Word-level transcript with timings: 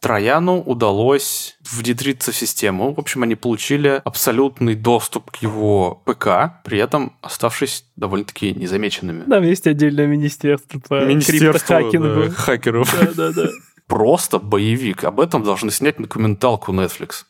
Трояну 0.00 0.60
удалось 0.60 1.56
внедриться 1.70 2.30
в 2.30 2.36
систему. 2.36 2.94
В 2.94 3.00
общем, 3.00 3.24
они 3.24 3.34
получили 3.34 4.00
абсолютный 4.04 4.74
доступ 4.76 5.30
к 5.32 5.36
его 5.36 6.02
ПК, 6.04 6.62
при 6.64 6.78
этом 6.78 7.16
оставшись 7.20 7.84
довольно-таки 7.96 8.54
незамеченными. 8.54 9.24
Там 9.24 9.42
есть 9.42 9.66
отдельное 9.66 10.06
министерство 10.06 10.78
по 10.78 11.00
криптохакингу. 11.00 12.24
да, 12.24 12.30
хакеров. 12.30 12.96
Да, 12.98 13.12
да, 13.14 13.32
да. 13.32 13.50
Просто 13.88 14.38
боевик. 14.38 15.04
Об 15.04 15.18
этом 15.18 15.42
должны 15.42 15.70
снять 15.70 15.96
документалку 15.96 16.72
Netflix. 16.72 17.24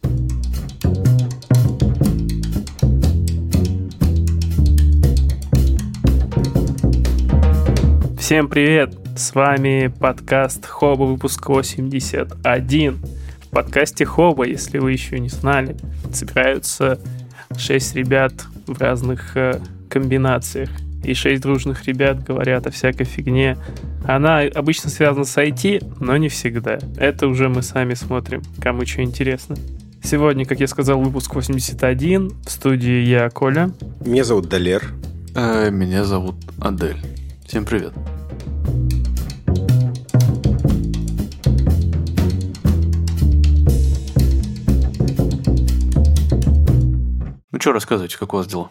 Всем 8.28 8.48
привет! 8.48 8.94
С 9.16 9.34
вами 9.34 9.86
подкаст 9.86 10.66
Хоба, 10.66 11.04
выпуск 11.04 11.48
81. 11.48 12.96
В 12.96 13.48
подкасте 13.48 14.04
Хоба, 14.04 14.46
если 14.46 14.76
вы 14.76 14.92
еще 14.92 15.18
не 15.18 15.30
знали, 15.30 15.78
собираются 16.12 17.00
6 17.56 17.94
ребят 17.94 18.34
в 18.66 18.78
разных 18.78 19.34
э, 19.34 19.62
комбинациях. 19.88 20.68
И 21.02 21.14
6 21.14 21.40
дружных 21.40 21.86
ребят 21.86 22.22
говорят 22.22 22.66
о 22.66 22.70
всякой 22.70 23.04
фигне. 23.04 23.56
Она 24.04 24.40
обычно 24.40 24.90
связана 24.90 25.24
с 25.24 25.34
IT, 25.38 25.96
но 25.98 26.18
не 26.18 26.28
всегда. 26.28 26.80
Это 26.98 27.28
уже 27.28 27.48
мы 27.48 27.62
сами 27.62 27.94
смотрим, 27.94 28.42
кому 28.60 28.84
что 28.84 29.02
интересно. 29.02 29.56
Сегодня, 30.02 30.44
как 30.44 30.60
я 30.60 30.66
сказал, 30.66 31.00
выпуск 31.00 31.34
81. 31.34 32.32
В 32.44 32.50
студии 32.50 33.06
я, 33.06 33.30
Коля. 33.30 33.70
Меня 34.04 34.24
зовут 34.24 34.50
Далер. 34.50 34.84
Э, 35.34 35.70
Меня 35.70 36.04
зовут 36.04 36.36
Адель. 36.60 36.98
Всем 37.46 37.64
привет. 37.64 37.94
Ну 47.58 47.60
что 47.60 47.72
рассказывайте, 47.72 48.16
как 48.16 48.34
у 48.34 48.36
вас 48.36 48.46
дела? 48.46 48.70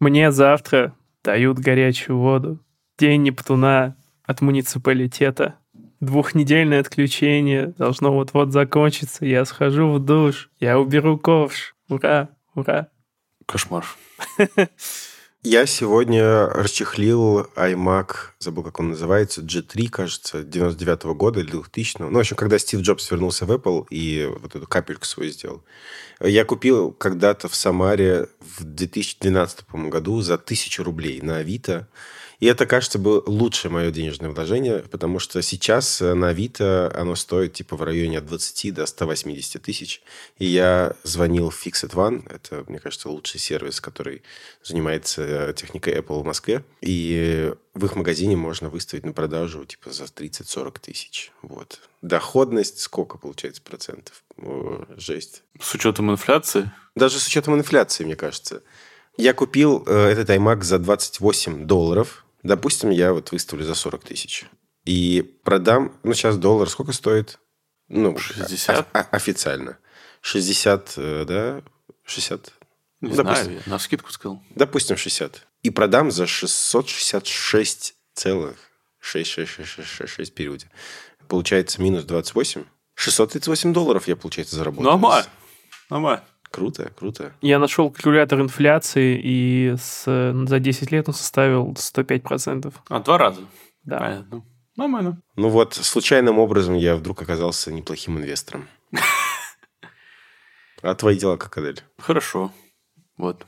Мне 0.00 0.32
завтра 0.32 0.96
дают 1.22 1.58
горячую 1.58 2.16
воду. 2.16 2.58
День 2.96 3.24
Нептуна 3.24 3.94
от 4.24 4.40
муниципалитета. 4.40 5.56
Двухнедельное 6.00 6.80
отключение 6.80 7.74
должно 7.76 8.10
вот-вот 8.10 8.50
закончиться. 8.50 9.26
Я 9.26 9.44
схожу 9.44 9.92
в 9.92 9.98
душ, 10.02 10.48
я 10.60 10.78
уберу 10.78 11.18
ковш. 11.18 11.76
Ура, 11.90 12.30
ура. 12.54 12.88
Кошмар. 13.44 13.84
Я 15.44 15.66
сегодня 15.66 16.46
расчехлил 16.46 17.48
iMac, 17.56 18.14
забыл, 18.38 18.62
как 18.62 18.78
он 18.78 18.90
называется, 18.90 19.40
G3, 19.40 19.88
кажется, 19.88 20.44
99 20.44 21.02
-го 21.04 21.14
года 21.16 21.40
или 21.40 21.50
2000 21.50 21.96
-го. 21.96 22.10
Ну, 22.10 22.18
в 22.18 22.20
общем, 22.20 22.36
когда 22.36 22.60
Стив 22.60 22.80
Джобс 22.80 23.10
вернулся 23.10 23.44
в 23.44 23.50
Apple 23.50 23.86
и 23.90 24.30
вот 24.40 24.54
эту 24.54 24.68
капельку 24.68 25.04
свою 25.04 25.32
сделал. 25.32 25.64
Я 26.20 26.44
купил 26.44 26.92
когда-то 26.92 27.48
в 27.48 27.56
Самаре 27.56 28.28
в 28.38 28.62
2012 28.62 29.66
по-моему, 29.66 29.90
году 29.90 30.20
за 30.20 30.34
1000 30.34 30.84
рублей 30.84 31.20
на 31.22 31.38
Авито. 31.38 31.88
И 32.42 32.46
это, 32.46 32.66
кажется, 32.66 32.98
было 32.98 33.22
лучшее 33.24 33.70
мое 33.70 33.92
денежное 33.92 34.30
вложение, 34.30 34.80
потому 34.90 35.20
что 35.20 35.40
сейчас 35.42 36.00
на 36.00 36.30
Авито 36.30 36.92
оно 36.92 37.14
стоит 37.14 37.52
типа 37.52 37.76
в 37.76 37.84
районе 37.84 38.18
от 38.18 38.26
20 38.26 38.74
до 38.74 38.84
180 38.84 39.62
тысяч. 39.62 40.02
И 40.38 40.46
я 40.46 40.96
звонил 41.04 41.50
в 41.50 41.66
Fixit 41.66 41.94
One, 41.94 42.28
это, 42.28 42.64
мне 42.66 42.80
кажется, 42.80 43.10
лучший 43.10 43.38
сервис, 43.38 43.80
который 43.80 44.22
занимается 44.64 45.52
техникой 45.52 45.94
Apple 45.94 46.20
в 46.20 46.24
Москве. 46.24 46.64
И 46.80 47.54
в 47.74 47.84
их 47.84 47.94
магазине 47.94 48.36
можно 48.36 48.70
выставить 48.70 49.06
на 49.06 49.12
продажу 49.12 49.64
типа 49.64 49.92
за 49.92 50.06
30-40 50.06 50.80
тысяч. 50.80 51.30
Вот. 51.42 51.78
Доходность 52.00 52.80
сколько 52.80 53.18
получается 53.18 53.62
процентов? 53.62 54.24
О, 54.38 54.84
жесть. 54.96 55.44
С 55.60 55.72
учетом 55.74 56.10
инфляции? 56.10 56.72
Даже 56.96 57.20
с 57.20 57.26
учетом 57.28 57.54
инфляции, 57.54 58.02
мне 58.02 58.16
кажется. 58.16 58.64
Я 59.16 59.32
купил 59.32 59.84
э, 59.86 60.08
этот 60.08 60.28
iMac 60.30 60.62
за 60.62 60.80
28 60.80 61.66
долларов. 61.66 62.24
Допустим, 62.42 62.90
я 62.90 63.12
вот 63.12 63.30
выставлю 63.32 63.64
за 63.64 63.74
40 63.74 64.04
тысяч. 64.04 64.44
И 64.84 65.22
продам... 65.44 65.96
Ну, 66.02 66.12
сейчас 66.14 66.36
доллар 66.36 66.68
сколько 66.68 66.92
стоит? 66.92 67.38
Ну, 67.88 68.16
60? 68.18 68.88
о- 68.92 69.00
официально. 69.12 69.78
60, 70.22 70.94
э, 70.96 71.24
да? 71.26 71.62
60? 72.04 72.52
Не 73.00 73.08
Ну, 73.08 73.14
знаю, 73.14 73.28
допустим. 73.36 73.62
я 73.66 73.72
на 73.72 73.78
скидку 73.78 74.10
сказал. 74.12 74.42
Допустим, 74.54 74.96
60. 74.96 75.46
И 75.62 75.70
продам 75.70 76.10
за 76.10 76.26
666 76.26 77.94
целых 78.14 78.56
666 79.00 80.34
периоде. 80.34 80.68
Получается 81.28 81.80
минус 81.80 82.04
28. 82.04 82.64
638 82.94 83.72
долларов 83.72 84.06
я, 84.08 84.16
получается, 84.16 84.56
заработал. 84.56 84.84
Нормально. 84.90 85.26
Нормально. 85.90 86.24
Круто, 86.52 86.92
круто. 86.96 87.32
Я 87.40 87.58
нашел 87.58 87.90
калькулятор 87.90 88.40
инфляции, 88.40 89.18
и 89.22 89.74
с, 89.78 90.04
за 90.04 90.58
10 90.60 90.92
лет 90.92 91.08
он 91.08 91.14
составил 91.14 91.72
105%. 91.72 92.72
А, 92.88 93.00
два 93.00 93.18
раза. 93.18 93.40
Да. 93.84 93.98
Понятно. 93.98 94.44
Нормально. 94.76 95.22
Ну 95.36 95.48
вот, 95.48 95.74
случайным 95.74 96.38
образом 96.38 96.74
я 96.74 96.94
вдруг 96.96 97.22
оказался 97.22 97.72
неплохим 97.72 98.18
инвестором. 98.18 98.68
А 100.84 100.96
твои 100.96 101.16
дела 101.16 101.36
как, 101.36 101.56
Адель? 101.58 101.80
Хорошо. 101.96 102.50
Вот. 103.16 103.46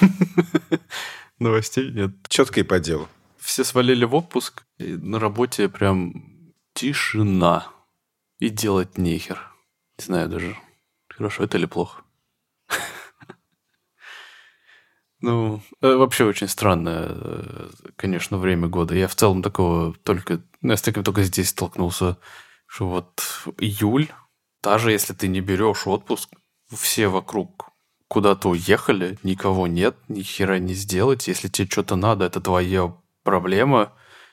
Новостей 1.38 1.92
нет. 1.92 2.10
Четко 2.28 2.58
и 2.58 2.64
по 2.64 2.80
делу. 2.80 3.08
Все 3.38 3.62
свалили 3.62 4.04
в 4.04 4.16
отпуск, 4.16 4.64
и 4.78 4.94
на 4.96 5.20
работе 5.20 5.68
прям 5.68 6.52
тишина. 6.74 7.68
И 8.40 8.48
делать 8.48 8.98
нехер. 8.98 9.38
Не 9.96 10.04
знаю 10.04 10.28
даже, 10.28 10.56
хорошо 11.08 11.44
это 11.44 11.56
или 11.56 11.66
плохо. 11.66 12.02
Ну, 15.22 15.60
э, 15.80 15.94
вообще 15.94 16.24
очень 16.24 16.48
странное, 16.48 17.06
э, 17.08 17.68
конечно, 17.96 18.38
время 18.38 18.66
года. 18.68 18.94
Я 18.94 19.06
в 19.08 19.14
целом 19.14 19.42
такого 19.42 19.94
только... 20.02 20.42
ну, 20.60 20.70
Я 20.70 20.76
с 20.76 20.82
таким 20.82 21.04
только 21.04 21.22
здесь 21.22 21.50
столкнулся, 21.50 22.18
что 22.66 22.88
вот 22.88 23.22
июль, 23.58 24.08
даже 24.62 24.90
если 24.90 25.14
ты 25.14 25.28
не 25.28 25.40
берешь 25.40 25.86
отпуск, 25.86 26.28
все 26.70 27.08
вокруг 27.08 27.70
куда-то 28.08 28.50
уехали, 28.50 29.18
никого 29.22 29.66
нет, 29.66 29.96
ни 30.08 30.22
хера 30.22 30.58
не 30.58 30.74
сделать. 30.74 31.28
Если 31.28 31.48
тебе 31.48 31.68
что-то 31.70 31.96
надо, 31.96 32.24
это 32.26 32.40
твоя 32.40 32.94
проблема. 33.22 33.92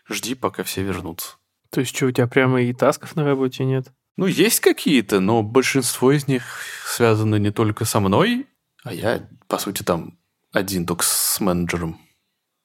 Жди, 0.09 0.35
пока 0.35 0.63
все 0.63 0.83
вернутся. 0.83 1.37
То 1.69 1.81
есть 1.81 1.95
что, 1.95 2.07
у 2.07 2.11
тебя 2.11 2.27
прямо 2.27 2.61
и 2.61 2.73
тасков 2.73 3.15
на 3.15 3.23
работе 3.23 3.63
нет? 3.63 3.93
Ну, 4.17 4.25
есть 4.25 4.59
какие-то, 4.59 5.19
но 5.19 5.43
большинство 5.43 6.11
из 6.11 6.27
них 6.27 6.43
связаны 6.85 7.39
не 7.39 7.51
только 7.51 7.85
со 7.85 7.99
мной, 7.99 8.47
а 8.83 8.93
я, 8.93 9.29
по 9.47 9.57
сути, 9.57 9.83
там 9.83 10.18
один 10.51 10.85
только 10.85 11.03
с 11.03 11.39
менеджером 11.39 11.99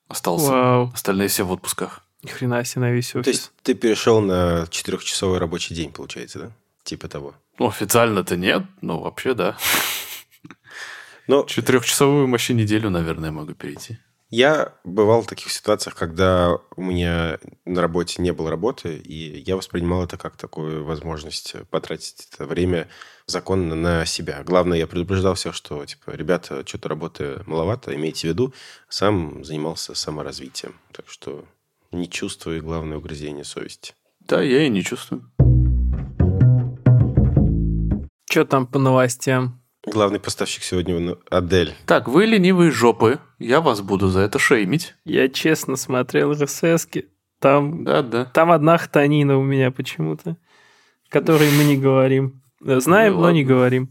остался. 0.09 0.51
Вау, 0.51 0.91
Остальные 0.95 1.29
все 1.29 1.45
в 1.45 1.53
отпусках. 1.53 2.03
ни 2.23 2.29
хрена 2.29 2.65
себе 2.65 2.83
на 2.83 2.91
весь 2.93 3.11
То 3.13 3.19
офис. 3.21 3.33
есть 3.33 3.53
ты 3.63 3.75
перешел 3.75 4.21
на 4.21 4.67
четырехчасовой 4.71 5.39
рабочий 5.39 5.75
день, 5.75 5.93
получается, 5.93 6.39
да? 6.39 6.53
Типа 6.85 7.09
того. 7.09 7.35
Ну, 7.59 7.69
официально-то 7.69 8.37
нет, 8.37 8.63
но 8.81 9.01
вообще 9.01 9.35
да. 9.35 9.57
Но 11.27 11.45
Четырехчасовую 11.45 12.31
вообще 12.31 12.53
неделю, 12.55 12.91
наверное, 12.91 13.31
могу 13.31 13.55
перейти. 13.55 13.99
я 14.29 14.75
бывал 14.85 15.23
в 15.23 15.27
таких 15.27 15.51
ситуациях, 15.51 15.95
когда 15.95 16.59
у 16.77 16.83
меня 16.83 17.39
на 17.65 17.81
работе 17.81 18.21
не 18.21 18.33
было 18.33 18.51
работы, 18.51 18.97
и 18.99 19.39
я 19.41 19.57
воспринимал 19.57 20.05
это 20.05 20.19
как 20.19 20.37
такую 20.37 20.85
возможность 20.85 21.55
потратить 21.71 22.29
это 22.31 22.45
время 22.45 22.89
законно 23.27 23.75
на 23.75 24.05
себя. 24.07 24.43
Главное, 24.45 24.79
я 24.79 24.87
предупреждал 24.87 25.35
всех, 25.35 25.55
что, 25.55 25.85
типа, 25.85 26.11
ребята, 26.11 26.63
что-то 26.67 26.89
работы 26.89 27.43
маловато, 27.47 27.95
имейте 27.95 28.29
в 28.29 28.31
виду. 28.31 28.55
Сам 28.89 29.45
занимался 29.45 29.95
саморазвитием. 29.95 30.75
Так 30.93 31.07
что 31.09 31.45
не 31.93 32.09
чувствую, 32.09 32.63
главное, 32.63 32.99
угрызение 32.99 33.45
совести. 33.45 33.95
Да, 34.21 34.43
я 34.43 34.67
и 34.67 34.69
не 34.69 34.83
чувствую. 34.83 35.31
Что 38.29 38.45
там 38.45 38.67
по 38.67 38.79
новостям? 38.79 39.61
Главный 39.87 40.19
поставщик 40.19 40.63
сегодня 40.63 41.17
Адель. 41.29 41.75
Так, 41.87 42.09
вы 42.09 42.25
ленивые 42.25 42.71
жопы. 42.71 43.21
Я 43.39 43.61
вас 43.61 43.81
буду 43.83 44.09
за 44.09 44.21
это 44.21 44.39
шеймить. 44.39 44.95
Я 45.05 45.29
честно 45.29 45.77
смотрел 45.77 46.33
рсс 46.33 46.63
Там, 47.39 47.85
Да-да. 47.85 48.25
там 48.25 48.51
одна 48.51 48.79
хтонина 48.79 49.39
у 49.39 49.43
меня 49.43 49.71
почему-то, 49.71 50.37
которой 51.11 51.51
мы 51.51 51.65
не 51.65 51.77
говорим. 51.77 52.43
Э, 52.65 52.81
Знаем, 52.81 53.15
Ну 53.15 53.21
но 53.21 53.31
не 53.31 53.45
говорим. 53.45 53.91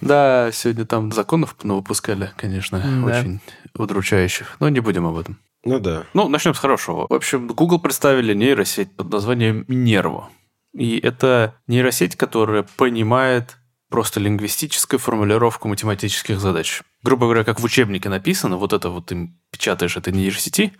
Да, 0.00 0.50
сегодня 0.52 0.86
там 0.86 1.12
законов 1.12 1.56
выпускали, 1.62 2.30
конечно, 2.36 2.78
Да. 2.80 3.06
очень 3.06 3.40
удручающих. 3.76 4.56
Но 4.60 4.68
не 4.68 4.80
будем 4.80 5.06
об 5.06 5.16
этом. 5.18 5.38
Ну 5.64 5.78
да. 5.78 6.04
Ну, 6.14 6.28
начнем 6.28 6.54
с 6.54 6.58
хорошего. 6.58 7.06
В 7.08 7.12
общем, 7.12 7.46
Google 7.48 7.78
представили 7.80 8.32
нейросеть 8.32 8.96
под 8.96 9.10
названием 9.10 9.64
Minerva. 9.68 10.24
И 10.72 10.98
это 10.98 11.54
нейросеть, 11.66 12.16
которая 12.16 12.62
понимает 12.76 13.56
просто 13.90 14.20
лингвистическую 14.20 14.98
формулировку 15.00 15.68
математических 15.68 16.38
задач. 16.40 16.82
Грубо 17.02 17.26
говоря, 17.26 17.44
как 17.44 17.60
в 17.60 17.64
учебнике 17.64 18.08
написано, 18.08 18.56
вот 18.56 18.72
это 18.72 18.88
вот 18.88 19.06
ты 19.06 19.30
печатаешь 19.50 19.96
этой 19.96 20.12
нейросети, 20.12 20.72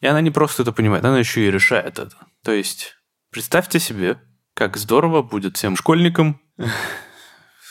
и 0.00 0.06
она 0.06 0.20
не 0.20 0.30
просто 0.32 0.62
это 0.62 0.72
понимает, 0.72 1.04
она 1.04 1.18
еще 1.18 1.46
и 1.46 1.50
решает 1.50 1.98
это. 2.00 2.16
То 2.42 2.52
есть, 2.52 2.96
представьте 3.30 3.78
себе, 3.78 4.18
как 4.56 4.78
здорово 4.78 5.20
будет 5.20 5.58
всем 5.58 5.76
школьникам 5.76 6.40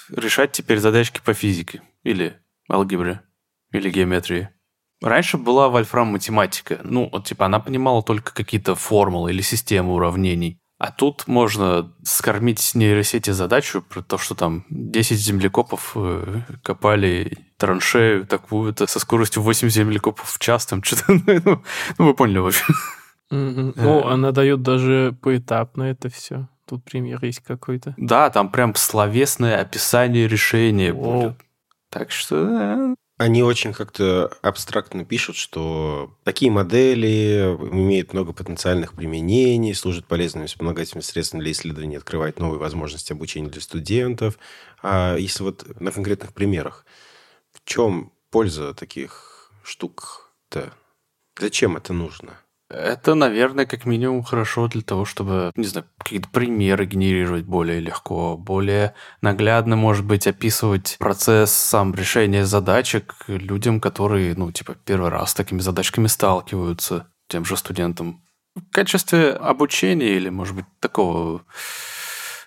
решать 0.10 0.52
теперь 0.52 0.78
задачки 0.78 1.20
по 1.26 1.34
физике 1.34 1.82
или 2.04 2.38
алгебре 2.72 3.22
или 3.72 3.90
геометрии. 3.90 4.50
Раньше 5.02 5.38
была 5.38 5.70
вольфрам 5.70 6.08
математика. 6.08 6.80
Ну, 6.84 7.10
вот, 7.12 7.26
типа, 7.26 7.48
она 7.48 7.60
понимала 7.60 8.04
только 8.04 8.34
какие-то 8.34 8.76
формулы 8.76 9.32
или 9.32 9.42
системы 9.42 9.96
уравнений. 9.96 10.62
А 10.78 10.92
тут 10.92 11.28
можно 11.28 11.92
скормить 12.04 12.76
нейросети 12.76 13.32
задачу 13.32 13.82
про 13.82 14.04
то, 14.04 14.20
что 14.20 14.36
там 14.36 14.66
10 14.70 15.18
землекопов 15.18 15.94
э, 15.96 16.42
копали 16.62 17.38
траншею 17.58 18.28
такую-то 18.28 18.86
со 18.86 19.00
скоростью 19.00 19.42
8 19.42 19.70
землекопов 19.70 20.30
в 20.30 20.38
час, 20.38 20.68
там 20.68 20.84
что-то, 20.84 21.14
ну, 21.46 21.64
ну, 21.98 22.06
вы 22.06 22.14
поняли, 22.14 22.38
в 22.38 22.48
общем. 22.48 22.76
Ну, 23.32 24.06
она 24.06 24.32
дает 24.32 24.62
даже 24.62 25.18
поэтапно 25.22 25.84
это 25.84 26.10
все. 26.10 26.48
Тут 26.68 26.84
пример 26.84 27.24
есть 27.24 27.42
какой-то. 27.42 27.94
Да, 27.98 28.30
там 28.30 28.50
прям 28.52 28.74
словесное 28.76 29.62
описание 29.62 30.28
решения 30.28 30.94
будет. 30.94 31.36
Так 31.90 32.12
что 32.12 32.96
они 33.18 33.44
очень 33.44 33.72
как-то 33.72 34.28
абстрактно 34.42 35.06
пишут, 35.06 35.38
что 35.38 36.18
такие 36.24 36.52
модели 36.52 37.56
имеют 37.72 38.12
много 38.12 38.34
потенциальных 38.34 38.94
применений, 38.94 39.74
служат 39.74 40.06
полезными 40.06 40.48
вспомогательными 40.48 41.04
средствами 41.04 41.42
для 41.42 41.52
исследования, 41.52 41.98
открывают 41.98 42.40
новые 42.40 42.60
возможности 42.60 43.14
обучения 43.14 43.50
для 43.50 43.62
студентов. 43.62 44.38
А 44.84 45.16
если 45.16 45.44
вот 45.44 45.80
на 45.80 45.92
конкретных 45.92 46.34
примерах, 46.34 46.86
в 47.54 47.64
чем 47.64 48.12
польза 48.32 48.74
таких 48.74 49.52
штук-то? 49.64 50.74
Зачем 51.40 51.78
это 51.78 51.94
нужно? 51.94 52.34
Это, 52.76 53.16
наверное, 53.16 53.66
как 53.66 53.86
минимум 53.86 54.24
хорошо 54.24 54.68
для 54.68 54.82
того, 54.82 55.06
чтобы, 55.06 55.52
не 55.56 55.66
знаю, 55.66 55.88
какие-то 55.98 56.28
примеры 56.30 56.86
генерировать 56.86 57.46
более 57.46 57.80
легко, 57.80 58.38
более 58.38 58.94
наглядно, 59.22 59.76
может 59.76 60.06
быть, 60.06 60.28
описывать 60.28 60.98
процесс 61.00 61.52
сам 61.52 61.96
решения 61.96 62.46
задачек 62.46 63.16
людям, 63.28 63.80
которые, 63.80 64.36
ну, 64.36 64.52
типа, 64.52 64.76
первый 64.86 65.10
раз 65.10 65.32
с 65.32 65.36
такими 65.36 65.60
задачками 65.60 66.08
сталкиваются, 66.08 67.08
тем 67.28 67.46
же 67.46 67.56
студентам. 67.56 68.22
В 68.56 68.70
качестве 68.72 69.32
обучения 69.32 70.16
или, 70.16 70.30
может 70.30 70.56
быть, 70.56 70.66
такого 70.80 71.44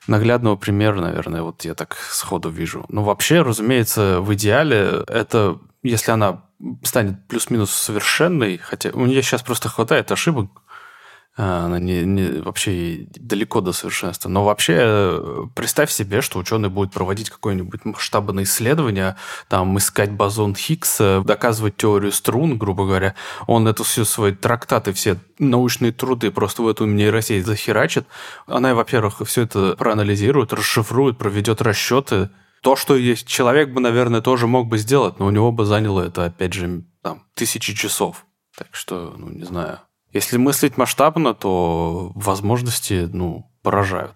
наглядного 0.09 0.57
примера, 0.57 1.01
наверное, 1.01 1.43
вот 1.43 1.65
я 1.65 1.75
так 1.75 1.97
сходу 2.11 2.49
вижу. 2.49 2.85
Но 2.89 3.05
вообще, 3.05 3.43
разумеется, 3.43 4.21
в 4.21 4.35
идеале 4.35 5.05
это, 5.07 5.59
если 5.83 6.11
она 6.11 6.43
станет 6.83 7.27
плюс-минус 7.29 7.71
совершенной, 7.71 8.59
хотя 8.59 8.91
у 8.91 9.07
нее 9.07 9.23
сейчас 9.23 9.43
просто 9.43 9.69
хватает 9.69 10.11
ошибок, 10.11 10.51
она 11.39 11.79
не, 11.79 12.03
не, 12.03 12.41
вообще 12.43 13.07
далеко 13.15 13.61
до 13.61 13.73
совершенства. 13.73 14.29
Но 14.29 14.45
вообще 14.45 14.75
э, 14.77 15.43
представь 15.55 15.91
себе, 15.91 16.21
что 16.21 16.41
ученый 16.41 16.69
будет 16.69 16.93
проводить 16.93 17.31
какое-нибудь 17.31 17.85
масштабное 17.85 18.43
исследование, 18.43 19.15
там 19.49 19.79
искать 19.79 20.11
бозон 20.11 20.57
Хиггса, 20.57 21.23
доказывать 21.25 21.77
теорию 21.77 22.11
струн, 22.11 22.59
грубо 22.59 22.87
говоря. 22.87 23.15
Он 23.47 23.69
это 23.69 23.85
все 23.85 24.05
свои 24.05 24.33
трактаты, 24.33 24.93
все 24.93 25.17
научные 25.39 25.93
труды 25.93 26.33
просто 26.33 26.63
в 26.63 26.69
эту 26.69 26.87
нейросеть 26.87 27.47
захерачит. 27.47 28.07
Она, 28.49 28.75
во-первых, 28.75 29.23
все 29.25 29.43
это 29.43 29.77
проанализирует, 29.77 30.53
расшифрует, 30.53 31.19
проведет 31.19 31.63
расчеты, 31.63 32.31
то, 32.63 32.75
что 32.75 32.97
есть 32.97 33.29
человек 33.29 33.71
бы, 33.71 33.81
наверное, 33.81 34.21
тоже 34.21 34.49
мог 34.49 34.67
бы 34.67 34.79
сделать, 34.79 35.21
но 35.21 35.27
у 35.27 35.31
него 35.31 35.53
бы 35.53 35.65
заняло 35.65 36.03
это, 36.03 36.25
опять 36.25 36.53
же, 36.53 36.83
там, 37.03 37.23
тысячи 37.35 37.75
часов. 37.75 38.27
Так 38.57 38.69
что, 38.73 39.15
ну, 39.17 39.29
не 39.29 39.45
знаю. 39.45 39.79
Если 40.13 40.39
мыслить 40.39 40.79
масштабно, 40.79 41.35
то 41.35 42.13
возможности, 42.15 43.09
ну, 43.13 43.51
поражают. 43.63 44.15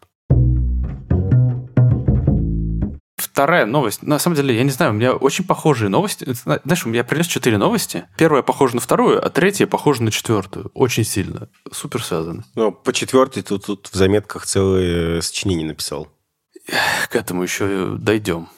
Вторая 3.17 3.67
новость. 3.67 4.03
На 4.03 4.19
самом 4.19 4.37
деле, 4.37 4.57
я 4.57 4.63
не 4.63 4.71
знаю, 4.71 4.93
у 4.93 4.95
меня 4.95 5.15
очень 5.15 5.45
похожие 5.47 5.89
новости. 5.89 6.27
Знаешь, 6.45 6.87
я 6.87 7.05
принес 7.05 7.27
четыре 7.27 7.57
новости. 7.57 8.05
Первая 8.19 8.43
похожа 8.43 8.75
на 8.75 8.81
вторую, 8.81 9.25
а 9.25 9.31
третья 9.31 9.67
похожа 9.67 10.03
на 10.03 10.11
четвертую. 10.11 10.71
Очень 10.75 11.05
сильно. 11.05 11.49
Супер 11.71 12.03
связаны. 12.03 12.45
Ну, 12.55 12.73
по 12.73 12.93
четвертой 12.93 13.43
тут, 13.43 13.67
тут 13.67 13.89
в 13.91 13.95
заметках 13.95 14.45
целое 14.45 15.21
сочинение 15.23 15.67
написал. 15.67 16.09
К 17.09 17.17
этому 17.17 17.43
еще 17.43 17.97
дойдем. 17.97 18.49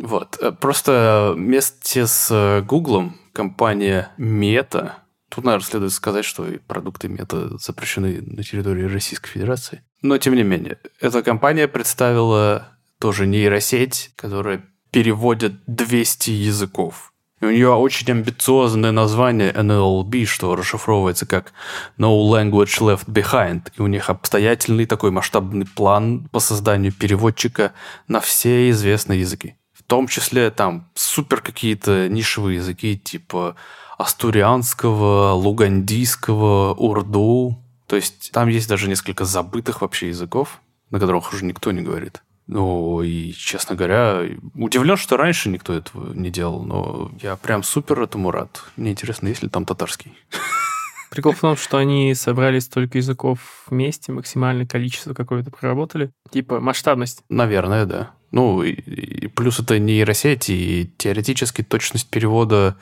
Вот. 0.00 0.38
Просто 0.60 1.32
вместе 1.36 2.06
с 2.06 2.62
Гуглом 2.66 3.16
компания 3.32 4.10
Meta, 4.18 4.92
тут, 5.28 5.44
наверное, 5.44 5.66
следует 5.66 5.92
сказать, 5.92 6.24
что 6.24 6.46
и 6.46 6.58
продукты 6.58 7.08
Meta 7.08 7.58
запрещены 7.58 8.20
на 8.22 8.42
территории 8.42 8.84
Российской 8.84 9.30
Федерации. 9.30 9.82
Но, 10.02 10.18
тем 10.18 10.34
не 10.34 10.42
менее, 10.42 10.78
эта 11.00 11.22
компания 11.22 11.68
представила 11.68 12.68
тоже 12.98 13.26
нейросеть, 13.26 14.12
которая 14.16 14.64
переводит 14.90 15.54
200 15.66 16.30
языков. 16.30 17.12
И 17.40 17.44
у 17.44 17.50
нее 17.50 17.72
очень 17.72 18.10
амбициозное 18.10 18.90
название 18.90 19.52
NLB, 19.52 20.24
что 20.24 20.56
расшифровывается 20.56 21.24
как 21.24 21.52
No 21.96 22.18
Language 22.28 22.80
Left 22.80 23.06
Behind. 23.06 23.62
И 23.76 23.82
у 23.82 23.86
них 23.86 24.10
обстоятельный 24.10 24.86
такой 24.86 25.12
масштабный 25.12 25.66
план 25.66 26.28
по 26.32 26.40
созданию 26.40 26.92
переводчика 26.92 27.72
на 28.08 28.20
все 28.20 28.70
известные 28.70 29.20
языки. 29.20 29.54
В 29.72 29.84
том 29.84 30.08
числе 30.08 30.50
там 30.50 30.90
супер 30.94 31.40
какие-то 31.40 32.08
нишевые 32.08 32.56
языки 32.56 32.98
типа 32.98 33.54
астурианского, 33.98 35.32
лугандийского, 35.32 36.72
урду. 36.74 37.58
То 37.86 37.96
есть 37.96 38.30
там 38.32 38.48
есть 38.48 38.68
даже 38.68 38.88
несколько 38.88 39.24
забытых 39.24 39.82
вообще 39.82 40.08
языков, 40.08 40.60
на 40.90 41.00
которых 41.00 41.32
уже 41.32 41.44
никто 41.44 41.72
не 41.72 41.82
говорит. 41.82 42.22
Ну, 42.46 43.02
и, 43.02 43.32
честно 43.32 43.76
говоря, 43.76 44.22
удивлен, 44.54 44.96
что 44.96 45.18
раньше 45.18 45.50
никто 45.50 45.74
этого 45.74 46.14
не 46.14 46.30
делал, 46.30 46.62
но 46.62 47.10
я 47.20 47.36
прям 47.36 47.62
супер 47.62 48.00
этому 48.00 48.30
рад. 48.30 48.62
Мне 48.76 48.92
интересно, 48.92 49.28
есть 49.28 49.42
ли 49.42 49.50
там 49.50 49.66
татарский. 49.66 50.12
Прикол 51.10 51.32
в 51.32 51.40
том, 51.40 51.56
что 51.56 51.76
они 51.76 52.14
собрали 52.14 52.58
столько 52.60 52.98
языков 52.98 53.64
вместе, 53.68 54.12
максимальное 54.12 54.66
количество 54.66 55.12
какое-то 55.12 55.50
проработали. 55.50 56.10
Типа 56.30 56.60
масштабность. 56.60 57.22
Наверное, 57.28 57.84
да. 57.84 58.12
Ну, 58.30 58.62
и, 58.62 58.72
и 58.72 59.26
плюс 59.26 59.58
это 59.58 59.78
нейросеть, 59.78 60.48
и 60.48 60.90
теоретически 60.98 61.62
точность 61.62 62.08
перевода 62.08 62.76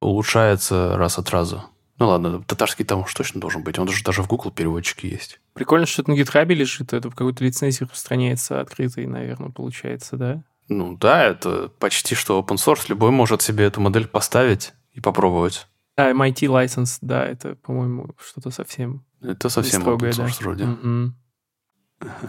улучшается 0.00 0.96
раз 0.96 1.18
от 1.18 1.30
раза. 1.30 1.64
Ну 1.98 2.08
ладно, 2.08 2.42
татарский 2.42 2.84
там 2.84 3.00
уж 3.00 3.12
точно 3.12 3.40
должен 3.40 3.62
быть. 3.62 3.78
Он 3.78 3.86
даже, 3.86 4.02
даже 4.02 4.22
в 4.22 4.26
Google 4.26 4.50
переводчике 4.50 5.08
есть. 5.08 5.38
Прикольно, 5.52 5.84
что 5.84 6.00
это 6.00 6.10
на 6.10 6.16
гитхабе 6.16 6.54
лежит, 6.54 6.94
это 6.94 7.10
в 7.10 7.14
какой-то 7.14 7.44
лицензии 7.44 7.84
распространяется 7.84 8.60
открытой, 8.60 9.06
наверное, 9.06 9.50
получается, 9.50 10.16
да? 10.16 10.42
Ну 10.68 10.96
да, 10.96 11.24
это 11.24 11.68
почти 11.78 12.14
что 12.14 12.40
open 12.40 12.56
source. 12.56 12.86
Любой 12.88 13.10
может 13.10 13.42
себе 13.42 13.64
эту 13.64 13.82
модель 13.82 14.06
поставить 14.06 14.72
и 14.92 15.00
попробовать. 15.00 15.66
А, 15.96 16.10
MIT 16.12 16.46
license, 16.46 16.98
да, 17.02 17.26
это, 17.26 17.56
по-моему, 17.56 18.14
что-то 18.18 18.50
совсем 18.50 19.04
Это 19.20 19.50
совсем 19.50 19.82
строгое, 19.82 20.12
open 20.12 20.24
source 20.24 20.36
да? 20.38 20.44
вроде. 20.44 20.64
Угу. 20.64 21.12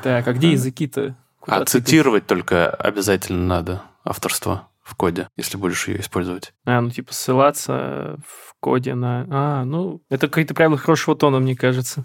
Так, 0.04 0.28
а 0.28 0.34
где 0.34 0.51
языки-то? 0.54 1.16
Куда 1.40 1.58
а 1.58 1.66
цитировать 1.66 2.28
только 2.28 2.70
обязательно 2.70 3.46
надо 3.46 3.84
авторство 4.04 4.68
в 4.91 4.95
коде, 4.95 5.29
если 5.38 5.57
будешь 5.57 5.88
ее 5.88 6.01
использовать. 6.01 6.53
А, 6.65 6.81
ну 6.81 6.89
типа 6.89 7.13
ссылаться 7.13 8.17
в 8.27 8.53
коде 8.60 8.93
на... 8.93 9.25
А, 9.29 9.63
ну, 9.63 10.01
это 10.10 10.27
какие-то 10.27 10.53
правила 10.53 10.77
хорошего 10.77 11.15
тона, 11.15 11.39
мне 11.39 11.55
кажется. 11.55 12.03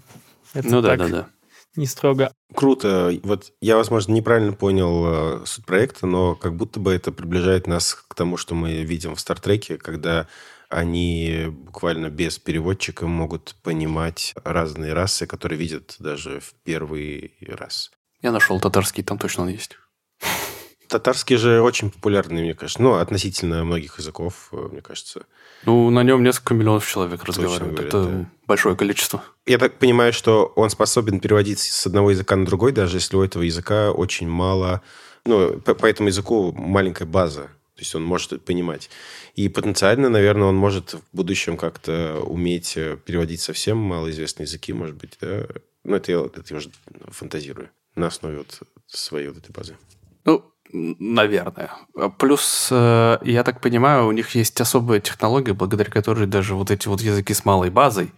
Это 0.53 0.69
ну 0.69 0.81
да, 0.81 0.95
да, 0.95 1.07
да. 1.09 1.27
Не 1.75 1.85
строго. 1.85 2.31
Круто. 2.55 3.13
Вот 3.23 3.51
я, 3.61 3.75
возможно, 3.75 4.13
неправильно 4.13 4.53
понял 4.53 5.41
э, 5.41 5.45
суть 5.45 5.65
проекта, 5.65 6.07
но 6.07 6.33
как 6.33 6.55
будто 6.55 6.79
бы 6.79 6.91
это 6.91 7.11
приближает 7.11 7.67
нас 7.67 7.93
к 7.93 8.15
тому, 8.15 8.37
что 8.37 8.55
мы 8.55 8.83
видим 8.83 9.13
в 9.13 9.19
Стартреке, 9.19 9.77
когда 9.77 10.27
они 10.69 11.45
буквально 11.49 12.09
без 12.09 12.39
переводчика 12.39 13.05
могут 13.05 13.55
понимать 13.63 14.33
разные 14.43 14.93
расы, 14.93 15.27
которые 15.27 15.59
видят 15.59 15.95
даже 15.99 16.39
в 16.39 16.53
первый 16.63 17.35
раз. 17.41 17.91
Я 18.21 18.31
нашел 18.31 18.59
татарский, 18.59 19.03
там 19.03 19.19
точно 19.19 19.43
он 19.43 19.49
есть. 19.49 19.77
Татарский 20.87 21.35
же 21.37 21.61
очень 21.61 21.89
популярный, 21.91 22.41
мне 22.41 22.53
кажется. 22.53 22.81
Ну, 22.81 22.95
относительно 22.95 23.63
многих 23.63 23.99
языков, 23.99 24.49
э, 24.51 24.69
мне 24.71 24.81
кажется. 24.81 25.25
Ну, 25.65 25.89
на 25.89 26.03
нем 26.03 26.23
несколько 26.23 26.53
миллионов 26.53 26.87
человек 26.87 27.23
разговаривают. 27.23 27.73
Говорят, 27.73 27.93
Это 27.93 28.03
да. 28.05 28.29
большое 28.45 28.75
количество. 28.75 29.23
Я 29.45 29.57
так 29.57 29.77
понимаю, 29.79 30.13
что 30.13 30.51
он 30.55 30.69
способен 30.69 31.19
переводить 31.19 31.59
с 31.59 31.87
одного 31.87 32.11
языка 32.11 32.35
на 32.35 32.45
другой, 32.45 32.71
даже 32.71 32.97
если 32.97 33.15
у 33.15 33.23
этого 33.23 33.43
языка 33.43 33.91
очень 33.91 34.27
мало... 34.27 34.81
Ну, 35.25 35.59
по, 35.59 35.73
по 35.73 35.85
этому 35.85 36.07
языку 36.07 36.53
маленькая 36.53 37.05
база. 37.05 37.49
То 37.75 37.81
есть 37.81 37.93
он 37.93 38.03
может 38.03 38.43
понимать. 38.43 38.89
И 39.35 39.49
потенциально, 39.49 40.09
наверное, 40.09 40.47
он 40.47 40.55
может 40.55 40.93
в 40.93 41.01
будущем 41.13 41.57
как-то 41.57 42.19
уметь 42.25 42.75
э, 42.75 42.97
переводить 43.05 43.41
совсем 43.41 43.77
малоизвестные 43.77 44.45
языки, 44.45 44.73
может 44.73 44.95
быть, 44.95 45.17
да? 45.21 45.45
Ну, 45.83 45.95
это 45.95 46.11
я, 46.11 46.19
это 46.25 46.43
я 46.49 46.57
уже 46.57 46.71
фантазирую 47.09 47.69
на 47.95 48.07
основе 48.07 48.39
вот 48.39 48.61
своей 48.87 49.27
вот 49.27 49.37
этой 49.37 49.51
базы. 49.51 49.77
Ну, 50.25 50.43
Наверное. 50.73 51.71
Плюс, 52.17 52.69
э, 52.71 53.17
я 53.23 53.43
так 53.43 53.61
понимаю, 53.61 54.07
у 54.07 54.11
них 54.11 54.35
есть 54.35 54.59
особая 54.59 54.99
технология, 54.99 55.53
благодаря 55.53 55.89
которой 55.89 56.27
даже 56.27 56.55
вот 56.55 56.71
эти 56.71 56.87
вот 56.87 57.01
языки 57.01 57.33
с 57.33 57.45
малой 57.45 57.69
базой 57.69 58.11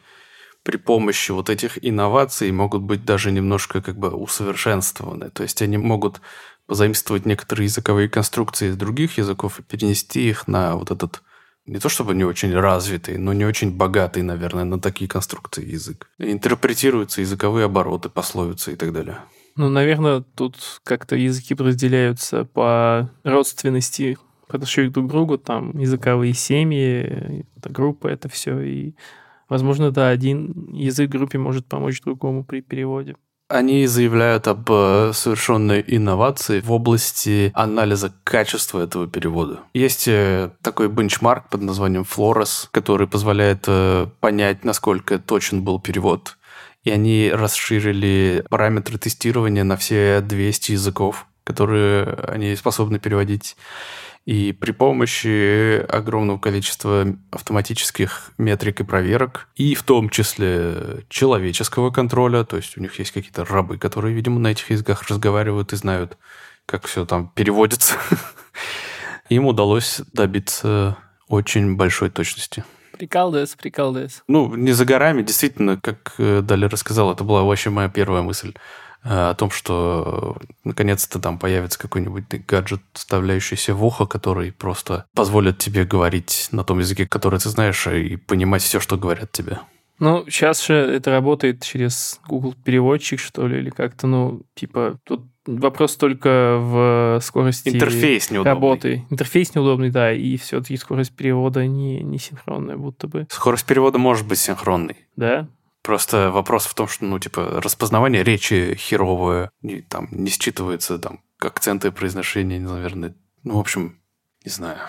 при 0.63 0.77
помощи 0.77 1.31
вот 1.31 1.49
этих 1.49 1.83
инноваций 1.83 2.51
могут 2.51 2.81
быть 2.81 3.05
даже 3.05 3.31
немножко 3.31 3.81
как 3.81 3.97
бы 3.97 4.09
усовершенствованы. 4.09 5.29
То 5.29 5.43
есть 5.43 5.61
они 5.61 5.77
могут 5.77 6.21
позаимствовать 6.65 7.25
некоторые 7.25 7.65
языковые 7.65 8.09
конструкции 8.09 8.69
из 8.69 8.77
других 8.77 9.17
языков 9.17 9.59
и 9.59 9.63
перенести 9.63 10.29
их 10.29 10.47
на 10.47 10.75
вот 10.75 10.91
этот 10.91 11.21
не 11.65 11.79
то 11.79 11.87
чтобы 11.87 12.15
не 12.15 12.23
очень 12.23 12.53
развитый, 12.53 13.17
но 13.17 13.31
не 13.31 13.45
очень 13.45 13.71
богатый, 13.71 14.23
наверное, 14.23 14.63
на 14.63 14.79
такие 14.79 15.07
конструкции 15.07 15.63
язык. 15.63 16.07
Интерпретируются 16.17 17.21
языковые 17.21 17.65
обороты, 17.65 18.09
пословицы 18.09 18.73
и 18.73 18.75
так 18.75 18.91
далее. 18.91 19.19
Ну, 19.59 19.67
наверное, 19.67 20.23
тут 20.35 20.79
как-то 20.85 21.17
языки 21.17 21.53
разделяются 21.53 22.45
по 22.45 23.09
родственности 23.25 24.17
по 24.47 24.55
отношению 24.55 24.93
друг 24.93 25.07
к 25.07 25.09
другу, 25.09 25.37
там 25.37 25.77
языковые 25.77 26.33
семьи, 26.33 27.45
это 27.57 27.69
группа, 27.69 28.07
это 28.07 28.29
все. 28.29 28.57
И, 28.61 28.93
возможно, 29.49 29.91
да, 29.91 30.07
один 30.07 30.71
язык 30.71 31.09
группе 31.09 31.39
может 31.39 31.65
помочь 31.65 32.01
другому 32.01 32.45
при 32.45 32.61
переводе. 32.61 33.17
Они 33.49 33.85
заявляют 33.85 34.47
об 34.47 34.65
э, 34.71 35.11
совершенной 35.13 35.83
инновации 35.85 36.61
в 36.61 36.71
области 36.71 37.51
анализа 37.53 38.13
качества 38.23 38.79
этого 38.79 39.07
перевода. 39.07 39.59
Есть 39.73 40.07
э, 40.07 40.51
такой 40.61 40.87
бенчмарк 40.87 41.49
под 41.49 41.63
названием 41.63 42.03
Flores, 42.03 42.69
который 42.71 43.07
позволяет 43.07 43.65
э, 43.67 44.07
понять, 44.21 44.63
насколько 44.63 45.19
точен 45.19 45.63
был 45.63 45.81
перевод. 45.81 46.37
И 46.89 46.91
они 46.91 47.29
расширили 47.31 48.43
параметры 48.49 48.97
тестирования 48.97 49.63
на 49.63 49.77
все 49.77 50.21
200 50.21 50.71
языков, 50.71 51.27
которые 51.43 52.03
они 52.27 52.55
способны 52.55 52.97
переводить. 52.97 53.55
И 54.25 54.53
при 54.53 54.71
помощи 54.71 55.85
огромного 55.85 56.39
количества 56.39 57.15
автоматических 57.29 58.31
метрик 58.39 58.79
и 58.79 58.83
проверок, 58.83 59.49
и 59.55 59.75
в 59.75 59.83
том 59.83 60.09
числе 60.09 61.05
человеческого 61.09 61.91
контроля, 61.91 62.43
то 62.43 62.57
есть 62.57 62.75
у 62.75 62.81
них 62.81 62.97
есть 62.97 63.11
какие-то 63.11 63.45
рабы, 63.45 63.77
которые, 63.77 64.15
видимо, 64.15 64.39
на 64.39 64.47
этих 64.47 64.71
языках 64.71 65.03
разговаривают 65.09 65.73
и 65.73 65.75
знают, 65.75 66.17
как 66.65 66.87
все 66.87 67.05
там 67.05 67.31
переводится, 67.35 67.97
им 69.29 69.45
удалось 69.45 70.01
добиться 70.11 70.97
очень 71.27 71.75
большой 71.75 72.09
точности. 72.09 72.63
Прикалдес, 72.99 73.55
прикалдес. 73.55 74.23
Ну, 74.27 74.53
не 74.55 74.73
за 74.73 74.83
горами, 74.83 75.21
действительно, 75.21 75.77
как 75.77 76.15
э, 76.17 76.41
Дали 76.41 76.65
рассказал, 76.65 77.13
это 77.13 77.23
была 77.23 77.43
вообще 77.43 77.69
моя 77.69 77.87
первая 77.87 78.21
мысль. 78.23 78.53
Э, 79.03 79.29
о 79.29 79.33
том, 79.35 79.51
что 79.51 80.37
э, 80.41 80.45
наконец-то 80.65 81.17
там 81.19 81.39
появится 81.39 81.79
какой-нибудь 81.79 82.25
гаджет, 82.45 82.81
вставляющийся 82.91 83.73
в 83.73 83.85
ухо, 83.85 84.05
который 84.05 84.51
просто 84.51 85.05
позволит 85.15 85.57
тебе 85.59 85.85
говорить 85.85 86.49
на 86.51 86.65
том 86.65 86.79
языке, 86.79 87.07
который 87.07 87.39
ты 87.39 87.47
знаешь, 87.47 87.87
и 87.87 88.17
понимать 88.17 88.63
все, 88.63 88.81
что 88.81 88.97
говорят 88.97 89.31
тебе. 89.31 89.59
Ну, 89.99 90.25
сейчас 90.27 90.65
же 90.65 90.73
это 90.73 91.11
работает 91.11 91.63
через 91.63 92.19
Google 92.27 92.53
переводчик, 92.65 93.21
что 93.21 93.47
ли, 93.47 93.59
или 93.59 93.69
как-то, 93.69 94.07
ну, 94.07 94.41
типа, 94.55 94.97
тут 95.05 95.21
вопрос 95.57 95.95
только 95.95 96.57
в 96.59 97.19
скорости 97.21 97.69
Интерфейс 97.69 98.29
неудобный. 98.29 98.51
работы. 98.53 99.05
Интерфейс 99.09 99.55
неудобный, 99.55 99.89
да, 99.89 100.13
и 100.13 100.37
все-таки 100.37 100.77
скорость 100.77 101.15
перевода 101.15 101.65
не, 101.65 102.01
не 102.01 102.19
синхронная, 102.19 102.77
будто 102.77 103.07
бы. 103.07 103.27
Скорость 103.29 103.65
перевода 103.65 103.97
может 103.97 104.27
быть 104.27 104.39
синхронной. 104.39 104.95
Да? 105.15 105.47
Просто 105.81 106.29
вопрос 106.31 106.65
в 106.65 106.73
том, 106.73 106.87
что, 106.87 107.05
ну, 107.05 107.19
типа, 107.19 107.61
распознавание 107.61 108.23
речи 108.23 108.75
херовое, 108.75 109.49
не, 109.61 109.81
там, 109.81 110.07
не 110.11 110.29
считывается, 110.29 110.99
там, 110.99 111.21
акценты 111.39 111.91
произношения, 111.91 112.59
наверное. 112.59 113.15
Ну, 113.43 113.55
в 113.55 113.59
общем, 113.59 113.99
не 114.45 114.51
знаю. 114.51 114.79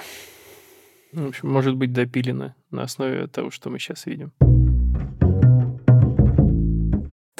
В 1.12 1.29
общем, 1.29 1.50
может 1.50 1.76
быть 1.76 1.93
допилено 1.93 2.55
на 2.71 2.83
основе 2.83 3.26
того, 3.29 3.50
что 3.50 3.71
мы 3.71 3.79
сейчас 3.79 4.07
видим. 4.07 4.33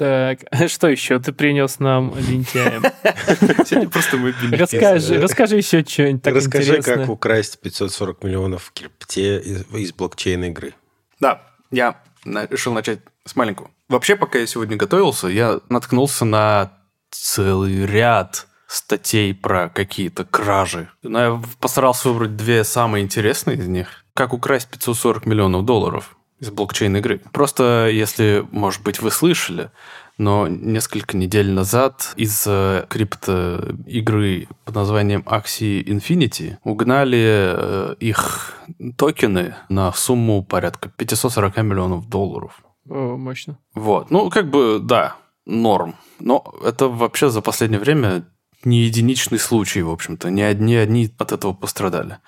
Так, 0.01 0.39
что 0.69 0.89
еще 0.89 1.19
ты 1.19 1.31
принес 1.31 1.79
нам 1.79 2.15
лентяем? 2.17 2.83
Сегодня 3.67 3.91
просто 3.91 4.17
мы 4.17 4.35
Расскажи, 4.51 5.21
расскажи 5.21 5.59
еще 5.59 5.85
что-нибудь 5.85 6.23
так 6.23 6.35
Расскажи, 6.35 6.81
как 6.81 7.11
украсть 7.11 7.61
540 7.61 8.25
миллионов 8.25 8.65
в 8.65 8.73
крипте 8.73 9.39
из, 9.41 9.93
блокчейн 9.93 10.43
игры. 10.45 10.73
Да, 11.21 11.43
я 11.71 12.01
решил 12.25 12.73
начать 12.73 13.01
с 13.27 13.37
маленького. 13.37 13.71
Вообще, 13.91 14.17
пока 14.17 14.39
я 14.39 14.47
сегодня 14.47 14.79
готовился, 14.79 15.29
я 15.29 15.61
наткнулся 15.69 16.25
на 16.25 16.73
целый 17.11 17.85
ряд 17.85 18.47
статей 18.69 19.35
про 19.35 19.69
какие-то 19.69 20.25
кражи. 20.25 20.89
Но 21.03 21.21
я 21.21 21.43
постарался 21.61 22.09
выбрать 22.09 22.37
две 22.37 22.65
самые 22.65 23.05
интересные 23.05 23.59
из 23.59 23.69
них. 23.69 24.03
Как 24.15 24.33
украсть 24.33 24.71
540 24.71 25.27
миллионов 25.27 25.67
долларов 25.67 26.17
из 26.41 26.51
блокчейн-игры. 26.51 27.21
Просто, 27.33 27.89
если, 27.93 28.47
может 28.51 28.83
быть, 28.83 29.01
вы 29.01 29.11
слышали, 29.11 29.71
но 30.19 30.49
несколько 30.49 31.17
недель 31.17 31.51
назад 31.51 32.13
из 32.17 32.43
крипто-игры 32.43 34.49
под 34.65 34.75
названием 34.75 35.23
Axie 35.27 35.83
Infinity 35.83 36.59
угнали 36.63 37.55
э, 37.57 37.95
их 38.01 38.55
токены 38.99 39.55
на 39.69 39.93
сумму 39.93 40.45
порядка 40.45 40.91
540 40.91 41.57
миллионов 41.59 42.09
долларов. 42.09 42.63
О, 42.89 43.17
мощно. 43.17 43.59
Вот. 43.75 44.11
Ну, 44.11 44.31
как 44.31 44.51
бы, 44.51 44.79
да, 44.79 45.17
норм. 45.47 45.95
Но 46.19 46.55
это 46.65 46.89
вообще 46.89 47.31
за 47.31 47.41
последнее 47.41 47.81
время 47.81 48.25
не 48.65 48.83
единичный 48.83 49.39
случай, 49.39 49.83
в 49.83 49.91
общем-то. 49.91 50.31
Не 50.31 50.43
одни, 50.43 50.77
одни 50.77 51.11
от 51.19 51.33
этого 51.33 51.53
пострадали. 51.53 52.19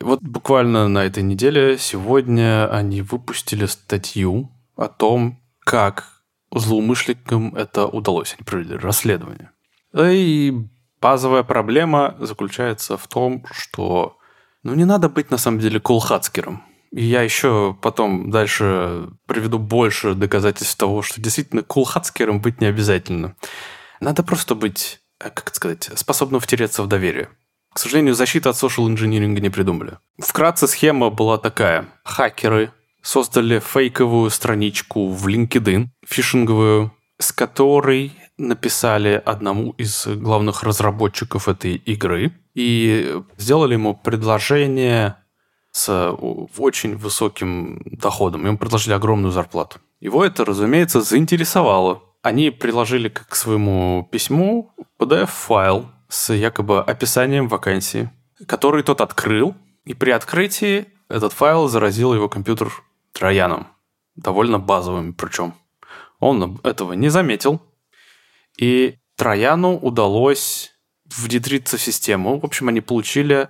Вот 0.00 0.22
буквально 0.22 0.88
на 0.88 1.04
этой 1.04 1.22
неделе, 1.22 1.76
сегодня, 1.78 2.68
они 2.72 3.02
выпустили 3.02 3.66
статью 3.66 4.50
о 4.76 4.88
том, 4.88 5.40
как 5.60 6.22
злоумышленникам 6.52 7.54
это 7.54 7.86
удалось. 7.86 8.34
Они 8.38 8.44
провели 8.44 8.76
расследование. 8.76 9.50
И 9.96 10.54
базовая 11.00 11.42
проблема 11.42 12.16
заключается 12.20 12.96
в 12.96 13.06
том, 13.08 13.44
что 13.50 14.18
ну, 14.62 14.74
не 14.74 14.84
надо 14.84 15.08
быть, 15.08 15.30
на 15.30 15.38
самом 15.38 15.60
деле, 15.60 15.80
кулхацкером. 15.80 16.62
И 16.90 17.04
я 17.04 17.22
еще 17.22 17.76
потом 17.80 18.30
дальше 18.30 19.08
приведу 19.26 19.58
больше 19.58 20.14
доказательств 20.14 20.76
того, 20.76 21.02
что 21.02 21.20
действительно 21.20 21.62
кулхацкером 21.62 22.40
быть 22.40 22.60
не 22.60 22.66
обязательно. 22.66 23.36
Надо 24.00 24.22
просто 24.22 24.54
быть, 24.54 25.00
э, 25.20 25.30
как 25.30 25.54
сказать, 25.54 25.90
способным 25.94 26.40
втереться 26.40 26.82
в 26.82 26.86
доверие. 26.86 27.28
К 27.72 27.78
сожалению, 27.78 28.14
защиту 28.14 28.50
от 28.50 28.56
social 28.56 28.88
инжиниринга 28.88 29.40
не 29.40 29.50
придумали. 29.50 29.98
Вкратце 30.18 30.66
схема 30.66 31.10
была 31.10 31.38
такая. 31.38 31.88
Хакеры 32.04 32.72
создали 33.02 33.60
фейковую 33.60 34.30
страничку 34.30 35.08
в 35.08 35.26
LinkedIn, 35.28 35.86
фишинговую, 36.06 36.92
с 37.18 37.32
которой 37.32 38.12
написали 38.36 39.20
одному 39.24 39.70
из 39.72 40.06
главных 40.06 40.62
разработчиков 40.62 41.48
этой 41.48 41.76
игры 41.76 42.32
и 42.54 43.20
сделали 43.36 43.74
ему 43.74 43.94
предложение 43.94 45.16
с 45.72 46.10
очень 46.58 46.96
высоким 46.96 47.80
доходом. 47.84 48.46
Ему 48.46 48.58
предложили 48.58 48.94
огромную 48.94 49.32
зарплату. 49.32 49.78
Его 50.00 50.24
это, 50.24 50.44
разумеется, 50.44 51.00
заинтересовало. 51.00 52.02
Они 52.22 52.50
приложили 52.50 53.08
к 53.08 53.34
своему 53.34 54.08
письму 54.10 54.72
PDF-файл 54.98 55.86
с 56.08 56.32
якобы 56.32 56.80
описанием 56.80 57.48
вакансии, 57.48 58.10
который 58.46 58.82
тот 58.82 59.00
открыл, 59.00 59.54
и 59.84 59.94
при 59.94 60.10
открытии 60.10 60.86
этот 61.08 61.32
файл 61.32 61.68
заразил 61.68 62.14
его 62.14 62.28
компьютер 62.28 62.72
трояном, 63.12 63.68
довольно 64.16 64.58
базовым 64.58 65.14
причем. 65.14 65.54
Он 66.18 66.60
этого 66.64 66.94
не 66.94 67.08
заметил, 67.08 67.62
и 68.58 68.98
Трояну 69.16 69.76
удалось 69.76 70.72
внедриться 71.04 71.76
в 71.76 71.82
систему. 71.82 72.38
В 72.38 72.44
общем, 72.44 72.68
они 72.68 72.80
получили 72.80 73.48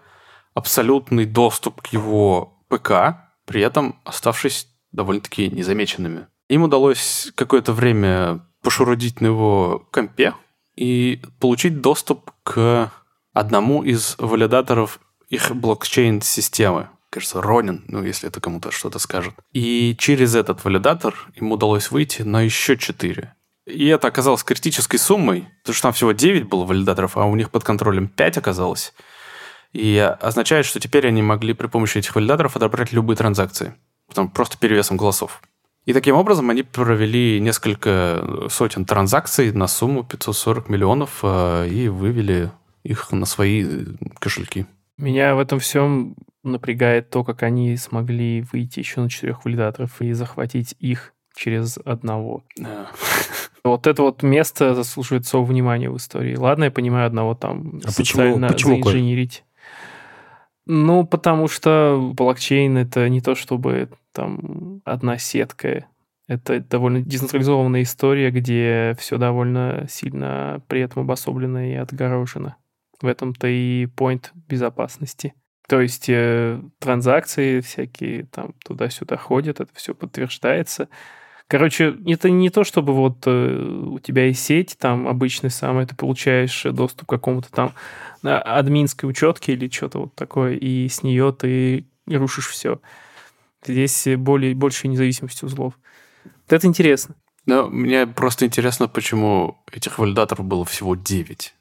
абсолютный 0.54 1.24
доступ 1.24 1.82
к 1.82 1.88
его 1.88 2.64
ПК, 2.68 3.18
при 3.44 3.62
этом 3.62 4.00
оставшись 4.04 4.68
довольно-таки 4.92 5.50
незамеченными. 5.50 6.26
Им 6.48 6.62
удалось 6.62 7.30
какое-то 7.34 7.72
время 7.72 8.46
пошурудить 8.62 9.20
на 9.20 9.26
его 9.26 9.86
компе 9.90 10.34
и 10.78 11.20
получить 11.40 11.80
доступ 11.80 12.30
к 12.44 12.92
одному 13.32 13.82
из 13.82 14.14
валидаторов 14.18 15.00
их 15.28 15.50
блокчейн-системы. 15.54 16.88
Кажется, 17.10 17.42
Ронин, 17.42 17.84
ну, 17.88 18.04
если 18.04 18.28
это 18.28 18.40
кому-то 18.40 18.70
что-то 18.70 19.00
скажет. 19.00 19.34
И 19.52 19.96
через 19.98 20.36
этот 20.36 20.64
валидатор 20.64 21.14
им 21.34 21.50
удалось 21.50 21.90
выйти 21.90 22.22
на 22.22 22.42
еще 22.42 22.76
четыре. 22.76 23.34
И 23.66 23.86
это 23.88 24.06
оказалось 24.06 24.44
критической 24.44 25.00
суммой, 25.00 25.48
потому 25.62 25.74
что 25.74 25.82
там 25.82 25.92
всего 25.92 26.12
9 26.12 26.48
было 26.48 26.64
валидаторов, 26.64 27.16
а 27.16 27.24
у 27.24 27.34
них 27.34 27.50
под 27.50 27.64
контролем 27.64 28.06
5 28.06 28.38
оказалось. 28.38 28.94
И 29.72 29.98
означает, 30.20 30.64
что 30.64 30.78
теперь 30.78 31.08
они 31.08 31.22
могли 31.22 31.54
при 31.54 31.66
помощи 31.66 31.98
этих 31.98 32.14
валидаторов 32.14 32.56
отобрать 32.56 32.92
любые 32.92 33.16
транзакции. 33.16 33.74
Потом 34.06 34.30
просто 34.30 34.56
перевесом 34.56 34.96
голосов. 34.96 35.42
И 35.88 35.94
таким 35.94 36.16
образом 36.16 36.50
они 36.50 36.64
провели 36.64 37.40
несколько 37.40 38.22
сотен 38.50 38.84
транзакций 38.84 39.52
на 39.52 39.66
сумму 39.66 40.04
540 40.04 40.68
миллионов 40.68 41.20
э, 41.22 41.66
и 41.66 41.88
вывели 41.88 42.50
их 42.82 43.10
на 43.10 43.24
свои 43.24 43.64
кошельки. 44.20 44.66
Меня 44.98 45.34
в 45.34 45.38
этом 45.38 45.60
всем 45.60 46.14
напрягает 46.42 47.08
то, 47.08 47.24
как 47.24 47.42
они 47.42 47.74
смогли 47.78 48.44
выйти 48.52 48.80
еще 48.80 49.00
на 49.00 49.08
четырех 49.08 49.46
валидаторов 49.46 50.02
и 50.02 50.12
захватить 50.12 50.74
их 50.78 51.14
через 51.34 51.78
одного. 51.82 52.44
Да. 52.58 52.90
Вот 53.64 53.86
это 53.86 54.02
вот 54.02 54.22
место 54.22 54.74
заслуживает 54.74 55.26
своего 55.26 55.44
внимания 55.46 55.90
в 55.90 55.96
истории. 55.96 56.36
Ладно, 56.36 56.64
я 56.64 56.70
понимаю 56.70 57.06
одного 57.06 57.34
там 57.34 57.80
А 57.84 57.90
социально 57.90 58.48
почему- 58.48 58.74
почему, 58.76 58.80
Коль? 58.82 58.92
заинженерить. 58.92 59.42
Ну, 60.66 61.04
потому 61.06 61.48
что 61.48 62.12
блокчейн 62.14 62.76
это 62.76 63.08
не 63.08 63.20
то, 63.22 63.34
чтобы 63.34 63.88
там 64.18 64.82
одна 64.84 65.16
сетка. 65.16 65.86
Это 66.26 66.60
довольно 66.60 67.00
децентрализованная 67.00 67.82
история, 67.82 68.30
где 68.30 68.96
все 68.98 69.16
довольно 69.16 69.86
сильно 69.88 70.60
при 70.66 70.80
этом 70.80 71.04
обособлено 71.04 71.62
и 71.62 71.74
отгорожено. 71.74 72.56
В 73.00 73.06
этом-то 73.06 73.46
и 73.46 73.86
point 73.86 74.26
безопасности. 74.48 75.34
То 75.68 75.80
есть 75.80 76.06
э, 76.08 76.60
транзакции 76.80 77.60
всякие 77.60 78.24
там 78.24 78.54
туда-сюда 78.64 79.16
ходят, 79.16 79.60
это 79.60 79.70
все 79.74 79.94
подтверждается. 79.94 80.88
Короче, 81.46 81.96
это 82.06 82.28
не 82.28 82.50
то, 82.50 82.64
чтобы 82.64 82.92
вот 82.92 83.18
э, 83.26 83.90
у 83.90 84.00
тебя 84.00 84.26
есть 84.26 84.44
сеть, 84.44 84.76
там 84.78 85.06
обычный 85.06 85.50
самый, 85.50 85.86
ты 85.86 85.94
получаешь 85.94 86.64
доступ 86.64 87.06
к 87.06 87.10
какому-то 87.10 87.50
там 87.52 87.72
а, 88.24 88.38
админской 88.58 89.08
учетке 89.08 89.52
или 89.52 89.68
что-то 89.68 90.00
вот 90.00 90.14
такое, 90.14 90.54
и 90.54 90.88
с 90.88 91.02
нее 91.02 91.32
ты 91.38 91.86
рушишь 92.06 92.48
все. 92.48 92.80
Здесь 93.64 94.08
более, 94.16 94.54
большая 94.54 94.92
независимость 94.92 95.42
узлов. 95.42 95.74
Вот 96.24 96.52
это 96.52 96.66
интересно. 96.66 97.14
Но 97.46 97.68
мне 97.68 98.06
просто 98.06 98.46
интересно, 98.46 98.88
почему 98.88 99.62
этих 99.72 99.98
валидаторов 99.98 100.44
было 100.44 100.64
всего 100.64 100.94
9. 100.94 101.54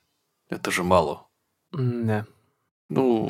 Это 0.50 0.72
же 0.72 0.84
мало. 0.84 1.28
Да. 1.72 2.26
Ну, 2.90 3.30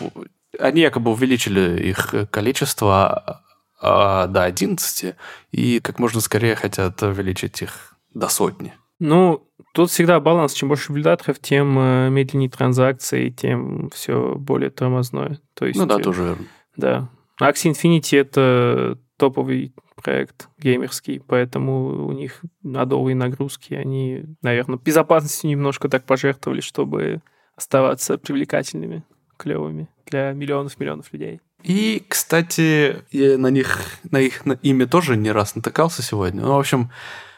они 0.60 0.82
якобы 0.82 1.12
увеличили 1.12 1.82
их 1.90 2.14
количество 2.32 3.44
а, 3.80 4.28
до 4.28 4.44
11, 4.44 5.16
и 5.52 5.80
как 5.80 6.00
можно 6.00 6.20
скорее 6.20 6.56
хотят 6.56 7.02
увеличить 7.04 7.62
их 7.62 7.96
до 8.14 8.28
сотни. 8.28 8.74
Ну, 9.00 9.48
тут 9.74 9.92
всегда 9.92 10.20
баланс. 10.20 10.54
Чем 10.54 10.70
больше 10.70 10.92
валидаторов, 10.92 11.40
тем 11.40 11.78
э, 11.78 12.10
медленнее 12.10 12.50
транзакции, 12.50 13.30
тем 13.30 13.90
все 13.92 14.34
более 14.36 14.72
тормозное. 14.72 15.40
То 15.54 15.66
есть, 15.66 15.80
Ну 15.80 15.86
да, 15.86 16.00
э, 16.00 16.02
тоже. 16.02 16.38
Да. 16.76 17.10
Axie 17.42 17.72
Infinity— 17.72 18.18
это 18.20 18.98
топовый 19.18 19.74
проект 19.96 20.48
геймерский, 20.60 21.20
поэтому 21.20 22.06
у 22.08 22.12
них 22.12 22.42
адовые 22.76 23.16
нагрузки, 23.16 23.74
они, 23.74 24.26
наверное, 24.42 24.78
безопасностью 24.78 25.50
немножко 25.50 25.90
так 25.90 26.06
пожертвовали, 26.06 26.62
чтобы 26.62 27.22
оставаться 27.56 28.18
привлекательными, 28.18 29.04
клевыми 29.38 29.88
для 30.06 30.32
миллионов-миллионов 30.34 31.12
людей. 31.12 31.42
И, 31.64 32.04
кстати, 32.08 33.04
я 33.12 33.38
на 33.38 33.48
них, 33.48 33.80
на 34.12 34.20
их 34.20 34.46
на 34.46 34.54
имя 34.54 34.88
тоже 34.88 35.18
не 35.18 35.32
раз 35.32 35.56
натыкался 35.56 36.04
сегодня. 36.04 36.42
Ну, 36.44 36.54
в 36.54 36.60
общем, 36.60 36.92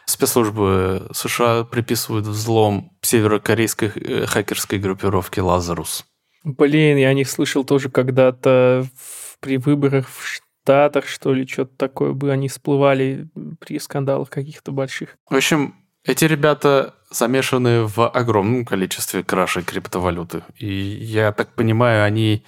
спецслужбы 0.06 1.08
США 1.14 1.64
приписывают 1.64 2.26
взлом 2.26 2.92
северокорейской 3.02 3.92
э, 3.96 4.26
хакерской 4.26 4.80
группировки 4.80 5.40
«Лазарус». 5.40 6.06
Блин, 6.44 6.98
я 6.98 7.10
о 7.10 7.14
них 7.14 7.30
слышал 7.30 7.64
тоже 7.64 7.90
когда-то 7.90 8.86
в- 8.98 9.29
при 9.40 9.58
выборах 9.58 10.08
в 10.08 10.26
Штатах, 10.26 11.08
что 11.08 11.34
ли, 11.34 11.48
что-то 11.48 11.76
такое 11.78 12.14
бы 12.14 12.32
они 12.32 12.48
всплывали 12.48 13.28
при 13.60 13.80
скандалах 13.80 14.30
каких-то 14.30 14.72
больших. 14.72 15.18
В 15.30 15.36
общем, 15.36 15.76
эти 16.04 16.26
ребята 16.26 16.96
замешаны 17.10 17.84
в 17.84 18.08
огромном 18.08 18.66
количестве 18.66 19.24
кражей 19.24 19.64
криптовалюты. 19.64 20.44
И 20.58 20.68
я 20.68 21.32
так 21.32 21.54
понимаю, 21.54 22.04
они 22.04 22.44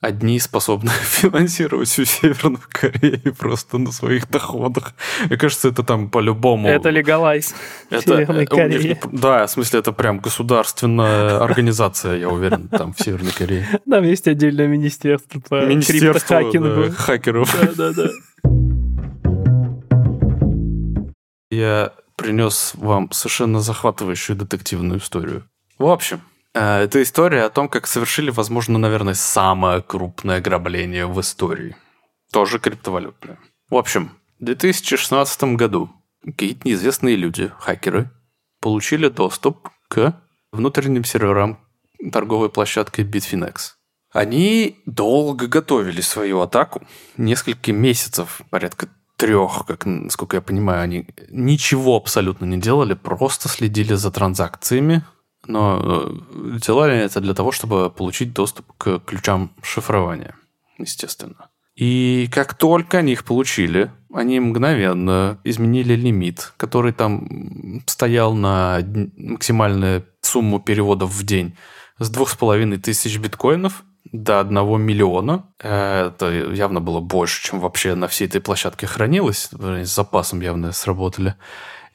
одни 0.00 0.38
способны 0.38 0.90
финансировать 1.02 1.88
всю 1.88 2.04
Северную 2.04 2.60
Корею 2.70 3.34
просто 3.34 3.78
на 3.78 3.92
своих 3.92 4.30
доходах. 4.30 4.94
Мне 5.26 5.36
кажется, 5.36 5.68
это 5.68 5.82
там 5.82 6.10
по-любому... 6.10 6.68
Это 6.68 6.90
легалайз 6.90 7.54
в 7.90 8.00
Северной 8.00 8.44
э, 8.44 8.64
у 8.64 8.78
них 8.78 8.98
да, 9.12 9.46
в 9.46 9.50
смысле, 9.50 9.80
это 9.80 9.92
прям 9.92 10.18
государственная 10.20 11.42
организация, 11.42 12.16
я 12.16 12.28
уверен, 12.28 12.68
там 12.68 12.92
в 12.92 13.00
Северной 13.00 13.32
Корее. 13.32 13.66
Там 13.88 14.04
есть 14.04 14.28
отдельное 14.28 14.66
министерство 14.66 15.40
по 15.40 15.64
Министерство 15.64 16.12
криптохакингу. 16.12 16.84
да, 16.84 16.90
хакеров. 16.90 17.56
Да-да-да. 17.76 18.10
Я 21.50 21.92
принес 22.16 22.72
вам 22.74 23.10
совершенно 23.10 23.60
захватывающую 23.60 24.36
детективную 24.36 25.00
историю. 25.00 25.44
В 25.78 25.86
общем, 25.86 26.20
это 26.54 27.02
история 27.02 27.44
о 27.44 27.50
том, 27.50 27.68
как 27.68 27.86
совершили, 27.86 28.30
возможно, 28.30 28.78
наверное, 28.78 29.14
самое 29.14 29.82
крупное 29.82 30.38
ограбление 30.38 31.06
в 31.06 31.20
истории. 31.20 31.76
Тоже 32.32 32.58
криптовалютное. 32.58 33.38
В 33.70 33.76
общем, 33.76 34.12
в 34.40 34.44
2016 34.44 35.56
году 35.56 35.90
какие-то 36.24 36.66
неизвестные 36.66 37.16
люди, 37.16 37.50
хакеры, 37.58 38.10
получили 38.60 39.08
доступ 39.08 39.68
к 39.88 40.20
внутренним 40.52 41.04
серверам 41.04 41.58
торговой 42.12 42.50
площадки 42.50 43.00
Bitfinex. 43.02 43.72
Они 44.12 44.80
долго 44.86 45.46
готовили 45.46 46.00
свою 46.00 46.40
атаку, 46.40 46.86
несколько 47.16 47.72
месяцев, 47.72 48.40
порядка 48.50 48.88
трех, 49.16 49.66
как, 49.66 49.84
насколько 49.84 50.36
я 50.36 50.40
понимаю, 50.40 50.82
они 50.82 51.06
ничего 51.28 51.96
абсолютно 51.96 52.46
не 52.46 52.58
делали, 52.58 52.94
просто 52.94 53.48
следили 53.48 53.94
за 53.94 54.10
транзакциями, 54.10 55.04
но 55.48 55.80
э, 55.82 56.58
делали 56.64 56.96
это 56.96 57.20
для 57.20 57.34
того, 57.34 57.50
чтобы 57.52 57.90
получить 57.90 58.32
доступ 58.32 58.66
к 58.78 59.00
ключам 59.00 59.50
шифрования, 59.62 60.34
естественно. 60.78 61.48
И 61.74 62.28
как 62.32 62.54
только 62.54 62.98
они 62.98 63.12
их 63.12 63.24
получили, 63.24 63.90
они 64.12 64.40
мгновенно 64.40 65.38
изменили 65.44 65.94
лимит, 65.94 66.52
который 66.56 66.92
там 66.92 67.82
стоял 67.86 68.34
на 68.34 68.80
максимальную 69.16 70.04
сумму 70.20 70.60
переводов 70.60 71.10
в 71.10 71.24
день 71.24 71.56
с 71.98 72.10
двух 72.10 72.30
с 72.30 72.36
половиной 72.36 72.78
тысяч 72.78 73.18
биткоинов 73.18 73.84
до 74.12 74.40
одного 74.40 74.76
миллиона. 74.76 75.46
Это 75.58 76.52
явно 76.52 76.80
было 76.80 77.00
больше, 77.00 77.42
чем 77.42 77.60
вообще 77.60 77.94
на 77.94 78.08
всей 78.08 78.26
этой 78.26 78.40
площадке 78.40 78.86
хранилось. 78.86 79.50
С 79.52 79.94
запасом 79.94 80.40
явно 80.40 80.72
сработали. 80.72 81.36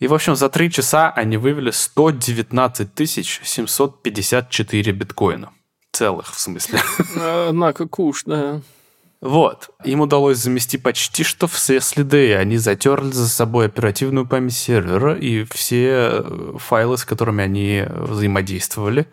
И, 0.03 0.07
в 0.07 0.13
общем, 0.13 0.35
за 0.35 0.49
три 0.49 0.69
часа 0.69 1.11
они 1.11 1.37
вывели 1.37 1.71
119 1.71 2.93
тысяч 2.93 3.39
754 3.41 4.91
биткоина. 4.91 5.53
Целых, 5.93 6.35
в 6.35 6.39
смысле. 6.41 6.81
Однако 7.47 7.87
куш, 7.87 8.23
да. 8.25 8.59
Вот. 9.21 9.69
Им 9.85 10.01
удалось 10.01 10.39
замести 10.39 10.77
почти 10.77 11.23
что 11.23 11.47
все 11.47 11.79
следы. 11.79 12.35
Они 12.35 12.57
затерли 12.57 13.11
за 13.11 13.29
собой 13.29 13.67
оперативную 13.67 14.27
память 14.27 14.55
сервера 14.55 15.15
и 15.17 15.45
все 15.45 16.09
э, 16.11 16.57
файлы, 16.57 16.97
с 16.97 17.05
которыми 17.05 17.41
они 17.41 17.85
взаимодействовали. 17.87 19.07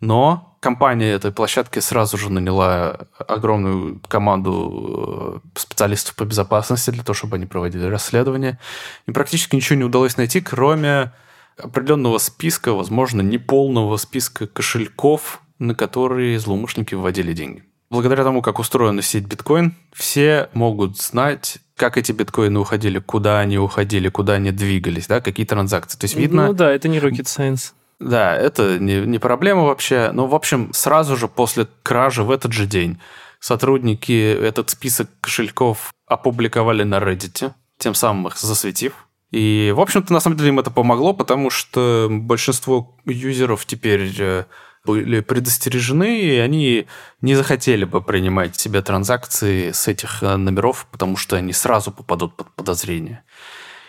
Но 0.00 0.51
компания 0.62 1.10
этой 1.10 1.32
площадки 1.32 1.80
сразу 1.80 2.16
же 2.16 2.30
наняла 2.30 3.08
огромную 3.18 4.00
команду 4.08 5.42
э, 5.54 5.58
специалистов 5.58 6.14
по 6.14 6.24
безопасности 6.24 6.90
для 6.90 7.02
того, 7.02 7.14
чтобы 7.14 7.36
они 7.36 7.46
проводили 7.46 7.84
расследование. 7.86 8.58
И 9.06 9.10
практически 9.10 9.56
ничего 9.56 9.76
не 9.76 9.84
удалось 9.84 10.16
найти, 10.16 10.40
кроме 10.40 11.12
определенного 11.58 12.18
списка, 12.18 12.72
возможно, 12.72 13.20
неполного 13.22 13.96
списка 13.96 14.46
кошельков, 14.46 15.42
на 15.58 15.74
которые 15.74 16.38
злоумышленники 16.38 16.94
вводили 16.94 17.32
деньги. 17.32 17.64
Благодаря 17.90 18.22
тому, 18.24 18.40
как 18.40 18.58
устроена 18.58 19.02
сеть 19.02 19.26
биткоин, 19.26 19.74
все 19.92 20.48
могут 20.54 20.96
знать, 20.96 21.58
как 21.76 21.98
эти 21.98 22.12
биткоины 22.12 22.60
уходили, 22.60 23.00
куда 23.00 23.40
они 23.40 23.58
уходили, 23.58 24.08
куда 24.08 24.34
они 24.34 24.52
двигались, 24.52 25.08
да, 25.08 25.20
какие 25.20 25.44
транзакции. 25.44 25.98
То 25.98 26.04
есть 26.04 26.14
видно... 26.14 26.46
Ну 26.46 26.52
да, 26.52 26.70
это 26.70 26.88
не 26.88 26.98
rocket 26.98 27.24
science. 27.24 27.72
Да, 28.02 28.36
это 28.36 28.78
не, 28.80 29.00
не 29.00 29.18
проблема 29.18 29.62
вообще. 29.62 30.10
Но, 30.12 30.26
в 30.26 30.34
общем, 30.34 30.72
сразу 30.72 31.16
же 31.16 31.28
после 31.28 31.68
кражи 31.82 32.24
в 32.24 32.30
этот 32.30 32.52
же 32.52 32.66
день 32.66 32.98
сотрудники 33.38 34.12
этот 34.12 34.70
список 34.70 35.08
кошельков 35.20 35.92
опубликовали 36.06 36.82
на 36.82 36.96
Reddit, 36.96 37.52
тем 37.78 37.94
самым 37.94 38.28
их 38.28 38.38
засветив. 38.38 39.06
И, 39.30 39.72
в 39.74 39.80
общем-то, 39.80 40.12
на 40.12 40.20
самом 40.20 40.36
деле 40.36 40.50
им 40.50 40.58
это 40.58 40.70
помогло, 40.70 41.14
потому 41.14 41.48
что 41.48 42.08
большинство 42.10 42.96
юзеров 43.06 43.64
теперь 43.66 44.12
э, 44.18 44.44
были 44.84 45.20
предостережены, 45.20 46.20
и 46.20 46.36
они 46.36 46.86
не 47.20 47.34
захотели 47.34 47.84
бы 47.84 48.02
принимать 48.02 48.56
себе 48.56 48.82
транзакции 48.82 49.70
с 49.70 49.88
этих 49.88 50.22
э, 50.22 50.36
номеров, 50.36 50.86
потому 50.90 51.16
что 51.16 51.36
они 51.36 51.52
сразу 51.52 51.92
попадут 51.92 52.36
под 52.36 52.50
подозрение. 52.54 53.22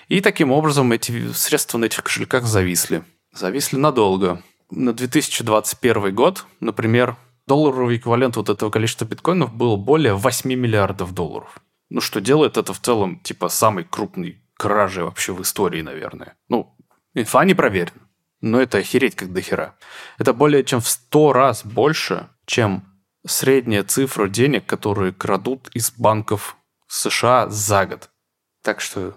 И 0.08 0.22
таким 0.22 0.52
образом 0.52 0.92
эти 0.92 1.32
средства 1.34 1.78
на 1.78 1.86
этих 1.86 2.04
кошельках 2.04 2.46
зависли. 2.46 3.04
Зависли 3.34 3.78
надолго. 3.78 4.42
На 4.70 4.94
2021 4.94 6.14
год, 6.14 6.46
например, 6.60 7.18
долларовый 7.48 7.98
эквивалент 7.98 8.36
вот 8.38 8.50
этого 8.50 8.70
количества 8.70 9.06
биткоинов 9.06 9.54
был 9.54 9.78
более 9.78 10.14
8 10.14 10.54
миллиардов 10.54 11.14
долларов. 11.14 11.58
Ну, 11.90 12.00
что 12.00 12.22
делает 12.22 12.58
это 12.58 12.74
в 12.74 12.80
целом, 12.80 13.20
типа, 13.20 13.50
самой 13.50 13.84
крупной 13.84 14.42
кражей 14.56 15.04
вообще 15.04 15.34
в 15.34 15.42
истории, 15.42 15.82
наверное. 15.82 16.36
Ну, 16.48 16.76
инфа 17.14 17.44
не 17.44 17.54
проверена. 17.54 18.02
Но 18.42 18.62
это 18.62 18.80
охереть 18.80 19.16
как 19.16 19.34
дохера. 19.34 19.76
Это 20.18 20.34
более 20.34 20.64
чем 20.64 20.80
в 20.80 20.88
100 20.88 21.34
раз 21.34 21.66
больше, 21.66 22.30
чем 22.46 22.84
средняя 23.26 23.84
цифра 23.84 24.28
денег, 24.28 24.66
которые 24.66 25.14
крадут 25.14 25.70
из 25.74 25.92
банков 25.92 26.58
США 26.88 27.50
за 27.50 27.86
год. 27.86 28.10
Так 28.62 28.80
что 28.80 29.16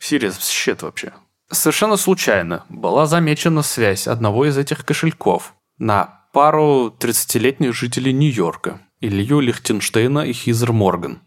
Serious 0.00 0.38
shit 0.38 0.82
вообще. 0.82 1.12
Совершенно 1.50 1.96
случайно 1.96 2.64
была 2.68 3.06
замечена 3.06 3.62
связь 3.62 4.06
одного 4.06 4.46
из 4.46 4.58
этих 4.58 4.84
кошельков 4.84 5.54
на 5.78 6.26
пару 6.32 6.94
30-летних 6.98 7.74
жителей 7.74 8.12
Нью-Йорка, 8.12 8.80
Илью 9.00 9.40
Лихтенштейна 9.40 10.20
и 10.20 10.32
Хизер 10.32 10.72
Морган. 10.72 11.20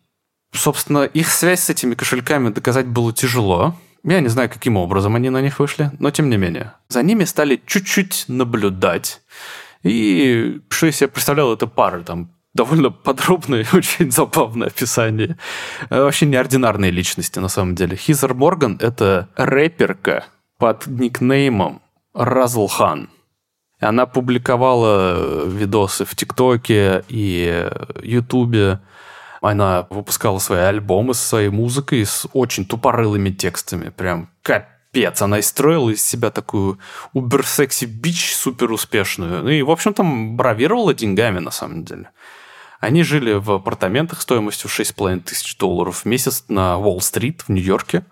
Собственно, 0.54 1.06
их 1.06 1.30
связь 1.30 1.62
с 1.62 1.70
этими 1.70 1.96
кошельками 1.96 2.50
доказать 2.50 2.88
было 2.88 3.14
тяжело. 3.14 3.76
Я 4.04 4.20
не 4.20 4.28
знаю, 4.28 4.50
каким 4.50 4.78
образом 4.78 5.16
они 5.16 5.30
на 5.30 5.42
них 5.42 5.60
вышли, 5.60 5.92
но 6.00 6.12
тем 6.12 6.30
не 6.30 6.38
менее. 6.38 6.74
За 6.90 7.02
ними 7.02 7.24
стали 7.24 7.62
чуть-чуть 7.66 8.26
наблюдать. 8.28 9.22
И 9.84 10.62
что 10.70 10.88
из 10.88 10.98
себя 10.98 11.08
представляла 11.08 11.56
эта 11.56 11.66
пара? 11.66 12.02
Там 12.04 12.32
довольно 12.54 12.90
подробное 12.90 13.62
и 13.62 13.66
очень 13.76 14.12
забавное 14.12 14.68
описание. 14.68 15.38
Вообще 15.90 16.26
неординарные 16.26 16.92
личности, 16.92 17.40
на 17.40 17.50
самом 17.50 17.76
деле. 17.76 17.96
Хизер 17.96 18.34
Морган— 18.34 18.78
это 18.82 19.30
рэперка 19.36 20.26
под 20.58 20.88
никнеймом 20.88 21.82
Разлхан. 22.14 23.10
Она 23.80 24.06
публиковала 24.06 25.46
видосы 25.48 26.06
в 26.06 26.16
ТикТоке 26.16 27.04
и 27.10 27.68
Ютубе. 28.04 28.80
Она 29.42 29.88
выпускала 29.90 30.38
свои 30.38 30.60
альбомы 30.60 31.16
со 31.16 31.28
своей 31.28 31.50
музыкой 31.50 32.06
с 32.06 32.28
очень 32.34 32.66
тупорылыми 32.66 33.32
текстами. 33.32 33.90
Прям 33.90 34.30
капец. 34.44 35.24
Она 35.24 35.40
и 35.40 35.42
строила 35.42 35.90
из 35.90 36.06
себя 36.06 36.30
такую 36.30 36.78
убер-секси 37.14 37.86
бич 37.86 38.36
супер 38.36 38.72
успешную. 38.72 39.42
Ну 39.42 39.50
и, 39.50 39.64
в 39.64 39.72
общем-то, 39.72 40.04
бравировала 40.04 40.94
деньгами, 40.94 41.40
на 41.40 41.50
самом 41.50 41.84
деле. 41.84 42.12
Они 42.82 43.04
жили 43.04 43.34
в 43.34 43.52
апартаментах 43.52 44.22
стоимостью 44.22 44.70
6,5 44.70 45.22
тысяч 45.22 45.56
долларов 45.58 46.02
в 46.02 46.06
месяц 46.06 46.46
на 46.48 46.78
Уолл-стрит 46.78 47.44
в 47.44 47.50
Нью-Йорке. 47.50 48.04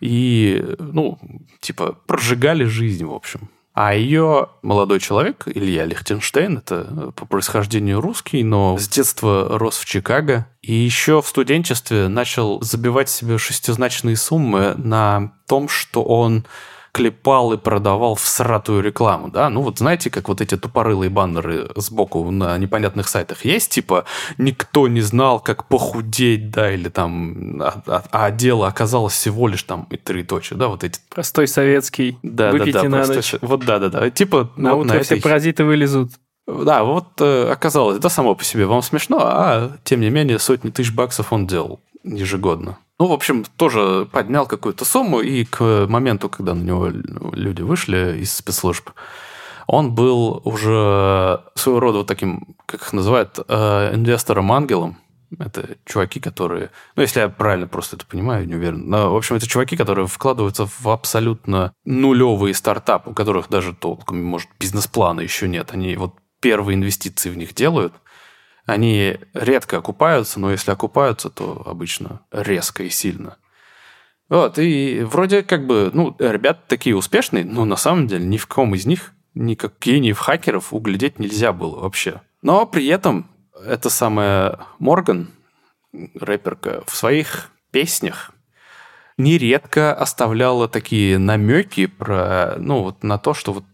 И, 0.00 0.76
ну, 0.78 1.18
типа, 1.60 1.96
прожигали 2.06 2.64
жизнь, 2.64 3.04
в 3.04 3.14
общем. 3.14 3.48
А 3.72 3.94
ее 3.94 4.48
молодой 4.62 4.98
человек, 4.98 5.44
Илья 5.46 5.86
Лихтенштейн, 5.86 6.58
это 6.58 7.12
по 7.14 7.24
происхождению 7.24 8.00
русский, 8.00 8.42
но 8.42 8.76
с 8.76 8.88
детства 8.88 9.46
рос 9.58 9.78
в 9.78 9.84
Чикаго. 9.84 10.48
И 10.60 10.74
еще 10.74 11.22
в 11.22 11.28
студенчестве 11.28 12.08
начал 12.08 12.60
забивать 12.62 13.08
себе 13.08 13.38
шестизначные 13.38 14.16
суммы 14.16 14.74
на 14.76 15.34
том, 15.46 15.68
что 15.68 16.02
он 16.02 16.44
клепал 16.92 17.52
и 17.52 17.56
продавал 17.56 18.14
всратую 18.14 18.82
рекламу, 18.82 19.28
да? 19.28 19.48
Ну 19.48 19.62
вот 19.62 19.78
знаете, 19.78 20.10
как 20.10 20.28
вот 20.28 20.40
эти 20.40 20.56
тупорылые 20.56 21.10
баннеры 21.10 21.70
сбоку 21.76 22.30
на 22.30 22.56
непонятных 22.58 23.08
сайтах 23.08 23.44
есть, 23.44 23.70
типа 23.70 24.04
никто 24.38 24.88
не 24.88 25.00
знал, 25.00 25.40
как 25.40 25.68
похудеть, 25.68 26.50
да, 26.50 26.72
или 26.72 26.88
там, 26.88 27.60
а, 27.62 27.82
а, 27.86 28.04
а 28.10 28.30
дело 28.30 28.66
оказалось 28.66 29.14
всего 29.14 29.48
лишь 29.48 29.62
там 29.62 29.86
и 29.90 29.96
три 29.96 30.22
точки, 30.24 30.54
да, 30.54 30.68
вот 30.68 30.84
эти. 30.84 31.00
Простой 31.08 31.46
советский. 31.46 32.18
Да, 32.22 32.52
да, 32.52 32.64
да, 32.64 32.82
на 32.84 32.96
простой... 32.98 33.16
ночь. 33.16 33.34
Вот 33.40 33.64
да, 33.64 33.78
да, 33.78 33.88
да. 33.88 34.10
Типа 34.10 34.50
на 34.56 34.74
вот 34.74 34.86
утро 34.86 34.96
на 34.96 35.02
все 35.02 35.14
этой... 35.14 35.22
паразиты 35.22 35.64
вылезут. 35.64 36.12
Да, 36.46 36.82
вот 36.82 37.20
э, 37.20 37.50
оказалось, 37.50 37.98
это 37.98 38.08
само 38.08 38.34
по 38.34 38.44
себе 38.44 38.66
вам 38.66 38.82
смешно, 38.82 39.18
а 39.20 39.76
тем 39.84 40.00
не 40.00 40.10
менее 40.10 40.38
сотни 40.38 40.70
тысяч 40.70 40.92
баксов 40.92 41.32
он 41.32 41.46
делал 41.46 41.80
ежегодно. 42.02 42.78
Ну, 43.00 43.06
в 43.06 43.12
общем, 43.12 43.46
тоже 43.56 44.06
поднял 44.12 44.46
какую-то 44.46 44.84
сумму, 44.84 45.20
и 45.20 45.46
к 45.46 45.86
моменту, 45.88 46.28
когда 46.28 46.52
на 46.52 46.62
него 46.62 46.88
люди 47.32 47.62
вышли 47.62 48.18
из 48.18 48.30
спецслужб, 48.30 48.90
он 49.66 49.94
был 49.94 50.42
уже 50.44 51.40
своего 51.54 51.80
рода 51.80 51.98
вот 51.98 52.06
таким, 52.06 52.56
как 52.66 52.82
их 52.82 52.92
называют, 52.92 53.38
э, 53.48 53.94
инвестором-ангелом. 53.94 54.98
Это 55.38 55.78
чуваки, 55.86 56.20
которые... 56.20 56.68
Ну, 56.94 57.00
если 57.00 57.20
я 57.20 57.30
правильно 57.30 57.66
просто 57.66 57.96
это 57.96 58.04
понимаю, 58.04 58.46
не 58.46 58.56
уверен. 58.56 58.90
Но, 58.90 59.14
в 59.14 59.16
общем, 59.16 59.36
это 59.36 59.46
чуваки, 59.46 59.78
которые 59.78 60.06
вкладываются 60.06 60.66
в 60.66 60.86
абсолютно 60.86 61.72
нулевые 61.86 62.52
стартапы, 62.52 63.12
у 63.12 63.14
которых 63.14 63.48
даже 63.48 63.72
толком, 63.72 64.22
может, 64.22 64.50
бизнес-плана 64.58 65.20
еще 65.20 65.48
нет. 65.48 65.70
Они 65.72 65.96
вот 65.96 66.16
первые 66.40 66.74
инвестиции 66.76 67.30
в 67.30 67.38
них 67.38 67.54
делают– 67.54 67.94
они 68.70 69.18
редко 69.34 69.78
окупаются, 69.78 70.40
но 70.40 70.50
если 70.50 70.70
окупаются, 70.70 71.30
то 71.30 71.62
обычно 71.66 72.20
резко 72.30 72.82
и 72.82 72.90
сильно. 72.90 73.36
Вот, 74.28 74.58
и 74.58 75.02
вроде 75.02 75.42
как 75.42 75.66
бы, 75.66 75.90
ну, 75.92 76.14
ребята 76.18 76.60
такие 76.68 76.96
успешные, 76.96 77.44
но 77.44 77.64
на 77.64 77.76
самом 77.76 78.06
деле 78.06 78.24
ни 78.24 78.36
в 78.36 78.46
ком 78.46 78.74
из 78.74 78.86
них 78.86 79.12
никак 79.34 79.74
гениев 79.80 80.18
хакеров 80.18 80.72
углядеть 80.72 81.18
нельзя 81.18 81.52
было 81.52 81.80
вообще. 81.80 82.20
Но 82.42 82.64
при 82.66 82.86
этом 82.86 83.28
эта 83.66 83.90
самая 83.90 84.60
Морган, 84.78 85.30
рэперка, 85.92 86.82
в 86.86 86.96
своих 86.96 87.50
песнях 87.70 88.32
нередко 89.22 89.94
оставляла 89.94 90.68
такие 90.68 91.18
намеки 91.18 91.86
про, 91.86 92.54
ну, 92.58 92.82
вот 92.82 93.02
на 93.02 93.18
то, 93.18 93.34
что 93.34 93.52
вот 93.52 93.64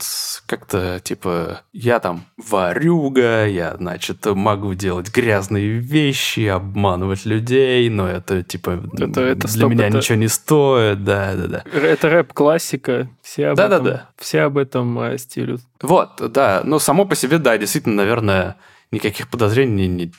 как-то, 0.46 1.00
типа, 1.02 1.62
я 1.72 2.00
там 2.00 2.24
варюга, 2.37 3.46
я, 3.46 3.76
значит, 3.76 4.24
могу 4.26 4.74
делать 4.74 5.14
грязные 5.14 5.78
вещи, 5.78 6.46
обманывать 6.46 7.24
людей, 7.24 7.88
но 7.88 8.09
это, 8.09 8.42
типа, 8.42 8.82
это, 8.92 9.20
это, 9.22 9.46
для 9.46 9.48
стоп, 9.48 9.70
меня 9.70 9.88
это... 9.88 9.96
ничего 9.96 10.18
не 10.18 10.28
стоит, 10.28 11.04
да-да-да. 11.04 11.64
Это 11.72 12.09
рэп-классика, 12.09 13.09
все 13.22 13.48
об, 13.48 13.56
да, 13.56 13.66
этом, 13.66 13.85
да, 13.85 13.90
да. 13.90 14.09
все 14.18 14.40
об 14.42 14.59
этом 14.59 14.98
э, 15.00 15.18
стилю. 15.18 15.59
Вот, 15.80 16.20
да, 16.32 16.62
но 16.64 16.78
само 16.78 17.04
по 17.04 17.14
себе, 17.14 17.38
да, 17.38 17.56
действительно, 17.59 17.96
наверное, 17.96 18.56
никаких 18.90 19.28
подозрений 19.28 19.88
не, 19.88 20.12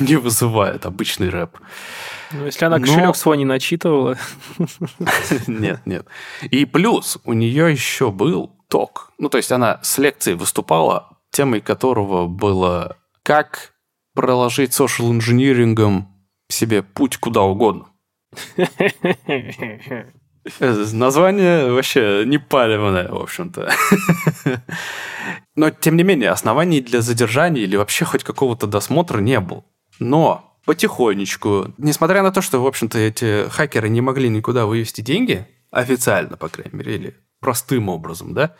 не 0.00 0.16
вызывает 0.16 0.86
обычный 0.86 1.28
рэп. 1.28 1.56
Ну, 2.32 2.46
если 2.46 2.64
она 2.64 2.78
кошелек 2.78 3.06
Но... 3.06 3.14
свой 3.14 3.36
не 3.36 3.44
начитывала. 3.44 4.16
Нет, 5.46 5.80
нет. 5.84 6.06
И 6.50 6.64
плюс 6.64 7.18
у 7.24 7.32
нее 7.32 7.70
еще 7.70 8.10
был 8.10 8.52
ток. 8.68 9.12
Ну, 9.18 9.28
то 9.28 9.36
есть 9.38 9.52
она 9.52 9.80
с 9.82 9.98
лекцией 9.98 10.36
выступала, 10.36 11.18
темой 11.30 11.60
которого 11.60 12.26
было 12.26 12.96
«Как 13.22 13.74
проложить 14.14 14.70
social 14.70 15.10
инжинирингом 15.10 16.08
себе 16.48 16.82
путь 16.82 17.16
куда 17.18 17.42
угодно». 17.42 17.86
Название 20.60 21.72
вообще 21.72 22.22
не 22.24 22.38
палевное, 22.38 23.08
в 23.08 23.20
общем-то. 23.20 23.70
Но, 25.56 25.70
тем 25.70 25.96
не 25.96 26.04
менее, 26.04 26.30
оснований 26.30 26.80
для 26.80 27.00
задержания 27.00 27.62
или 27.62 27.76
вообще 27.76 28.04
хоть 28.04 28.22
какого-то 28.22 28.66
досмотра 28.66 29.18
не 29.20 29.40
было. 29.40 29.64
Но 29.98 30.55
потихонечку, 30.66 31.72
несмотря 31.78 32.22
на 32.22 32.32
то, 32.32 32.42
что, 32.42 32.62
в 32.62 32.66
общем-то, 32.66 32.98
эти 32.98 33.48
хакеры 33.48 33.88
не 33.88 34.02
могли 34.02 34.28
никуда 34.28 34.66
вывести 34.66 35.00
деньги, 35.00 35.46
официально, 35.70 36.36
по 36.36 36.48
крайней 36.48 36.76
мере, 36.76 36.94
или 36.96 37.16
простым 37.40 37.88
образом, 37.88 38.34
да, 38.34 38.54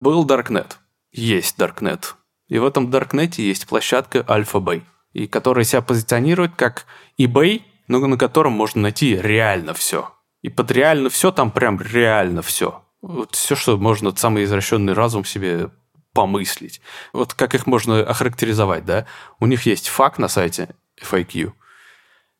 был 0.00 0.26
Darknet. 0.26 0.72
Есть 1.12 1.58
Darknet. 1.58 2.14
И 2.48 2.58
в 2.58 2.64
этом 2.64 2.90
Darknet 2.90 3.34
есть 3.36 3.66
площадка 3.66 4.18
Alpha 4.20 4.82
и 5.12 5.26
которая 5.26 5.64
себя 5.64 5.82
позиционирует 5.82 6.52
как 6.56 6.86
eBay, 7.18 7.62
но 7.88 8.04
на 8.06 8.18
котором 8.18 8.52
можно 8.52 8.82
найти 8.82 9.16
реально 9.16 9.74
все. 9.74 10.12
И 10.42 10.48
под 10.48 10.70
реально 10.70 11.10
все 11.10 11.32
там 11.32 11.50
прям 11.50 11.80
реально 11.80 12.42
все. 12.42 12.82
Вот 13.02 13.34
все, 13.34 13.54
что 13.56 13.76
можно 13.76 14.14
самый 14.16 14.44
извращенный 14.44 14.92
разум 14.92 15.24
себе 15.24 15.70
помыслить. 16.12 16.80
Вот 17.12 17.34
как 17.34 17.54
их 17.54 17.66
можно 17.66 18.00
охарактеризовать, 18.00 18.84
да? 18.84 19.06
У 19.38 19.46
них 19.46 19.66
есть 19.66 19.88
факт 19.88 20.18
на 20.18 20.28
сайте, 20.28 20.74
FAQ. 21.02 21.52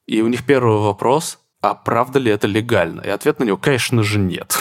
И 0.07 0.23
у 0.23 0.29
них 0.29 0.45
первый 0.47 0.79
вопрос, 0.79 1.39
а 1.61 1.75
правда 1.75 2.19
ли 2.19 2.31
это 2.31 2.47
легально? 2.47 3.01
И 3.01 3.09
ответ 3.09 3.41
на 3.41 3.45
него, 3.45 3.57
конечно 3.57 4.03
же, 4.03 4.19
нет. 4.19 4.57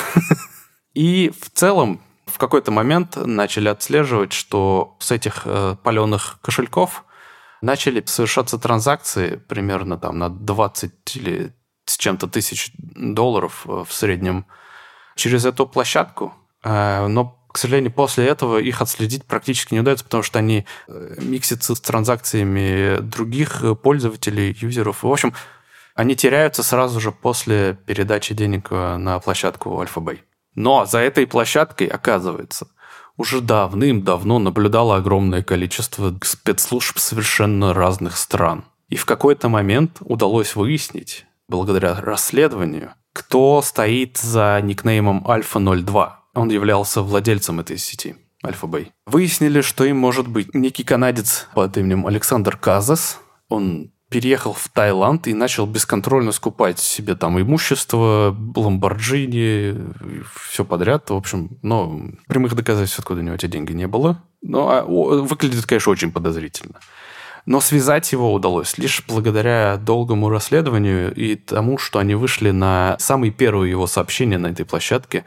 И 0.93 1.31
в 1.39 1.49
целом 1.51 2.01
в 2.25 2.37
какой-то 2.37 2.71
момент 2.71 3.15
начали 3.17 3.67
отслеживать, 3.67 4.33
что 4.33 4.97
с 4.99 5.11
этих 5.11 5.43
э, 5.45 5.75
паленых 5.83 6.39
кошельков 6.41 7.05
начали 7.61 8.03
совершаться 8.05 8.57
транзакции 8.57 9.35
примерно 9.35 9.97
там 9.97 10.17
на 10.19 10.29
20 10.29 11.17
или 11.17 11.53
с 11.85 11.97
чем-то 11.97 12.27
тысяч 12.27 12.71
долларов 12.77 13.65
э, 13.65 13.83
в 13.87 13.93
среднем 13.93 14.45
через 15.15 15.45
эту 15.45 15.67
площадку. 15.67 16.33
Э, 16.63 17.07
но 17.07 17.44
к 17.55 17.57
сожалению, 17.57 17.93
после 17.93 18.25
этого 18.27 18.57
их 18.57 18.81
отследить 18.81 19.23
практически 19.23 19.73
не 19.73 19.79
удается, 19.79 20.03
потому 20.03 20.23
что 20.23 20.39
они 20.39 20.65
э, 20.89 21.15
миксятся 21.19 21.73
с 21.73 21.79
транзакциями 21.79 22.97
других 22.99 23.63
пользователей, 23.81 24.53
юзеров. 24.59 25.03
В 25.03 25.09
общем, 25.09 25.33
они 25.95 26.17
теряются 26.17 26.63
сразу 26.63 26.99
же 26.99 27.13
после 27.13 27.77
передачи 27.85 28.33
денег 28.33 28.67
э, 28.71 28.97
на 28.97 29.19
площадку 29.19 29.69
Alphabay. 29.81 30.19
Но 30.55 30.85
за 30.85 30.99
этой 30.99 31.25
площадкой, 31.27 31.87
оказывается, 31.87 32.67
уже 33.15 33.39
давным-давно 33.39 34.37
наблюдало 34.39 34.97
огромное 34.97 35.41
количество 35.41 36.13
спецслужб 36.23 36.99
совершенно 36.99 37.73
разных 37.73 38.17
стран. 38.17 38.65
И 38.89 38.97
в 38.97 39.05
какой-то 39.05 39.47
момент 39.47 39.99
удалось 40.01 40.57
выяснить, 40.57 41.25
благодаря 41.47 42.01
расследованию, 42.01 42.95
кто 43.13 43.61
стоит 43.61 44.17
за 44.17 44.59
никнеймом 44.61 45.25
Альфа-02. 45.25 46.24
Он 46.35 46.49
являлся 46.49 47.01
владельцем 47.01 47.61
этой 47.61 47.77
сети, 47.77 48.15
Альфа-Бэй. 48.45 48.91
Выяснили, 49.05 49.61
что 49.61 49.85
им 49.85 49.97
может 49.97 50.27
быть 50.27 50.53
некий 50.53 50.83
канадец 50.83 51.47
под 51.55 51.77
именем 51.77 52.05
Александр 52.05 52.57
Казас. 52.57 53.19
Он 53.47 53.91
переехал 54.09 54.53
в 54.53 54.67
Таиланд 54.69 55.27
и 55.27 55.33
начал 55.33 55.65
бесконтрольно 55.65 56.31
скупать 56.31 56.79
себе 56.79 57.15
там 57.15 57.39
имущество, 57.39 58.35
ламборджини, 58.55 59.75
все 60.47 60.65
подряд. 60.65 61.09
В 61.09 61.15
общем, 61.15 61.57
но 61.61 62.01
прямых 62.27 62.53
доказательств, 62.53 62.99
откуда 62.99 63.21
у 63.21 63.23
него 63.23 63.35
эти 63.35 63.47
деньги 63.47 63.71
не 63.71 63.87
было. 63.87 64.21
Но 64.41 64.69
а, 64.69 64.83
выглядит, 64.83 65.65
конечно, 65.65 65.91
очень 65.91 66.11
подозрительно. 66.11 66.79
Но 67.45 67.61
связать 67.61 68.11
его 68.11 68.33
удалось 68.33 68.77
лишь 68.77 69.03
благодаря 69.07 69.77
долгому 69.77 70.29
расследованию 70.29 71.13
и 71.13 71.35
тому, 71.35 71.77
что 71.77 71.99
они 71.99 72.15
вышли 72.15 72.49
на 72.49 72.95
самые 72.99 73.31
первые 73.31 73.69
его 73.69 73.85
сообщения 73.85 74.39
на 74.39 74.47
этой 74.47 74.65
площадке 74.65 75.25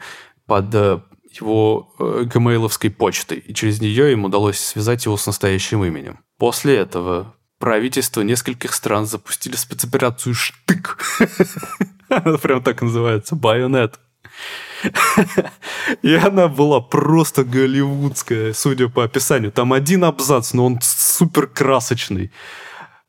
под 0.49 0.75
э, 0.75 0.99
его 1.39 1.93
э, 1.99 2.23
гмейловской 2.25 2.89
почтой, 2.89 3.37
и 3.37 3.53
через 3.53 3.79
нее 3.79 4.11
им 4.11 4.25
удалось 4.25 4.59
связать 4.59 5.05
его 5.05 5.15
с 5.15 5.27
настоящим 5.27 5.85
именем. 5.85 6.19
После 6.37 6.75
этого 6.75 7.35
правительства 7.59 8.21
нескольких 8.21 8.73
стран 8.73 9.05
запустили 9.05 9.55
спецоперацию 9.55 10.33
«Штык». 10.33 10.97
Она 12.09 12.37
прям 12.37 12.63
так 12.63 12.81
называется, 12.81 13.35
«Байонет». 13.35 13.99
И 16.01 16.15
она 16.15 16.47
была 16.47 16.79
просто 16.79 17.43
голливудская, 17.43 18.53
судя 18.53 18.87
по 18.87 19.03
описанию. 19.03 19.51
Там 19.51 19.73
один 19.73 20.05
абзац, 20.05 20.53
но 20.53 20.65
он 20.65 20.79
супер 20.81 21.47
красочный. 21.47 22.31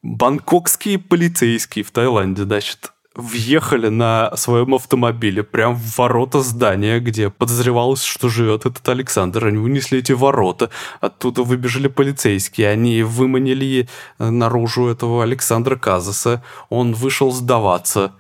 Бангкокские 0.03 0.99
полицейские 0.99 1.85
в 1.85 1.91
Таиланде, 1.93 2.43
значит, 2.43 2.93
въехали 3.15 3.89
на 3.89 4.35
своем 4.37 4.75
автомобиле 4.75 5.43
прямо 5.43 5.75
в 5.75 5.99
ворота 5.99 6.41
здания, 6.41 7.01
где 7.01 7.29
подозревалось, 7.29 8.03
что 8.03 8.29
живет 8.29 8.67
этот 8.67 8.89
Александр. 8.89 9.47
Они 9.47 9.59
вынесли 9.59 9.99
эти 9.99 10.13
ворота, 10.13 10.71
оттуда 11.01 11.43
выбежали 11.43 11.89
полицейские, 11.89 12.69
они 12.69 13.03
выманили 13.03 13.89
наружу 14.19 14.87
этого 14.87 15.23
Александра 15.25 15.77
Казаса, 15.77 16.45
он 16.69 16.93
вышел 16.93 17.33
сдаваться. 17.33 18.15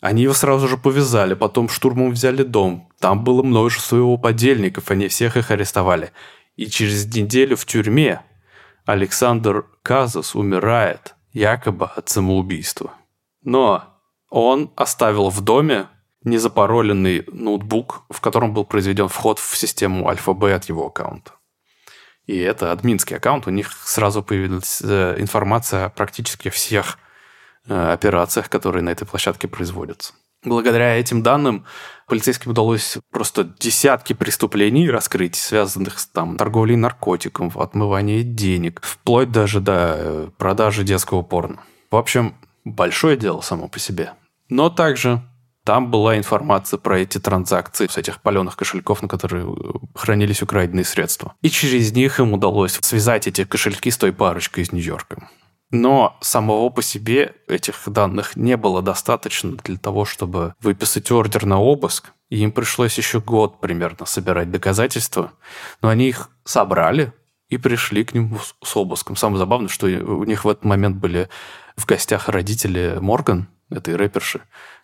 Они 0.00 0.22
его 0.22 0.32
сразу 0.32 0.66
же 0.66 0.78
повязали, 0.78 1.34
потом 1.34 1.68
штурмом 1.68 2.12
взяли 2.12 2.42
дом. 2.42 2.88
Там 2.98 3.22
было 3.22 3.42
множество 3.42 3.96
его 3.96 4.16
подельников, 4.16 4.90
они 4.90 5.08
всех 5.08 5.36
их 5.36 5.50
арестовали. 5.50 6.12
И 6.56 6.66
через 6.66 7.06
неделю 7.14 7.56
в 7.56 7.66
тюрьме 7.66 8.22
Александр 8.86 9.66
Казас 9.82 10.34
умирает, 10.34 11.14
якобы 11.34 11.84
от 11.84 12.08
самоубийства. 12.08 12.94
Но 13.42 13.89
он 14.30 14.72
оставил 14.76 15.28
в 15.28 15.40
доме 15.40 15.88
незапароленный 16.24 17.24
ноутбук, 17.32 18.04
в 18.10 18.20
котором 18.20 18.54
был 18.54 18.64
произведен 18.64 19.08
вход 19.08 19.38
в 19.38 19.56
систему 19.56 20.08
Альфа-Б 20.08 20.54
от 20.54 20.64
его 20.66 20.86
аккаунта. 20.86 21.32
И 22.26 22.38
это 22.38 22.72
админский 22.72 23.16
аккаунт, 23.16 23.46
у 23.46 23.50
них 23.50 23.72
сразу 23.84 24.22
появилась 24.22 24.80
э, 24.82 25.16
информация 25.18 25.86
о 25.86 25.88
практически 25.88 26.48
всех 26.48 26.98
э, 27.66 27.92
операциях, 27.92 28.48
которые 28.48 28.82
на 28.82 28.90
этой 28.90 29.06
площадке 29.06 29.48
производятся. 29.48 30.12
Благодаря 30.44 30.96
этим 30.96 31.22
данным 31.22 31.66
полицейским 32.06 32.52
удалось 32.52 32.98
просто 33.10 33.44
десятки 33.44 34.12
преступлений 34.12 34.88
раскрыть, 34.88 35.36
связанных 35.36 35.98
с 35.98 36.06
там, 36.06 36.36
торговлей 36.36 36.76
наркотиком, 36.76 37.52
отмыванием 37.54 38.34
денег, 38.34 38.80
вплоть 38.82 39.32
даже 39.32 39.60
до 39.60 39.94
э, 39.96 40.28
продажи 40.38 40.84
детского 40.84 41.22
порно. 41.22 41.62
В 41.90 41.96
общем, 41.96 42.34
большое 42.64 43.16
дело 43.16 43.40
само 43.40 43.68
по 43.68 43.78
себе. 43.78 44.12
Но 44.50 44.68
также 44.68 45.22
там 45.64 45.90
была 45.90 46.16
информация 46.18 46.78
про 46.78 46.98
эти 46.98 47.18
транзакции 47.18 47.86
с 47.86 47.96
этих 47.96 48.20
паленых 48.20 48.56
кошельков, 48.56 49.02
на 49.02 49.08
которые 49.08 49.46
э, 49.46 49.56
хранились 49.94 50.42
украденные 50.42 50.84
средства. 50.84 51.34
И 51.42 51.50
через 51.50 51.92
них 51.92 52.18
им 52.18 52.32
удалось 52.32 52.78
связать 52.82 53.26
эти 53.26 53.44
кошельки 53.44 53.90
с 53.90 53.96
той 53.96 54.12
парочкой 54.12 54.64
из 54.64 54.72
Нью-Йорка. 54.72 55.28
Но 55.70 56.18
самого 56.20 56.68
по 56.70 56.82
себе 56.82 57.34
этих 57.46 57.76
данных 57.86 58.34
не 58.34 58.56
было 58.56 58.82
достаточно 58.82 59.52
для 59.52 59.76
того, 59.76 60.04
чтобы 60.04 60.54
выписать 60.60 61.10
ордер 61.12 61.46
на 61.46 61.60
обыск. 61.60 62.12
И 62.28 62.38
им 62.38 62.50
пришлось 62.50 62.98
еще 62.98 63.20
год 63.20 63.60
примерно 63.60 64.06
собирать 64.06 64.50
доказательства. 64.50 65.32
Но 65.82 65.88
они 65.88 66.08
их 66.08 66.30
собрали 66.44 67.12
и 67.48 67.56
пришли 67.56 68.04
к 68.04 68.14
нему 68.14 68.38
с 68.64 68.76
обыском. 68.76 69.14
Самое 69.14 69.38
забавное, 69.38 69.68
что 69.68 69.86
у 69.86 70.24
них 70.24 70.44
в 70.44 70.48
этот 70.48 70.64
момент 70.64 70.96
были 70.96 71.28
в 71.76 71.86
гостях 71.86 72.28
родители 72.28 72.98
Морган, 73.00 73.48
этой 73.70 73.96
рэперши, 73.96 74.40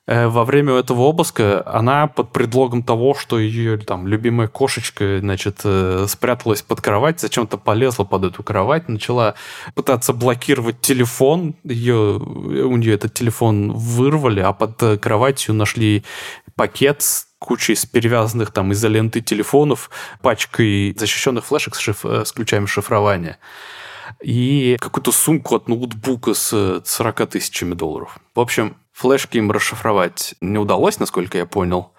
э, 0.06 0.26
во 0.28 0.44
время 0.44 0.74
этого 0.74 1.02
обыска 1.02 1.62
она 1.66 2.06
под 2.06 2.32
предлогом 2.32 2.82
того, 2.82 3.14
что 3.14 3.38
ее 3.38 3.76
там 3.78 4.06
любимая 4.06 4.48
кошечка, 4.48 5.18
значит, 5.20 5.60
э, 5.64 6.06
спряталась 6.08 6.62
под 6.62 6.80
кровать, 6.80 7.20
зачем-то 7.20 7.58
полезла 7.58 8.04
под 8.04 8.24
эту 8.24 8.42
кровать, 8.42 8.88
начала 8.88 9.34
пытаться 9.74 10.12
блокировать 10.12 10.80
телефон, 10.80 11.54
ее, 11.64 12.18
у 12.18 12.76
нее 12.76 12.94
этот 12.94 13.14
телефон 13.14 13.72
вырвали, 13.72 14.40
а 14.40 14.52
под 14.52 14.82
э, 14.82 14.98
кроватью 14.98 15.54
нашли 15.54 16.04
пакет 16.54 17.02
с 17.02 17.26
кучей 17.38 17.74
с 17.74 17.84
перевязанных 17.84 18.50
там 18.50 18.72
изолентой 18.72 19.22
телефонов, 19.22 19.90
пачкой 20.22 20.94
защищенных 20.98 21.44
флешек 21.44 21.74
с, 21.74 21.78
шиф... 21.78 22.04
с 22.04 22.32
ключами 22.32 22.66
шифрования 22.66 23.38
и 24.22 24.76
какую-то 24.80 25.12
сумку 25.12 25.56
от 25.56 25.68
ноутбука 25.68 26.34
с 26.34 26.82
40 26.84 27.26
тысячами 27.30 27.74
долларов. 27.74 28.18
В 28.34 28.40
общем, 28.40 28.76
флешки 28.92 29.36
им 29.38 29.50
расшифровать 29.50 30.34
не 30.40 30.58
удалось, 30.58 30.98
насколько 30.98 31.38
я 31.38 31.46
понял. 31.46 31.92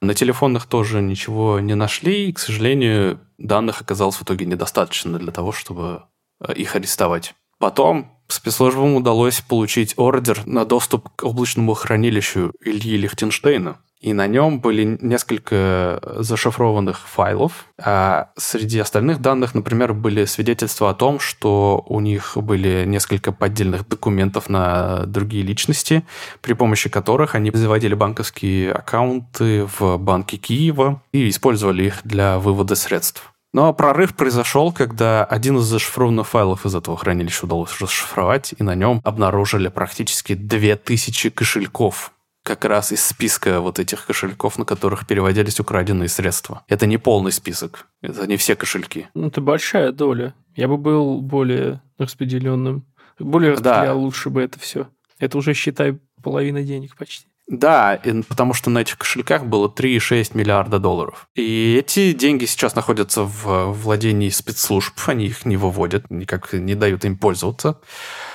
На 0.00 0.14
телефонных 0.14 0.66
тоже 0.66 1.00
ничего 1.00 1.60
не 1.60 1.74
нашли, 1.74 2.28
и, 2.28 2.32
к 2.32 2.38
сожалению, 2.38 3.20
данных 3.38 3.80
оказалось 3.80 4.16
в 4.16 4.22
итоге 4.22 4.46
недостаточно 4.46 5.18
для 5.18 5.30
того, 5.30 5.52
чтобы 5.52 6.02
э, 6.40 6.52
их 6.54 6.74
арестовать. 6.74 7.34
Потом 7.58 8.10
спецслужбам 8.26 8.96
удалось 8.96 9.40
получить 9.40 9.94
ордер 9.96 10.44
на 10.46 10.64
доступ 10.64 11.08
к 11.14 11.22
облачному 11.22 11.74
хранилищу 11.74 12.52
Ильи 12.64 12.96
Лихтенштейна 12.96 13.78
и 14.02 14.12
на 14.12 14.26
нем 14.26 14.60
были 14.60 14.98
несколько 15.00 16.02
зашифрованных 16.18 16.98
файлов. 17.08 17.66
А 17.78 18.30
среди 18.36 18.80
остальных 18.80 19.20
данных, 19.20 19.54
например, 19.54 19.94
были 19.94 20.24
свидетельства 20.24 20.90
о 20.90 20.94
том, 20.94 21.20
что 21.20 21.84
у 21.86 22.00
них 22.00 22.36
были 22.36 22.84
несколько 22.84 23.30
поддельных 23.32 23.88
документов 23.88 24.48
на 24.48 25.06
другие 25.06 25.44
личности, 25.44 26.04
при 26.40 26.54
помощи 26.54 26.90
которых 26.90 27.36
они 27.36 27.52
заводили 27.54 27.94
банковские 27.94 28.72
аккаунты 28.72 29.66
в 29.78 29.96
банке 29.98 30.36
Киева 30.36 31.00
и 31.12 31.28
использовали 31.28 31.84
их 31.84 32.00
для 32.02 32.40
вывода 32.40 32.74
средств. 32.74 33.32
Но 33.52 33.72
прорыв 33.74 34.16
произошел, 34.16 34.72
когда 34.72 35.24
один 35.24 35.58
из 35.58 35.64
зашифрованных 35.64 36.26
файлов 36.26 36.64
из 36.64 36.74
этого 36.74 36.96
хранилища 36.96 37.44
удалось 37.44 37.78
расшифровать, 37.80 38.54
и 38.58 38.62
на 38.62 38.74
нем 38.74 39.00
обнаружили 39.04 39.68
практически 39.68 40.34
2000 40.34 41.30
кошельков 41.30 42.12
как 42.42 42.64
раз 42.64 42.92
из 42.92 43.04
списка 43.04 43.60
вот 43.60 43.78
этих 43.78 44.06
кошельков, 44.06 44.58
на 44.58 44.64
которых 44.64 45.06
переводились 45.06 45.60
украденные 45.60 46.08
средства. 46.08 46.64
Это 46.68 46.86
не 46.86 46.98
полный 46.98 47.32
список, 47.32 47.86
это 48.00 48.26
не 48.26 48.36
все 48.36 48.56
кошельки. 48.56 49.08
Ну, 49.14 49.28
это 49.28 49.40
большая 49.40 49.92
доля. 49.92 50.34
Я 50.54 50.68
бы 50.68 50.76
был 50.76 51.20
более 51.20 51.80
распределенным. 51.98 52.84
Более 53.18 53.52
распределял, 53.52 53.84
да. 53.84 53.94
лучше 53.94 54.30
бы 54.30 54.42
это 54.42 54.58
все. 54.58 54.88
Это 55.18 55.38
уже, 55.38 55.54
считай, 55.54 55.98
половина 56.22 56.62
денег 56.62 56.96
почти. 56.96 57.26
Да, 57.52 58.00
потому 58.28 58.54
что 58.54 58.70
на 58.70 58.78
этих 58.78 58.96
кошельках 58.96 59.44
было 59.44 59.68
3,6 59.68 60.34
миллиарда 60.34 60.78
долларов. 60.78 61.28
И 61.34 61.76
эти 61.78 62.14
деньги 62.14 62.46
сейчас 62.46 62.74
находятся 62.74 63.24
в 63.24 63.72
владении 63.72 64.30
спецслужб, 64.30 64.98
они 65.04 65.26
их 65.26 65.44
не 65.44 65.58
выводят, 65.58 66.10
никак 66.10 66.54
не 66.54 66.74
дают 66.74 67.04
им 67.04 67.18
пользоваться. 67.18 67.78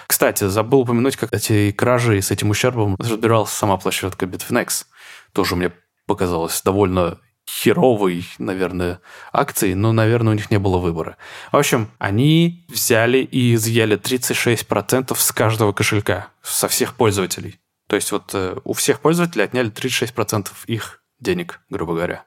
Кстати, 0.06 0.47
забыл 0.47 0.82
упомянуть, 0.82 1.15
как 1.15 1.34
эти 1.34 1.71
кражи 1.71 2.21
с 2.21 2.30
этим 2.30 2.51
ущербом 2.51 2.95
разбиралась 2.99 3.49
сама 3.49 3.77
площадка 3.77 4.27
Bitfinex. 4.27 4.86
Тоже 5.34 5.56
мне 5.56 5.71
показалось 6.06 6.62
довольно 6.62 7.17
херовой, 7.49 8.23
наверное, 8.38 8.99
акцией, 9.34 9.73
но, 9.73 9.93
наверное, 9.93 10.34
у 10.34 10.36
них 10.36 10.51
не 10.51 10.60
было 10.60 10.77
выбора. 10.77 11.17
В 11.51 11.58
общем, 11.58 11.89
они 11.97 12.67
взяли 12.69 13.17
и 13.19 13.56
изъяли 13.56 13.97
36% 13.97 15.15
с 15.17 15.32
каждого 15.32 15.73
кошелька, 15.73 16.27
со 16.43 16.67
всех 16.67 16.93
пользователей. 16.93 17.60
То 17.88 17.95
есть 17.95 18.12
вот 18.12 18.32
э, 18.34 18.58
у 18.63 18.73
всех 18.73 19.00
пользователей 19.00 19.45
отняли 19.45 19.71
36% 19.71 20.50
их 20.67 21.04
денег, 21.19 21.62
грубо 21.69 21.93
говоря. 21.93 22.26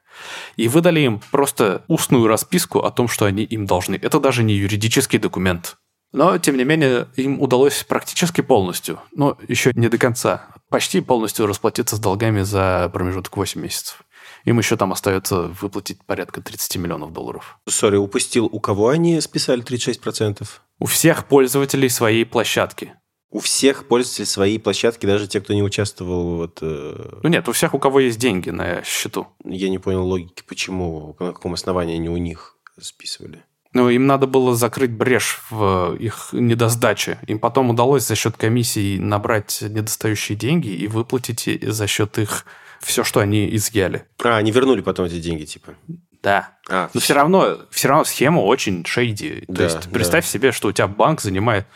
И 0.57 0.69
выдали 0.69 1.01
им 1.01 1.21
просто 1.31 1.85
устную 1.87 2.27
расписку 2.27 2.81
о 2.81 2.91
том, 2.91 3.09
что 3.09 3.27
они 3.27 3.45
им 3.45 3.67
должны. 3.67 3.97
Это 3.97 4.21
даже 4.21 4.43
не 4.43 4.55
юридический 4.55 5.19
документ. 5.19 5.77
Но, 6.13 6.39
тем 6.39 6.57
не 6.57 6.65
менее, 6.65 7.07
им 7.15 7.41
удалось 7.41 7.85
практически 7.85 8.41
полностью, 8.41 9.01
но 9.13 9.39
еще 9.47 9.71
не 9.75 9.89
до 9.89 9.97
конца, 9.97 10.49
почти 10.69 11.01
полностью 11.01 11.47
расплатиться 11.47 11.95
с 11.95 12.01
долгами 12.01 12.43
за 12.43 12.91
промежуток 12.93 13.37
8 13.37 13.61
месяцев. 13.61 14.03
Им 14.45 14.59
еще 14.59 14.77
там 14.77 14.93
остается 14.93 15.43
выплатить 15.43 16.05
порядка 16.05 16.41
30 16.41 16.79
миллионов 16.79 17.13
долларов. 17.13 17.59
Сори, 17.69 17.97
упустил, 17.97 18.47
у 18.47 18.59
кого 18.59 18.89
они 18.89 19.21
списали 19.21 19.63
36%? 19.63 20.49
У 20.81 20.87
всех 20.87 21.27
пользователей 21.27 21.89
своей 21.89 22.25
площадки. 22.25 22.95
У 23.31 23.39
всех 23.39 23.87
пользователей 23.87 24.27
своей 24.27 24.59
площадки, 24.59 25.07
даже 25.07 25.29
те, 25.29 25.41
кто 25.41 25.55
не 25.55 25.63
участвовал 25.63 26.37
вот... 26.37 26.59
Э... 26.63 27.21
Ну 27.23 27.29
нет, 27.29 27.49
у 27.49 27.53
всех, 27.53 27.75
у 27.75 27.79
кого 27.79 28.01
есть 28.01 28.19
деньги 28.19 28.51
на 28.51 28.83
счету. 28.83 29.29
Я 29.45 29.69
не 29.69 29.79
понял 29.79 30.05
логики, 30.05 30.43
почему, 30.47 31.17
на 31.21 31.33
каком 31.33 31.55
основании 31.55 31.95
они 31.95 32.09
у 32.09 32.17
них 32.17 32.57
списывали. 32.81 33.45
Ну, 33.73 33.89
им 33.89 34.07
надо 34.07 34.27
было 34.27 34.57
закрыть 34.57 34.91
брешь 34.91 35.41
в 35.49 35.95
их 35.95 36.31
недосдаче. 36.33 37.21
Им 37.29 37.39
потом 37.39 37.71
удалось 37.71 38.05
за 38.05 38.17
счет 38.17 38.37
комиссии 38.37 38.99
набрать 38.99 39.63
недостающие 39.63 40.37
деньги 40.37 40.69
и 40.69 40.89
выплатить 40.89 41.49
за 41.63 41.87
счет 41.87 42.19
их 42.19 42.45
все, 42.81 43.05
что 43.05 43.21
они 43.21 43.55
изъяли. 43.55 44.07
А, 44.25 44.39
они 44.39 44.51
вернули 44.51 44.81
потом 44.81 45.07
эти 45.07 45.21
деньги, 45.21 45.45
типа. 45.45 45.75
Да. 46.23 46.57
А, 46.69 46.91
Но 46.93 47.01
все 47.01 47.15
равно, 47.15 47.59
все 47.71 47.89
равно 47.89 48.05
схема 48.05 48.41
очень 48.41 48.85
шейди. 48.85 49.43
То 49.47 49.53
Да, 49.53 49.65
есть 49.65 49.85
да. 49.85 49.91
представь 49.91 50.27
себе, 50.27 50.51
что 50.51 50.69
у 50.69 50.73
тебя 50.73 50.89
банк 50.89 51.21
занимает 51.21 51.67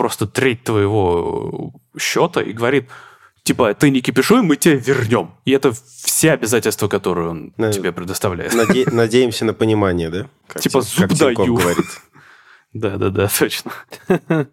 просто 0.00 0.26
треть 0.26 0.64
твоего 0.64 1.74
счета 1.98 2.40
и 2.40 2.52
говорит, 2.54 2.88
типа, 3.42 3.74
ты 3.74 3.90
не 3.90 4.00
кипишуй, 4.00 4.40
мы 4.40 4.56
тебе 4.56 4.78
вернем. 4.78 5.32
И 5.44 5.50
это 5.50 5.72
все 5.74 6.32
обязательства, 6.32 6.88
которые 6.88 7.28
он 7.28 7.52
Да. 7.58 7.70
тебе 7.70 7.92
предоставляет. 7.92 8.54
наде- 8.54 8.90
надеемся 8.94 9.44
на 9.44 9.52
понимание, 9.52 10.08
да? 10.08 10.26
Как 10.46 10.62
Типа, 10.62 10.78
как 10.80 10.88
зуб 10.88 11.08
Тинькофф 11.10 11.36
даю. 11.36 11.54
говорит. 11.54 11.86
Да-да-да, 12.72 13.28
точно. 13.38 13.72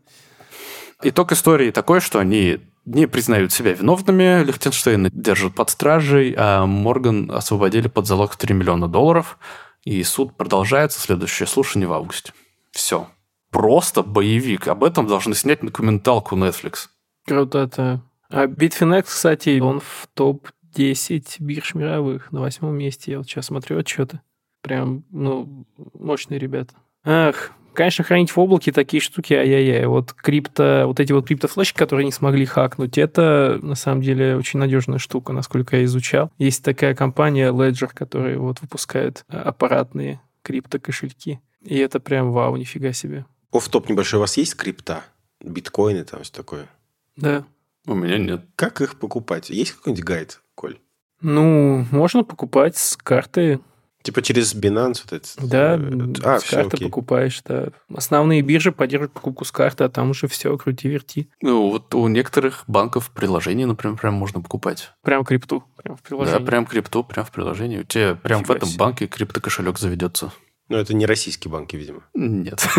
Итог 1.03 1.31
истории 1.31 1.71
такой, 1.71 2.01
что 2.01 2.19
они 2.19 2.59
не 2.83 3.07
признают 3.07 3.53
себя 3.53 3.71
виновными, 3.71 4.43
Лихтенштейна 4.43 5.09
держат 5.13 5.55
под 5.55 5.69
стражей, 5.69 6.35
а 6.37 6.65
Морган 6.65 7.31
освободили 7.31 7.87
под 7.87 8.05
залог 8.05 8.33
в 8.33 8.37
3 8.37 8.53
миллиона 8.53 8.89
долларов, 8.89 9.37
и 9.85 10.03
суд 10.03 10.35
продолжается, 10.35 10.99
следующее 10.99 11.47
слушание 11.47 11.87
в 11.87 11.93
августе. 11.93 12.33
Все. 12.71 13.07
Просто 13.51 14.03
боевик. 14.03 14.67
Об 14.67 14.83
этом 14.83 15.07
должны 15.07 15.33
снять 15.33 15.61
документалку 15.61 16.35
Netflix. 16.35 16.87
Круто-то. 17.25 18.01
А 18.29 18.45
Bitfinex, 18.45 19.03
кстати, 19.03 19.59
он 19.59 19.79
в 19.79 20.07
топ-10 20.13 21.37
бирж 21.39 21.75
мировых 21.75 22.31
на 22.31 22.41
восьмом 22.41 22.77
месте. 22.77 23.11
Я 23.11 23.17
вот 23.19 23.27
сейчас 23.27 23.45
смотрю 23.47 23.79
отчеты. 23.79 24.19
Прям, 24.61 25.03
ну, 25.11 25.65
мощные 25.93 26.39
ребята. 26.39 26.73
Ах, 27.05 27.51
конечно, 27.73 28.03
хранить 28.03 28.31
в 28.31 28.39
облаке 28.39 28.71
такие 28.71 28.99
штуки, 28.99 29.33
ай-яй-яй. 29.33 29.85
Вот 29.85 30.11
крипто, 30.11 30.83
вот 30.87 30.99
эти 30.99 31.13
вот 31.13 31.27
криптофлешки, 31.27 31.77
которые 31.77 32.05
не 32.05 32.11
смогли 32.11 32.45
хакнуть, 32.45 32.97
это 32.97 33.59
на 33.61 33.75
самом 33.75 34.01
деле 34.01 34.35
очень 34.35 34.59
надежная 34.59 34.97
штука, 34.97 35.31
насколько 35.31 35.77
я 35.77 35.85
изучал. 35.85 36.31
Есть 36.37 36.65
такая 36.65 36.95
компания 36.95 37.51
Ledger, 37.51 37.89
которая 37.93 38.37
вот 38.39 38.61
выпускает 38.61 39.23
а, 39.29 39.43
аппаратные 39.43 40.19
крипто-кошельки. 40.41 41.39
И 41.61 41.77
это 41.77 41.99
прям 41.99 42.31
вау, 42.31 42.57
нифига 42.57 42.91
себе. 42.93 43.25
Офф-топ 43.51 43.89
небольшой. 43.89 44.17
У 44.17 44.21
вас 44.21 44.37
есть 44.37 44.55
крипта? 44.55 45.03
Биткоины 45.41 46.03
там, 46.03 46.23
все 46.23 46.33
такое? 46.33 46.67
Да. 47.15 47.45
У 47.85 47.93
меня 47.93 48.17
нет. 48.17 48.45
Как 48.55 48.81
их 48.81 48.99
покупать? 48.99 49.49
Есть 49.49 49.71
какой-нибудь 49.73 50.03
гайд, 50.03 50.41
Коль? 50.55 50.79
Ну, 51.21 51.85
можно 51.91 52.23
покупать 52.23 52.77
с 52.77 52.95
карты 52.97 53.59
Типа 54.03 54.21
через 54.21 54.55
Binance 54.55 55.01
вот 55.03 55.11
это? 55.13 55.27
Да, 55.47 55.75
э, 55.75 56.13
А, 56.23 56.39
с 56.39 56.43
все, 56.43 56.57
карты 56.57 56.77
окей. 56.77 56.87
покупаешь, 56.87 57.41
да. 57.43 57.69
Основные 57.93 58.41
биржи 58.41 58.71
поддерживают 58.71 59.11
покупку 59.11 59.43
с 59.43 59.51
карты, 59.51 59.83
а 59.83 59.89
там 59.89 60.11
уже 60.11 60.27
все, 60.29 60.55
крути-верти. 60.57 61.29
Ну, 61.41 61.69
вот 61.71 61.93
у 61.93 62.07
некоторых 62.07 62.63
банков 62.67 63.11
приложение, 63.11 63.65
например, 63.67 63.97
прям 63.97 64.13
можно 64.13 64.39
покупать. 64.41 64.91
Прям 65.01 65.25
крипту, 65.25 65.65
прям 65.75 65.97
в 65.97 66.03
приложении. 66.03 66.39
Да, 66.39 66.45
прям 66.45 66.65
крипту, 66.65 67.03
прям 67.03 67.25
в 67.25 67.31
приложении. 67.31 67.79
У 67.79 67.83
тебя 67.83 68.15
прям 68.15 68.39
в 68.39 68.41
Нифига 68.43 68.55
этом 68.55 68.69
себе. 68.69 68.79
банке 68.79 69.07
криптокошелек 69.07 69.77
заведется. 69.77 70.31
Ну, 70.69 70.77
это 70.77 70.93
не 70.93 71.05
российские 71.05 71.51
банки, 71.51 71.75
видимо. 71.75 72.01
Нет. 72.13 72.65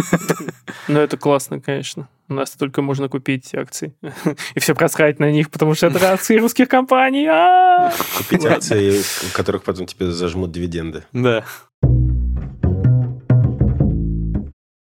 Ну, 0.89 1.01
это 1.01 1.19
классно, 1.19 1.61
конечно. 1.61 2.09
У 2.29 2.35
нас 2.35 2.51
только 2.51 2.81
можно 2.81 3.09
купить 3.09 3.55
акции. 3.55 3.95
И 4.55 4.61
все 4.61 4.75
просрать 4.75 5.19
на 5.19 5.31
них, 5.31 5.51
потому 5.51 5.75
что 5.75 5.89
это 5.89 6.13
акции 6.13 6.39
русских 6.39 6.69
компаний. 6.69 7.27
А! 7.27 7.93
Купить 8.17 8.45
акции, 8.47 9.03
в 9.03 9.33
которых 9.33 9.63
потом 9.65 9.87
тебе 9.87 10.11
зажмут 10.11 10.51
дивиденды. 10.51 11.05
Да. 11.13 11.45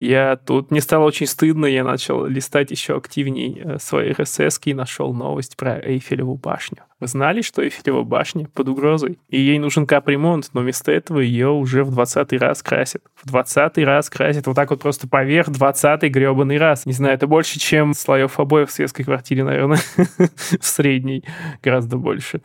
Я 0.03 0.35
тут 0.35 0.69
не 0.69 0.81
стало 0.81 1.05
очень 1.05 1.27
стыдно, 1.27 1.65
я 1.65 1.85
начал 1.85 2.25
листать 2.25 2.71
еще 2.71 2.97
активней 2.97 3.61
э, 3.63 3.77
свои 3.79 4.11
RSS 4.11 4.59
и 4.65 4.73
нашел 4.73 5.13
новость 5.13 5.55
про 5.55 5.79
Эйфелеву 5.79 6.35
башню. 6.35 6.79
Вы 6.99 7.07
знали, 7.07 7.41
что 7.41 7.63
Эйфелева 7.63 8.03
башня 8.03 8.49
под 8.53 8.67
угрозой? 8.67 9.17
И 9.29 9.39
ей 9.39 9.59
нужен 9.59 9.87
капремонт, 9.87 10.49
но 10.51 10.59
вместо 10.59 10.91
этого 10.91 11.21
ее 11.21 11.51
уже 11.51 11.85
в 11.85 11.91
20 11.91 12.33
раз 12.33 12.61
красят. 12.61 13.01
В 13.15 13.27
20 13.27 13.77
раз 13.77 14.09
красят 14.09 14.45
вот 14.45 14.57
так 14.57 14.71
вот 14.71 14.81
просто 14.81 15.07
поверх 15.07 15.47
20 15.47 16.01
гребаный 16.11 16.57
раз. 16.57 16.85
Не 16.85 16.91
знаю, 16.91 17.13
это 17.13 17.25
больше, 17.25 17.57
чем 17.57 17.93
слоев 17.93 18.41
обоев 18.41 18.71
в 18.71 18.73
светской 18.73 19.05
квартире, 19.05 19.45
наверное, 19.45 19.79
в 20.59 20.65
средней 20.65 21.23
гораздо 21.63 21.95
больше. 21.95 22.41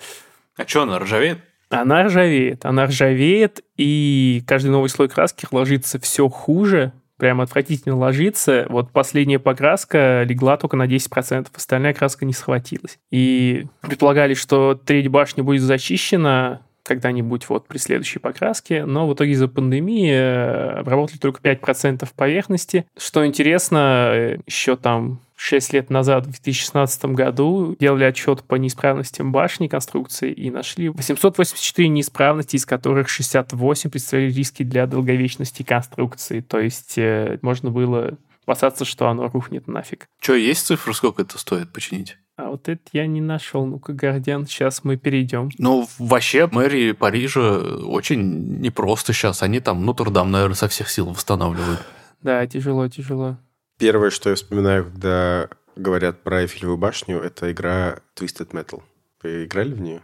А 0.57 0.65
что, 0.65 0.83
она 0.83 1.01
ржавеет? 1.01 1.41
Она 1.71 2.05
ржавеет. 2.05 2.65
Она 2.65 2.87
ржавеет, 2.87 3.65
и 3.77 4.45
каждый 4.47 4.71
новый 4.71 4.89
слой 4.91 5.09
краски 5.09 5.47
ложится 5.51 5.99
все 5.99 6.29
хуже, 6.29 6.93
прям 7.19 7.41
отвратительно 7.41 7.97
ложится. 7.97 8.65
Вот 8.69 8.91
последняя 8.91 9.39
покраска 9.39 10.23
легла 10.23 10.57
только 10.57 10.77
на 10.77 10.87
10%, 10.87 11.49
остальная 11.55 11.93
краска 11.93 12.25
не 12.25 12.33
схватилась. 12.33 12.99
И 13.11 13.67
предполагали, 13.83 14.35
что 14.35 14.75
треть 14.75 15.09
башни 15.09 15.43
будет 15.43 15.63
зачищена 15.63 16.63
когда-нибудь 16.89 17.49
вот 17.49 17.69
при 17.69 17.79
следующей 17.79 18.19
покраске, 18.19 18.85
но 18.85 19.07
в 19.07 19.15
итоге 19.15 19.33
из-за 19.33 19.47
пандемии 19.47 20.11
э, 20.11 20.81
обработали 20.81 21.19
только 21.19 21.41
5% 21.41 22.09
поверхности. 22.17 22.87
Что 22.97 23.25
интересно, 23.27 24.11
э, 24.13 24.39
еще 24.47 24.77
там 24.77 25.21
6 25.37 25.73
лет 25.75 25.91
назад, 25.91 26.27
в 26.27 26.31
2016 26.31 27.05
году, 27.07 27.77
делали 27.79 28.05
отчет 28.05 28.43
по 28.43 28.57
неисправностям 28.57 29.31
башни 29.31 29.69
конструкции 29.69 30.33
и 30.33 30.51
нашли 30.51 30.89
884 30.89 31.89
неисправности, 31.89 32.57
из 32.57 32.67
которых 32.67 33.09
68 33.09 33.91
представляли 33.91 34.33
риски 34.33 34.65
для 34.65 34.87
долговечности 34.87 35.63
конструкции. 35.63 36.41
То 36.41 36.59
есть 36.59 36.99
э, 36.99 37.39
можно 37.43 37.71
было 37.71 38.19
опасаться, 38.45 38.85
что 38.85 39.09
оно 39.09 39.29
рухнет 39.29 39.69
нафиг. 39.69 40.07
Что, 40.21 40.35
есть 40.35 40.67
цифры, 40.67 40.95
сколько 40.95 41.23
это 41.23 41.39
стоит 41.39 41.71
починить? 41.73 42.17
А 42.39 42.51
вот 42.51 42.69
это 42.69 42.81
я 42.93 43.09
не 43.09 43.21
нашел. 43.21 43.67
Ну-ка, 43.67 43.93
Гардиан, 43.93 44.47
сейчас 44.47 44.85
мы 44.85 44.97
перейдем. 44.97 45.51
Ну, 45.59 45.89
вообще, 45.99 46.47
мэрии 46.47 46.93
Парижа 46.93 47.59
очень 47.59 48.61
непросто 48.61 49.13
сейчас. 49.13 49.43
Они 49.43 49.59
там 49.59 49.85
Нотр-Дам, 49.85 50.31
наверное, 50.31 50.55
со 50.55 50.69
всех 50.69 50.89
сил 50.89 51.07
восстанавливают. 51.09 51.81
Да, 52.23 52.47
тяжело, 52.47 52.87
тяжело. 52.89 53.39
Первое, 53.77 54.11
что 54.11 54.31
я 54.31 54.37
вспоминаю, 54.37 54.85
когда 54.85 55.49
говорят 55.75 56.23
про 56.23 56.43
Эйфелеву 56.43 56.77
башню, 56.77 57.19
это 57.21 57.51
игра 57.51 57.99
Twisted 58.15 58.51
Metal. 58.53 58.85
Вы 59.25 59.45
играли 59.47 59.73
в 59.75 59.81
нее? 59.81 60.03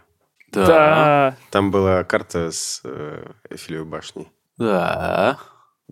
Да. 0.51 0.65
Да. 0.67 1.37
Там 1.51 1.71
была 1.71 2.03
карта 2.03 2.51
с 2.51 2.81
э, 2.83 3.31
Эйфелевой 3.49 3.85
башней. 3.87 4.27
Да. 4.57 5.37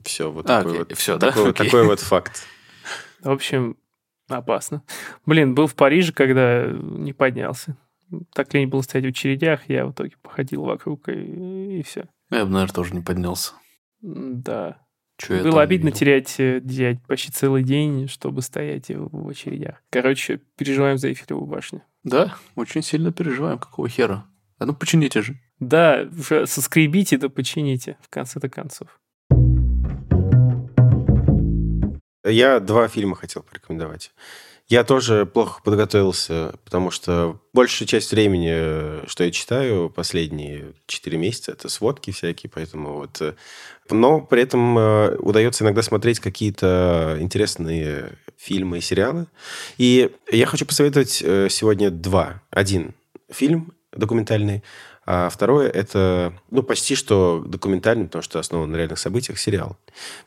Все, 0.04 0.30
вот 0.30 0.50
А, 0.50 0.58
такой 0.62 0.82
окей, 0.82 0.96
вот. 1.08 1.20
да? 1.20 1.28
такой, 1.28 1.44
вот- 1.44 1.56
Окей. 1.56 1.66
такой 1.68 1.86
вот 1.86 2.00
факт. 2.02 2.44
В 3.22 3.30
общем, 3.32 3.78
опасно. 4.38 4.84
Блин, 5.26 5.56
был 5.56 5.68
в 5.68 5.76
Париже, 5.76 6.14
когда 6.14 6.66
не 6.68 7.14
поднялся. 7.14 7.78
Так 8.34 8.54
лень 8.54 8.68
было 8.68 8.82
стоять 8.82 9.06
в 9.06 9.10
очередях, 9.10 9.62
я 9.70 9.86
в 9.86 9.92
итоге 9.92 10.14
походил 10.22 10.64
вокруг 10.64 11.10
и, 11.10 11.82
все. 11.84 12.08
Я 12.30 12.46
бы, 12.46 12.52
наверное, 12.52 12.74
тоже 12.74 12.94
не 12.94 13.02
поднялся. 13.02 13.54
Да. 14.02 14.78
Чё 15.18 15.42
Было 15.44 15.62
обидно 15.62 15.88
видел? 15.88 16.00
терять, 16.00 16.40
э, 16.40 16.60
терять 16.62 17.02
почти 17.08 17.32
целый 17.32 17.64
день, 17.64 18.08
чтобы 18.08 18.42
стоять 18.42 18.90
в 18.90 19.10
в 19.12 19.30
очередях. 19.30 19.82
Короче, 19.92 20.42
переживаем 20.58 20.98
за 20.98 21.10
Эйфелеву 21.10 21.46
башню. 21.46 21.84
Да, 22.04 22.36
очень 22.56 22.82
сильно 22.82 23.12
переживаем, 23.14 23.60
какого 23.60 23.88
хера. 23.88 24.26
А 24.58 24.66
ну 24.66 24.74
почините 24.74 25.22
же. 25.22 25.40
Да, 25.60 26.08
уже 26.12 26.48
соскребите 26.48 27.18
да 27.18 27.30
почините, 27.30 27.98
в 28.02 28.10
конце-то 28.10 28.50
концов. 28.50 29.00
Я 32.24 32.60
два 32.60 32.88
фильма 32.88 33.16
хотел 33.16 33.44
порекомендовать. 33.44 34.12
Я 34.70 34.86
тоже 34.86 35.26
плохо 35.26 35.62
подготовился, 35.62 36.56
потому 36.64 36.90
что 36.90 37.40
большая 37.54 37.88
часть 37.88 38.12
времени, 38.12 38.50
э, 38.52 39.04
что 39.08 39.26
я 39.26 39.32
читаю 39.32 39.90
последние 39.90 40.74
4 40.88 41.18
месяца, 41.18 41.52
это 41.52 41.68
сводки 41.68 42.12
всякие, 42.12 42.50
поэтому 42.50 42.94
вот... 42.94 43.22
э, 43.22 43.34
Но 43.90 44.22
при 44.22 44.42
этом 44.42 44.78
э, 44.78 45.16
удается 45.18 45.66
иногда 45.66 45.82
смотреть 45.82 46.22
какие-то 46.22 47.18
интересные 47.20 48.18
фильмы 48.38 48.78
и 48.78 48.82
сериалы. 48.82 49.28
И 49.78 50.12
я 50.32 50.46
хочу 50.46 50.66
посоветовать 50.66 51.12
сегодня 51.12 51.92
два. 51.92 52.42
Один 52.50 52.96
фильм 53.30 53.74
документальный, 53.92 54.64
а 55.06 55.30
второе– 55.30 55.70
это, 55.70 56.34
ну, 56.50 56.64
почти 56.64 56.96
что 56.96 57.44
документальный, 57.46 58.06
потому 58.06 58.22
что 58.24 58.40
основан 58.40 58.72
на 58.72 58.78
реальных 58.78 59.00
событиях, 59.00 59.38
сериал. 59.38 59.78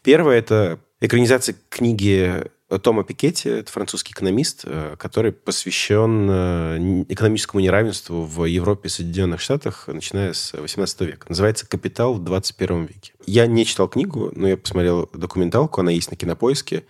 Первое– 0.03 0.39
это 0.39 0.79
экранизация 1.01 1.57
книги 1.69 2.45
Тома 2.83 3.05
Пикетти, 3.05 3.49
это 3.49 3.71
французский 3.71 4.13
экономист, 4.13 4.63
э, 4.65 4.97
который 4.99 5.31
посвящен 5.31 6.29
э, 6.29 7.05
экономическому 7.09 7.61
неравенству 7.61 8.25
в 8.25 8.45
Европе 8.45 8.89
и 8.89 8.91
Соединенных 8.91 9.41
Штатах, 9.41 9.87
начиная 9.87 10.33
с 10.33 10.53
18 10.53 11.01
века. 11.03 11.27
Называется 11.29 11.67
«Капитал 11.67 12.15
в 12.15 12.25
21 12.25 12.87
веке». 12.87 13.13
Я 13.25 13.47
не 13.47 13.65
читал 13.65 13.89
книгу, 13.89 14.33
но 14.35 14.49
я 14.49 14.57
посмотрел 14.57 15.09
документалку, 15.13 15.81
она 15.81 15.93
есть 15.93 16.11
на 16.11 16.17
Кинопоиске, 16.17 16.85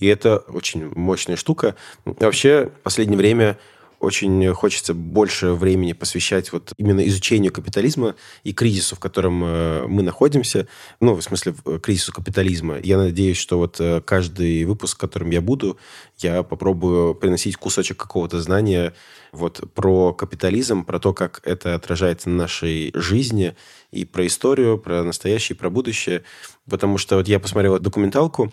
и 0.00 0.06
это 0.06 0.38
очень 0.38 0.90
мощная 0.96 1.36
штука. 1.36 1.76
Вообще, 2.04 2.72
в 2.80 2.82
последнее 2.82 3.18
время 3.18 3.56
очень 4.00 4.52
хочется 4.54 4.94
больше 4.94 5.52
времени 5.52 5.92
посвящать 5.92 6.52
вот 6.52 6.72
именно 6.78 7.06
изучению 7.06 7.52
капитализма 7.52 8.16
и 8.42 8.52
кризису, 8.52 8.96
в 8.96 8.98
котором 8.98 9.44
э, 9.44 9.86
мы 9.86 10.02
находимся. 10.02 10.66
Ну, 11.00 11.14
в 11.14 11.22
смысле, 11.22 11.54
кризису 11.82 12.12
капитализма. 12.12 12.78
Я 12.82 12.96
надеюсь, 12.96 13.36
что 13.36 13.58
вот 13.58 13.78
э, 13.78 14.00
каждый 14.00 14.64
выпуск, 14.64 14.98
которым 14.98 15.30
я 15.30 15.40
буду, 15.40 15.78
я 16.18 16.42
попробую 16.42 17.14
приносить 17.14 17.56
кусочек 17.56 17.98
какого-то 17.98 18.40
знания 18.40 18.94
вот 19.32 19.62
про 19.74 20.12
капитализм, 20.12 20.84
про 20.84 20.98
то, 20.98 21.12
как 21.12 21.40
это 21.44 21.74
отражается 21.74 22.30
на 22.30 22.36
нашей 22.36 22.90
жизни, 22.94 23.54
и 23.92 24.04
про 24.04 24.26
историю, 24.26 24.78
про 24.78 25.02
настоящее, 25.02 25.56
про 25.56 25.70
будущее. 25.70 26.22
Потому 26.68 26.98
что 26.98 27.16
вот 27.16 27.28
я 27.28 27.40
посмотрел 27.40 27.78
документалку, 27.78 28.52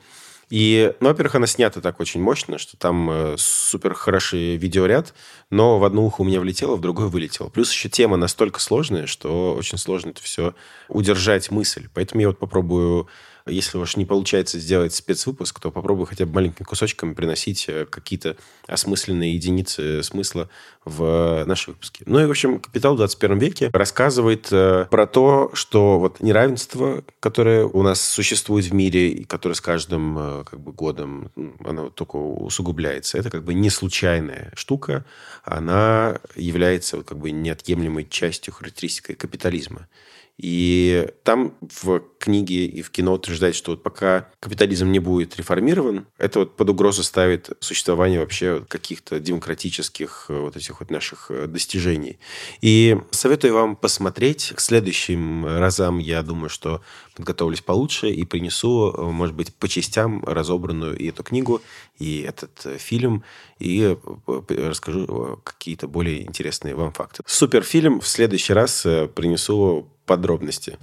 и, 0.49 0.93
ну, 1.01 1.09
во-первых, 1.09 1.35
она 1.35 1.47
снята 1.47 1.81
так 1.81 1.99
очень 1.99 2.21
мощно, 2.21 2.57
что 2.57 2.77
там 2.77 3.09
э, 3.11 3.35
супер 3.37 3.93
хороший 3.93 4.55
видеоряд, 4.55 5.13
но 5.49 5.77
в 5.77 5.83
одно 5.83 6.05
ухо 6.05 6.21
у 6.21 6.23
меня 6.23 6.39
влетело, 6.39 6.75
в 6.75 6.81
другое 6.81 7.07
вылетело. 7.07 7.49
Плюс 7.49 7.71
еще 7.71 7.89
тема 7.89 8.15
настолько 8.15 8.61
сложная, 8.61 9.07
что 9.07 9.55
очень 9.55 9.77
сложно 9.77 10.11
это 10.11 10.21
все 10.21 10.53
удержать 10.87 11.51
мысль. 11.51 11.89
Поэтому 11.93 12.21
я 12.21 12.27
вот 12.27 12.39
попробую 12.39 13.09
если 13.49 13.77
уж 13.77 13.95
не 13.95 14.05
получается 14.05 14.59
сделать 14.59 14.93
спецвыпуск, 14.93 15.59
то 15.59 15.71
попробую 15.71 16.05
хотя 16.05 16.25
бы 16.25 16.33
маленькими 16.33 16.65
кусочками 16.65 17.13
приносить 17.13 17.65
э, 17.67 17.85
какие-то 17.85 18.37
осмысленные 18.67 19.33
единицы 19.33 20.03
смысла 20.03 20.49
в 20.85 21.43
наши 21.45 21.71
выпуски. 21.71 22.03
Ну 22.05 22.19
и, 22.19 22.25
в 22.25 22.29
общем, 22.29 22.59
«Капитал 22.59 22.93
в 22.93 22.97
21 22.97 23.39
веке» 23.39 23.69
рассказывает 23.73 24.47
э, 24.51 24.85
про 24.89 25.07
то, 25.07 25.51
что 25.53 25.99
вот 25.99 26.21
неравенство, 26.21 27.03
которое 27.19 27.65
у 27.65 27.83
нас 27.83 28.01
существует 28.01 28.65
в 28.65 28.73
мире, 28.73 29.09
и 29.09 29.23
которое 29.23 29.55
с 29.55 29.61
каждым 29.61 30.17
э, 30.17 30.43
как 30.45 30.59
бы, 30.59 30.71
годом 30.71 31.31
оно 31.63 31.89
только 31.89 32.15
усугубляется, 32.15 33.17
это 33.17 33.29
как 33.29 33.43
бы 33.43 33.53
не 33.53 33.69
случайная 33.69 34.51
штука, 34.55 35.05
она 35.43 36.19
является 36.35 37.03
как 37.03 37.17
бы 37.17 37.31
неотъемлемой 37.31 38.05
частью 38.09 38.53
характеристикой 38.53 39.15
капитализма. 39.15 39.87
И 40.37 41.09
там 41.23 41.55
в 41.61 41.99
книге 42.17 42.65
и 42.65 42.81
в 42.81 42.89
кино 42.89 43.13
утверждает, 43.13 43.55
что 43.55 43.71
вот 43.71 43.83
пока 43.83 44.29
капитализм 44.39 44.91
не 44.91 44.99
будет 44.99 45.37
реформирован, 45.37 46.07
это 46.17 46.39
вот 46.39 46.55
под 46.55 46.69
угрозу 46.69 47.03
ставит 47.03 47.49
существование 47.59 48.19
вообще 48.19 48.65
каких-то 48.67 49.19
демократических 49.19 50.25
э, 50.29 50.39
вот 50.39 50.55
этих 50.55 50.79
вот 50.79 50.91
наших 50.91 51.31
э, 51.31 51.47
достижений. 51.47 52.19
И 52.61 52.97
советую 53.11 53.53
вам 53.53 53.75
посмотреть. 53.75 54.53
К 54.55 54.59
следующим 54.59 55.45
разам, 55.45 55.99
я 55.99 56.21
думаю, 56.21 56.49
что 56.49 56.81
подготовлюсь 57.15 57.61
получше 57.61 58.09
и 58.09 58.25
принесу, 58.25 58.91
э, 58.91 59.01
может 59.03 59.35
быть, 59.35 59.53
по 59.53 59.67
частям 59.67 60.23
разобранную 60.25 60.97
и 60.97 61.07
эту 61.07 61.23
книгу, 61.23 61.61
и 61.99 62.21
этот 62.21 62.79
фильм, 62.79 63.23
и 63.59 63.97
расскажу 64.47 65.39
какие-то 65.43 65.87
более 65.87 66.23
интересные 66.23 66.75
вам 66.75 66.91
факты. 66.91 67.23
Суперфильм 67.25 68.01
в 68.01 68.07
следующий 68.07 68.53
раз 68.53 68.81
принесу 69.15 69.89
подробности. 70.05 70.77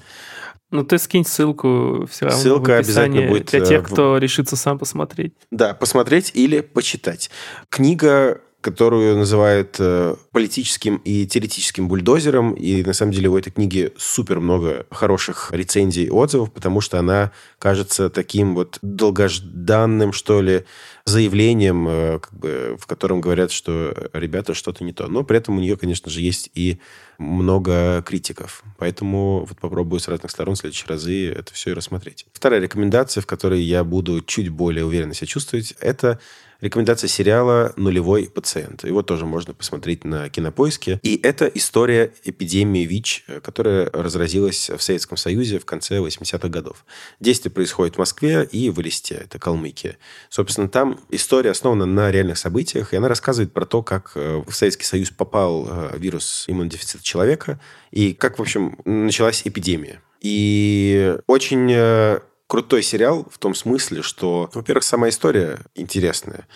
Ну, 0.74 0.82
ты 0.82 0.98
скинь 0.98 1.24
ссылку 1.24 2.04
все 2.10 2.24
равно 2.24 2.40
Ссылка 2.40 2.70
в 2.72 2.78
обязательно 2.78 3.28
будет 3.28 3.46
для 3.46 3.60
тех, 3.60 3.84
кто 3.84 4.18
решится 4.18 4.56
сам 4.56 4.76
посмотреть. 4.76 5.32
Да, 5.52 5.72
посмотреть 5.72 6.32
или 6.34 6.62
почитать. 6.62 7.30
Книга 7.68 8.40
которую 8.64 9.18
называют 9.18 9.76
э, 9.78 10.16
политическим 10.32 10.96
и 11.04 11.26
теоретическим 11.26 11.86
бульдозером. 11.86 12.54
И 12.54 12.82
на 12.82 12.94
самом 12.94 13.12
деле 13.12 13.28
у 13.28 13.36
этой 13.36 13.50
книги 13.50 13.92
супер 13.98 14.40
много 14.40 14.86
хороших 14.90 15.50
рецензий 15.52 16.04
и 16.04 16.10
отзывов, 16.10 16.50
потому 16.50 16.80
что 16.80 16.98
она 16.98 17.30
кажется 17.58 18.08
таким 18.08 18.54
вот 18.54 18.78
долгожданным, 18.80 20.14
что 20.14 20.40
ли, 20.40 20.64
заявлением, 21.04 21.86
э, 21.86 22.18
как 22.20 22.32
бы, 22.32 22.78
в 22.80 22.86
котором 22.86 23.20
говорят, 23.20 23.52
что 23.52 23.94
ребята 24.14 24.54
что-то 24.54 24.82
не 24.82 24.94
то. 24.94 25.08
Но 25.08 25.24
при 25.24 25.36
этом 25.36 25.58
у 25.58 25.60
нее, 25.60 25.76
конечно 25.76 26.10
же, 26.10 26.22
есть 26.22 26.50
и 26.54 26.78
много 27.18 28.02
критиков. 28.06 28.64
Поэтому 28.78 29.44
вот 29.46 29.58
попробую 29.58 30.00
с 30.00 30.08
разных 30.08 30.30
сторон 30.30 30.54
в 30.54 30.58
следующие 30.58 30.88
разы 30.88 31.28
это 31.28 31.52
все 31.52 31.72
и 31.72 31.74
рассмотреть. 31.74 32.24
Вторая 32.32 32.60
рекомендация, 32.60 33.20
в 33.20 33.26
которой 33.26 33.60
я 33.60 33.84
буду 33.84 34.22
чуть 34.22 34.48
более 34.48 34.86
уверенно 34.86 35.12
себя 35.12 35.26
чувствовать, 35.26 35.74
это 35.80 36.18
Рекомендация 36.64 37.08
сериала 37.08 37.74
«Нулевой 37.76 38.30
пациент». 38.34 38.84
Его 38.84 39.02
тоже 39.02 39.26
можно 39.26 39.52
посмотреть 39.52 40.04
на 40.04 40.30
Кинопоиске. 40.30 40.98
И 41.02 41.20
это 41.22 41.44
история 41.44 42.14
эпидемии 42.24 42.86
ВИЧ, 42.86 43.26
которая 43.42 43.90
разразилась 43.92 44.70
в 44.70 44.80
Советском 44.80 45.18
Союзе 45.18 45.58
в 45.58 45.66
конце 45.66 45.98
80-х 45.98 46.48
годов. 46.48 46.86
Действие 47.20 47.52
происходит 47.52 47.96
в 47.96 47.98
Москве 47.98 48.48
и 48.50 48.70
в 48.70 48.80
Элисте, 48.80 49.16
это 49.26 49.38
Калмыкия. 49.38 49.98
Собственно, 50.30 50.70
там 50.70 51.00
история 51.10 51.50
основана 51.50 51.84
на 51.84 52.10
реальных 52.10 52.38
событиях, 52.38 52.94
и 52.94 52.96
она 52.96 53.08
рассказывает 53.08 53.52
про 53.52 53.66
то, 53.66 53.82
как 53.82 54.12
э, 54.14 54.42
в 54.46 54.54
Советский 54.54 54.86
Союз 54.86 55.10
попал 55.10 55.68
э, 55.68 55.98
вирус 55.98 56.46
иммунодефицита 56.48 57.04
человека, 57.04 57.60
и 57.90 58.14
как, 58.14 58.38
в 58.38 58.40
общем, 58.40 58.78
началась 58.86 59.42
эпидемия. 59.44 60.00
И 60.22 61.18
очень 61.26 61.70
э, 61.70 62.20
крутой 62.46 62.82
сериал 62.82 63.26
в 63.30 63.38
том 63.38 63.54
смысле, 63.54 64.02
что, 64.02 64.50
во-первых, 64.52 64.84
сама 64.84 65.08
история 65.08 65.60
интересная. 65.74 66.46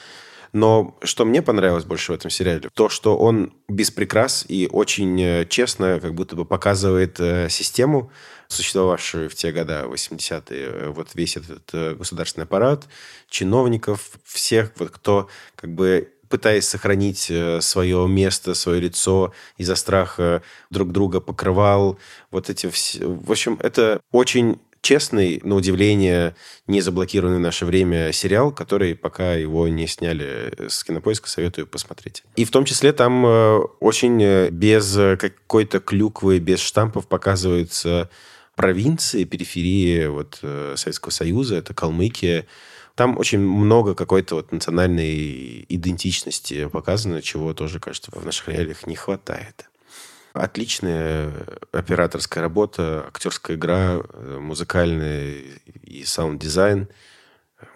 Но 0.53 0.97
что 1.03 1.25
мне 1.25 1.43
понравилось 1.43 1.85
больше 1.85 2.13
в 2.13 2.15
этом 2.15 2.31
сериале, 2.31 2.71
то, 2.73 2.89
что 2.89 3.17
он 3.19 3.53
без 3.69 3.91
прикрас 3.91 4.45
и 4.49 4.69
очень 4.71 5.21
э, 5.21 5.47
честно 5.47 6.01
как 6.01 6.15
будто 6.15 6.37
бы 6.37 6.45
показывает 6.45 7.21
э, 7.21 7.49
систему, 7.51 8.11
существовавшую 8.49 9.29
в 9.29 9.35
те 9.35 9.53
года, 9.53 9.85
80-е, 9.87 10.45
э, 10.51 10.89
вот 10.89 11.09
весь 11.15 11.37
этот 11.37 11.99
государственный 11.99 12.45
аппарат, 12.45 12.87
чиновников, 13.29 14.13
всех, 14.25 14.73
вот 14.77 14.91
кто 14.91 15.29
как 15.55 15.75
бы 15.75 16.13
пытаясь 16.31 16.69
сохранить 16.69 17.33
свое 17.61 18.07
место, 18.07 18.53
свое 18.53 18.81
лицо 18.83 19.33
из-за 19.57 19.75
страха 19.77 20.43
друг 20.69 20.93
друга 20.93 21.21
покрывал. 21.21 21.99
Вот 22.31 22.51
эти 22.51 22.69
все... 22.69 23.07
В 23.07 23.31
общем, 23.31 23.59
это 23.63 24.03
очень 24.13 24.59
честный, 24.81 25.41
на 25.45 25.55
удивление, 25.55 26.35
не 26.67 26.81
заблокированный 26.81 27.39
в 27.39 27.41
наше 27.41 27.67
время 27.67 28.13
сериал, 28.13 28.53
который 28.53 28.95
пока 28.95 29.35
его 29.35 29.69
не 29.69 29.87
сняли 29.87 30.55
с 30.69 30.85
кинопоиска, 30.85 31.29
советую 31.29 31.67
посмотреть. 31.67 32.23
И 32.37 32.45
в 32.45 32.51
том 32.51 32.65
числе 32.65 32.93
там 32.93 33.27
э, 33.27 33.59
очень 33.81 34.23
э, 34.23 34.51
без 34.51 34.95
какой-то 34.95 35.81
клюквы, 35.81 36.39
без 36.39 36.61
штампов 36.61 37.07
показываются 37.07 38.09
провинции, 38.57 39.25
периферии 39.25 40.07
вот, 40.07 40.41
э, 40.43 40.75
Советского 40.77 41.11
Союза, 41.11 41.57
это 41.57 41.75
Калмыкия, 41.75 42.47
там 42.97 43.17
очень 43.17 43.39
много 43.39 43.95
какой-то 43.95 44.35
вот 44.35 44.51
национальной 44.51 45.65
идентичности 45.69 46.67
показано, 46.67 47.23
чего 47.23 47.55
тоже, 47.55 47.79
кажется, 47.79 48.11
в 48.13 48.25
наших 48.27 48.49
реалиях 48.49 48.89
не 48.89 48.97
хватает. 48.97 49.68
Отличная 50.33 51.33
операторская 51.73 52.43
работа, 52.43 53.07
актерская 53.09 53.57
игра, 53.57 54.01
э, 54.03 54.39
музыкальный 54.41 55.61
и 55.83 56.05
sound-дизайн. 56.05 56.89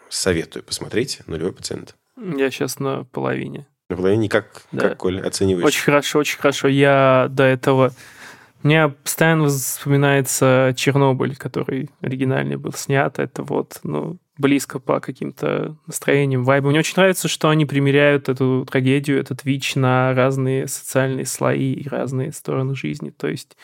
Советую 0.08 0.62
посмотреть 0.62 1.20
«Нулевой 1.26 1.52
пациент». 1.52 1.96
Я 2.16 2.50
сейчас 2.50 2.78
на 2.78 3.04
половине. 3.04 3.66
На 3.88 3.96
половине 3.96 4.28
как, 4.28 4.62
да. 4.70 4.90
как 4.90 4.98
Коль, 4.98 5.20
оцениваешь? 5.20 5.64
Очень 5.66 5.82
хорошо, 5.82 6.18
очень 6.20 6.38
хорошо. 6.38 6.68
Я 6.68 7.26
до 7.30 7.44
этого... 7.44 7.92
Мне 8.62 8.90
постоянно 8.90 9.48
вспоминается 9.48 10.72
Чернобыль, 10.76 11.36
который 11.36 11.90
оригинальный 12.00 12.56
был 12.56 12.72
снят. 12.72 13.18
Это 13.18 13.42
вот, 13.42 13.80
ну, 13.82 14.18
близко 14.38 14.78
по 14.78 15.00
каким-то 15.00 15.76
настроениям, 15.86 16.44
вайбам. 16.44 16.70
Мне 16.70 16.80
очень 16.80 16.94
нравится, 16.96 17.28
что 17.28 17.48
они 17.48 17.66
примеряют 17.66 18.28
эту 18.28 18.66
трагедию, 18.68 19.20
этот 19.20 19.44
ВИЧ 19.44 19.76
на 19.76 20.14
разные 20.14 20.68
социальные 20.68 21.26
слои 21.26 21.72
и 21.72 21.88
разные 21.88 22.32
стороны 22.32 22.74
жизни. 22.74 23.10
То 23.10 23.28
есть 23.28 23.56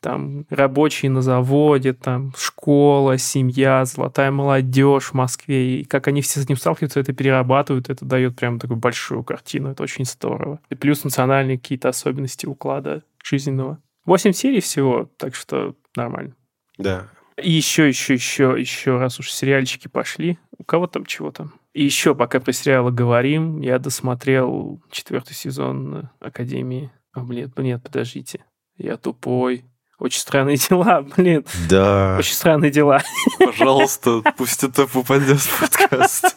там 0.00 0.46
рабочие 0.50 1.10
на 1.10 1.22
заводе, 1.22 1.92
там 1.92 2.32
школа, 2.36 3.18
семья, 3.18 3.84
золотая 3.84 4.30
молодежь 4.30 5.06
в 5.06 5.14
Москве. 5.14 5.80
И 5.80 5.84
как 5.84 6.06
они 6.06 6.22
все 6.22 6.40
с 6.40 6.44
этим 6.44 6.56
сталкиваются, 6.56 7.00
это 7.00 7.12
перерабатывают, 7.12 7.90
это 7.90 8.04
дает 8.04 8.36
прям 8.36 8.60
такую 8.60 8.78
большую 8.78 9.24
картину. 9.24 9.70
Это 9.70 9.82
очень 9.82 10.04
здорово. 10.04 10.60
И 10.70 10.76
плюс 10.76 11.02
национальные 11.02 11.58
какие-то 11.58 11.88
особенности 11.88 12.46
уклада 12.46 13.02
жизненного. 13.24 13.78
Восемь 14.04 14.32
серий 14.32 14.60
всего, 14.60 15.10
так 15.16 15.34
что 15.34 15.74
нормально. 15.96 16.36
Да, 16.78 17.08
и 17.42 17.50
еще, 17.50 17.88
еще, 17.88 18.14
еще, 18.14 18.54
еще 18.58 18.98
раз 18.98 19.18
уж 19.18 19.30
сериальчики 19.30 19.88
пошли. 19.88 20.38
У 20.58 20.64
кого 20.64 20.86
там 20.86 21.04
чего 21.04 21.30
там? 21.30 21.52
И 21.74 21.84
еще, 21.84 22.14
пока 22.14 22.40
про 22.40 22.52
сериалы 22.52 22.90
говорим, 22.90 23.60
я 23.60 23.78
досмотрел 23.78 24.80
четвертый 24.90 25.34
сезон 25.34 26.08
Академии. 26.20 26.90
О, 27.12 27.20
блин, 27.20 27.52
нет, 27.58 27.82
подождите. 27.82 28.44
Я 28.78 28.96
тупой. 28.96 29.64
Очень 29.98 30.20
странные 30.20 30.56
дела, 30.68 31.02
блин. 31.16 31.44
Да. 31.68 32.16
Очень 32.18 32.34
странные 32.34 32.70
дела. 32.70 33.02
Пожалуйста, 33.38 34.22
пусть 34.38 34.64
это 34.64 34.86
попадет 34.86 35.38
в 35.40 35.60
подкаст. 35.60 36.36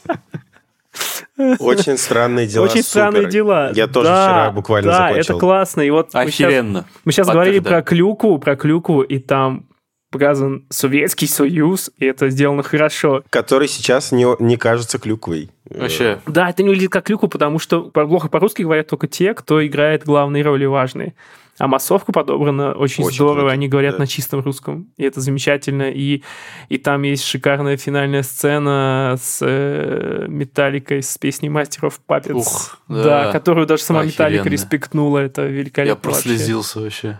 Очень 1.38 1.98
странные 1.98 2.48
дела. 2.48 2.66
Очень 2.66 2.84
странные 2.84 3.30
дела. 3.30 3.72
Я 3.74 3.88
тоже 3.88 4.10
да, 4.10 4.28
вчера 4.28 4.52
буквально 4.52 4.92
да, 4.92 4.98
закончил. 5.08 5.36
это 5.36 5.40
классно. 5.40 5.82
И 5.82 5.90
вот 5.90 6.14
Охеренно. 6.14 6.80
Мы 6.80 6.84
сейчас, 6.84 7.02
мы 7.06 7.12
сейчас 7.14 7.28
говорили 7.30 7.60
про 7.60 7.82
клюку, 7.82 8.38
про 8.40 8.58
клюку, 8.58 9.02
и 9.02 9.20
там 9.20 9.69
показан 10.10 10.66
Советский 10.70 11.28
Союз, 11.28 11.92
и 11.98 12.06
это 12.06 12.30
сделано 12.30 12.64
хорошо. 12.64 13.24
Который 13.30 13.68
сейчас 13.68 14.12
не, 14.12 14.26
не 14.44 14.58
кажется 14.58 15.00
клюквой. 15.00 15.50
Вообще. 15.70 16.20
Да, 16.26 16.50
это 16.50 16.64
не 16.64 16.70
выглядит 16.70 16.92
как 16.92 17.06
клюку, 17.06 17.28
потому 17.28 17.60
что 17.60 17.84
плохо 17.84 18.28
по-русски 18.28 18.64
говорят 18.64 18.88
только 18.88 19.08
те, 19.08 19.34
кто 19.34 19.66
играет 19.66 20.04
главные 20.04 20.44
роли 20.44 20.66
важные. 20.66 21.14
А 21.60 21.68
массовка 21.68 22.14
подобрана 22.14 22.72
очень, 22.72 23.04
Очень 23.04 23.16
здорово, 23.16 23.40
круто, 23.40 23.54
они 23.54 23.68
говорят 23.68 23.96
да. 23.96 24.00
на 24.00 24.08
чистом 24.08 24.40
русском. 24.40 24.88
И 24.96 25.04
это 25.04 25.20
замечательно. 25.20 25.92
И, 25.92 26.24
и 26.70 26.78
там 26.78 27.02
есть 27.02 27.26
шикарная 27.26 27.76
финальная 27.76 28.24
сцена 28.24 29.18
с 29.22 29.40
э, 29.42 30.26
Металликой, 30.30 31.04
с 31.04 31.18
песней 31.18 31.50
Мастеров 31.50 32.00
Папец. 32.00 32.34
Ух, 32.34 32.80
да. 32.88 33.26
да. 33.26 33.32
которую 33.34 33.68
даже 33.68 33.84
сама 33.84 34.04
Металлика 34.04 34.44
Охеренно. 34.44 34.54
респектнула. 34.54 35.18
Это 35.20 35.48
великолепно 35.48 35.90
Я 35.90 35.96
вообще. 35.96 36.10
прослезился 36.10 36.80
вообще. 36.80 37.20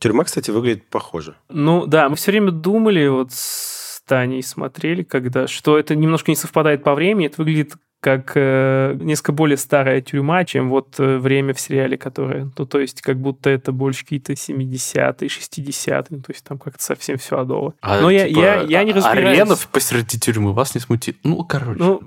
Тюрьма, 0.00 0.24
кстати, 0.24 0.50
выглядит 0.50 0.88
похоже. 0.88 1.36
Ну 1.50 1.86
да, 1.86 2.08
мы 2.08 2.16
все 2.16 2.30
время 2.30 2.50
думали, 2.50 3.06
вот 3.06 3.32
с 3.32 4.02
Таней 4.06 4.42
смотрели, 4.42 5.02
когда, 5.02 5.46
что 5.46 5.78
это 5.78 5.94
немножко 5.94 6.30
не 6.30 6.36
совпадает 6.36 6.82
по 6.82 6.94
времени, 6.94 7.26
это 7.26 7.36
выглядит 7.42 7.74
как 8.00 8.32
э, 8.34 8.96
несколько 8.98 9.32
более 9.32 9.58
старая 9.58 10.00
тюрьма, 10.00 10.44
чем 10.46 10.70
вот 10.70 10.94
э, 10.98 11.18
время 11.18 11.52
в 11.52 11.60
сериале, 11.60 11.98
которое... 11.98 12.50
Ну, 12.56 12.64
то 12.64 12.80
есть, 12.80 13.02
как 13.02 13.18
будто 13.18 13.50
это 13.50 13.72
больше 13.72 14.04
какие-то 14.04 14.32
70-е, 14.32 15.28
60-е, 15.28 16.04
ну, 16.08 16.20
то 16.20 16.32
есть 16.32 16.42
там 16.42 16.58
как-то 16.58 16.82
совсем 16.82 17.18
все 17.18 17.38
адово. 17.38 17.74
А, 17.82 18.00
Но 18.00 18.10
я, 18.10 18.26
типа, 18.26 18.38
я, 18.38 18.60
я 18.62 18.84
не 18.84 18.92
а- 18.92 18.94
разбираюсь. 18.94 19.38
Арленов 19.38 19.68
посреди 19.68 20.18
тюрьмы 20.18 20.54
вас 20.54 20.74
не 20.74 20.80
смутит. 20.80 21.18
Ну, 21.24 21.44
короче. 21.44 21.78
Ну, 21.78 22.00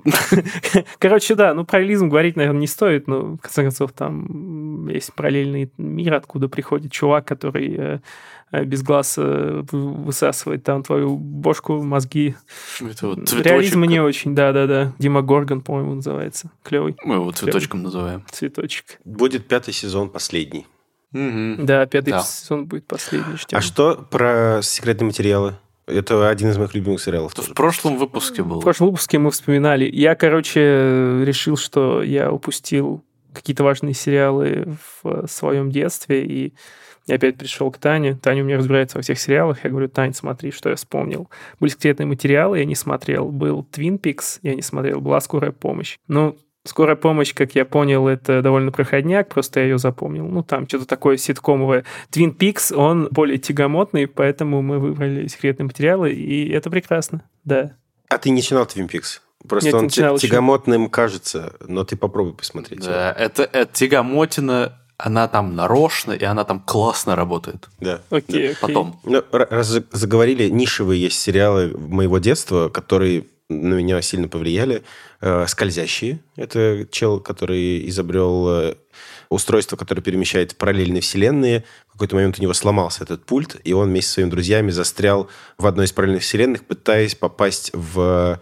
короче, 0.98 1.36
да, 1.36 1.54
ну, 1.54 1.64
параллелизм 1.64 2.10
говорить, 2.10 2.38
наверное, 2.38 2.62
не 2.62 2.68
стоит, 2.68 3.08
но, 3.08 3.36
в 3.36 3.38
конце 3.38 3.62
концов, 3.62 3.92
там 3.92 4.88
есть 4.88 5.14
параллельный 5.14 5.72
мир, 5.78 6.16
откуда 6.16 6.50
приходит 6.50 6.92
чувак, 6.92 7.28
который 7.28 7.76
э, 7.78 8.00
без 8.62 8.84
глаз 8.84 9.16
э, 9.18 9.64
вы- 9.72 9.94
высасывает 9.94 10.64
там 10.64 10.84
твою 10.84 11.18
бошку, 11.18 11.82
мозги. 11.82 12.36
это 12.80 13.08
вот 13.08 13.18
Реализм 13.34 13.74
цветочек. 13.74 13.90
не 13.90 14.00
очень, 14.00 14.36
да-да-да. 14.36 14.94
Дима 15.00 15.22
Горгон, 15.24 15.62
по-моему, 15.62 15.96
называется. 15.96 16.52
Клевый 16.64 16.96
Мы 17.04 17.16
его 17.16 17.32
цветочком 17.32 17.82
называем. 17.84 18.24
цветочек. 18.32 19.00
Будет 19.04 19.48
пятый 19.48 19.74
сезон, 19.74 20.10
последний. 20.10 20.68
Мгм. 21.12 21.66
Да, 21.66 21.86
пятый 21.86 22.12
Да. 22.12 22.22
сезон 22.22 22.66
будет 22.66 22.86
последний. 22.88 23.36
ждем. 23.38 23.58
А 23.58 23.62
что 23.62 23.96
про 24.10 24.60
секретные 24.64 25.08
материалы? 25.08 25.56
Это 25.86 26.30
один 26.30 26.50
из 26.50 26.58
моих 26.58 26.74
любимых 26.76 27.02
сериалов. 27.02 27.34
Это 27.34 27.42
тоже. 27.42 27.52
в 27.52 27.56
прошлом 27.56 27.98
выпуске 27.98 28.42
В 28.42 28.48
был. 28.48 28.62
прошлом 28.62 28.88
выпуске 28.88 29.20
мы 29.20 29.32
вспоминали. 29.32 29.84
Я, 29.92 30.16
короче, 30.16 30.60
решил, 31.26 31.58
что 31.58 32.02
я 32.02 32.32
упустил 32.32 33.04
какие-то 33.34 33.64
важные 33.64 33.94
сериалы 33.94 34.78
в 35.04 35.28
своем 35.28 35.72
детстве, 35.72 36.24
и 36.26 36.54
я 37.08 37.16
опять 37.16 37.38
пришел 37.38 37.70
к 37.72 37.78
Тане. 37.78 38.16
Таня 38.16 38.44
у 38.44 38.46
меня 38.46 38.58
разбирается 38.58 38.98
во 38.98 39.02
всех 39.02 39.20
сериалах. 39.20 39.64
Я 39.64 39.70
говорю, 39.70 39.88
Тань, 39.90 40.14
смотри, 40.14 40.52
что 40.52 40.70
я 40.70 40.76
вспомнил. 40.76 41.30
Были 41.60 41.72
секретные 41.72 42.06
материалы, 42.06 42.60
я 42.60 42.66
не 42.66 42.76
смотрел. 42.76 43.30
Был 43.30 43.68
Twin 43.72 44.00
Peaks, 44.00 44.40
я 44.42 44.56
не 44.56 44.62
смотрел. 44.62 45.02
Была 45.02 45.20
скорая 45.20 45.52
помощь. 45.52 45.98
Ну, 46.08 46.38
скорая 46.66 46.96
помощь, 46.96 47.34
как 47.34 47.56
я 47.56 47.66
понял, 47.66 48.08
это 48.08 48.42
довольно 48.42 48.72
проходняк, 48.72 49.28
просто 49.30 49.60
я 49.60 49.66
ее 49.66 49.78
запомнил. 49.78 50.26
Ну, 50.28 50.44
там 50.44 50.68
что-то 50.68 50.86
такое 50.86 51.18
ситкомовое. 51.18 51.84
Twin 52.12 52.36
Peaks, 52.38 52.74
он 52.74 53.10
более 53.12 53.38
тягомотный, 53.38 54.08
поэтому 54.08 54.62
мы 54.62 54.80
выбрали 54.80 55.28
секретные 55.28 55.66
материалы, 55.66 56.12
и 56.14 56.50
это 56.52 56.70
прекрасно, 56.70 57.24
да. 57.44 57.76
А 58.08 58.18
ты 58.18 58.30
не 58.30 58.38
начинал 58.38 58.64
Twin 58.66 58.90
Peaks? 58.90 59.20
Просто 59.48 59.68
Нет, 59.68 59.76
он 59.76 59.90
ти- 59.90 60.00
еще. 60.02 60.18
тягомотным 60.30 60.90
кажется, 60.90 61.54
но 61.68 61.84
ты 61.84 61.98
попробуй 61.98 62.34
посмотреть. 62.34 62.86
Да, 62.86 63.12
это, 63.12 63.44
это 63.44 63.66
Тягомотина, 63.74 64.80
она 65.06 65.28
там 65.28 65.54
нарочно, 65.54 66.14
и 66.14 66.24
она 66.24 66.46
там 66.46 66.62
классно 66.62 67.18
работает. 67.18 67.68
Да. 67.82 68.00
Окей, 68.10 68.52
окей. 68.52 68.56
Потом. 68.62 69.02
Ну, 69.04 69.22
раз 69.32 69.68
за- 69.68 69.84
заговорили, 69.92 70.48
нишевые 70.48 71.02
есть 71.02 71.20
сериалы 71.20 71.76
моего 71.78 72.20
детства, 72.20 72.70
которые 72.70 73.26
на 73.50 73.74
меня 73.74 74.02
сильно 74.02 74.30
повлияли. 74.30 74.82
Э, 75.20 75.46
«Скользящие». 75.46 76.20
Это 76.38 76.88
чел, 76.90 77.20
который 77.20 77.86
изобрел 77.90 78.48
э, 78.48 78.76
устройство, 79.28 79.76
которое 79.76 80.02
перемещает 80.02 80.56
параллельные 80.56 81.02
вселенные. 81.02 81.66
В 81.90 81.92
какой-то 81.94 82.16
момент 82.16 82.40
у 82.40 82.42
него 82.42 82.54
сломался 82.54 83.04
этот 83.04 83.26
пульт, 83.26 83.58
и 83.66 83.74
он 83.74 83.90
вместе 83.90 84.08
со 84.08 84.14
своими 84.14 84.30
друзьями 84.30 84.72
застрял 84.72 85.28
в 85.58 85.68
одной 85.68 85.86
из 85.86 85.92
параллельных 85.92 86.24
вселенных, 86.24 86.64
пытаясь 86.64 87.16
попасть 87.16 87.72
в, 87.74 88.40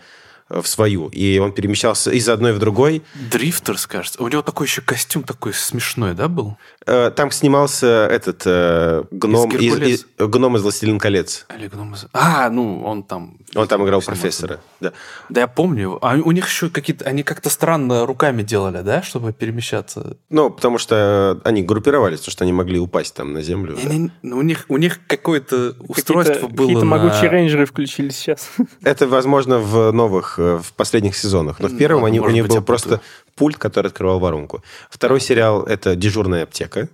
в 0.62 0.68
свою. 0.68 1.08
И 1.10 1.38
он 1.40 1.52
перемещался 1.54 2.12
из 2.12 2.28
одной 2.30 2.54
в 2.54 2.60
другой. 2.60 3.04
Дрифтерс, 3.32 3.88
кажется. 3.88 4.22
У 4.22 4.28
него 4.28 4.42
такой 4.42 4.68
еще 4.68 4.82
костюм 4.82 5.24
такой 5.24 5.54
смешной, 5.54 6.14
да, 6.14 6.28
был? 6.28 6.58
Э, 6.86 7.12
Там 7.16 7.32
снимался 7.32 8.08
этот 8.12 8.42
э, 8.46 9.04
гном 9.12 9.50
Из 9.52 9.56
из, 9.56 9.62
«Геркулес». 9.62 9.90
из- 9.90 10.06
гном 10.28 10.58
из 10.58 10.62
«Властелин 10.64 11.00
колец». 11.00 11.46
Или 11.58 11.68
гном 11.68 11.94
из- 11.94 12.08
А, 12.14 12.50
ну, 12.50 12.84
он 12.84 13.04
там... 13.04 13.38
Он 13.56 13.68
там 13.68 13.84
играл 13.86 14.02
Снимался. 14.02 14.22
профессора. 14.22 14.60
Да. 14.80 14.94
Да, 15.30 15.42
я 15.42 15.48
помню. 15.48 16.00
А 16.02 16.16
у 16.16 16.32
них 16.32 16.48
еще 16.48 16.70
какие-то... 16.70 17.06
Они 17.06 17.24
как-то 17.24 17.50
странно 17.50 18.06
руками 18.06 18.42
делали, 18.44 18.82
да, 18.82 19.02
чтобы 19.04 19.32
перемещаться? 19.34 20.18
Ну, 20.30 20.50
потому 20.50 20.78
что 20.78 21.40
они 21.44 21.62
группировались, 21.62 22.20
потому 22.20 22.32
что 22.32 22.44
они 22.46 22.54
могли 22.54 22.80
упасть 22.80 23.14
там 23.14 23.34
на 23.34 23.42
землю. 23.42 23.76
И 23.76 23.86
они- 23.88 24.12
ну, 24.22 24.38
у 24.38 24.42
них, 24.42 24.66
у 24.70 24.78
них 24.78 25.00
какое-то 25.08 25.76
устройство 25.88 26.34
Какие-то- 26.34 26.56
было 26.56 26.68
Какие-то 26.68 26.86
на- 26.86 26.98
могучие 26.98 27.30
рейнджеры 27.30 27.66
включились 27.66 28.18
сейчас. 28.18 28.50
Это, 28.84 29.08
возможно, 29.08 29.60
в 29.60 29.92
новых, 29.92 30.40
в 30.42 30.74
последних 30.74 31.16
сезонах. 31.16 31.60
Но 31.60 31.68
в 31.68 31.74
Ну, 31.74 31.78
первом 31.78 32.06
они, 32.06 32.20
у 32.20 32.30
них 32.30 32.44
быть, 32.44 32.56
был 32.56 32.62
просто 32.64 33.02
пульт, 33.36 33.58
который 33.58 33.88
открывал 33.88 34.20
воронку. 34.20 34.64
Второй 34.90 35.20
сериал– 35.20 35.64
это 35.68 35.96
«Дежурная 35.96 36.44
аптека», 36.44 36.90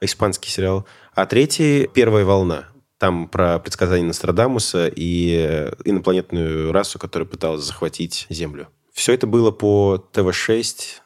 испанский 0.00 0.50
сериал. 0.50 0.86
А 1.14 1.26
третий– 1.26 1.88
«Первая 1.94 2.24
волна». 2.24 2.64
Там 2.98 3.26
про 3.28 3.58
предсказание 3.58 4.06
Нострадамуса 4.06 4.86
и 4.86 5.46
э, 5.48 5.72
инопланетную 5.84 6.70
расу, 6.70 7.00
которая 7.00 7.26
пыталась 7.28 7.64
захватить 7.64 8.26
Землю. 8.30 8.68
Все 8.92 9.12
это 9.12 9.26
было 9.26 9.50
по 9.50 9.98
ТВ-6. 10.12 11.00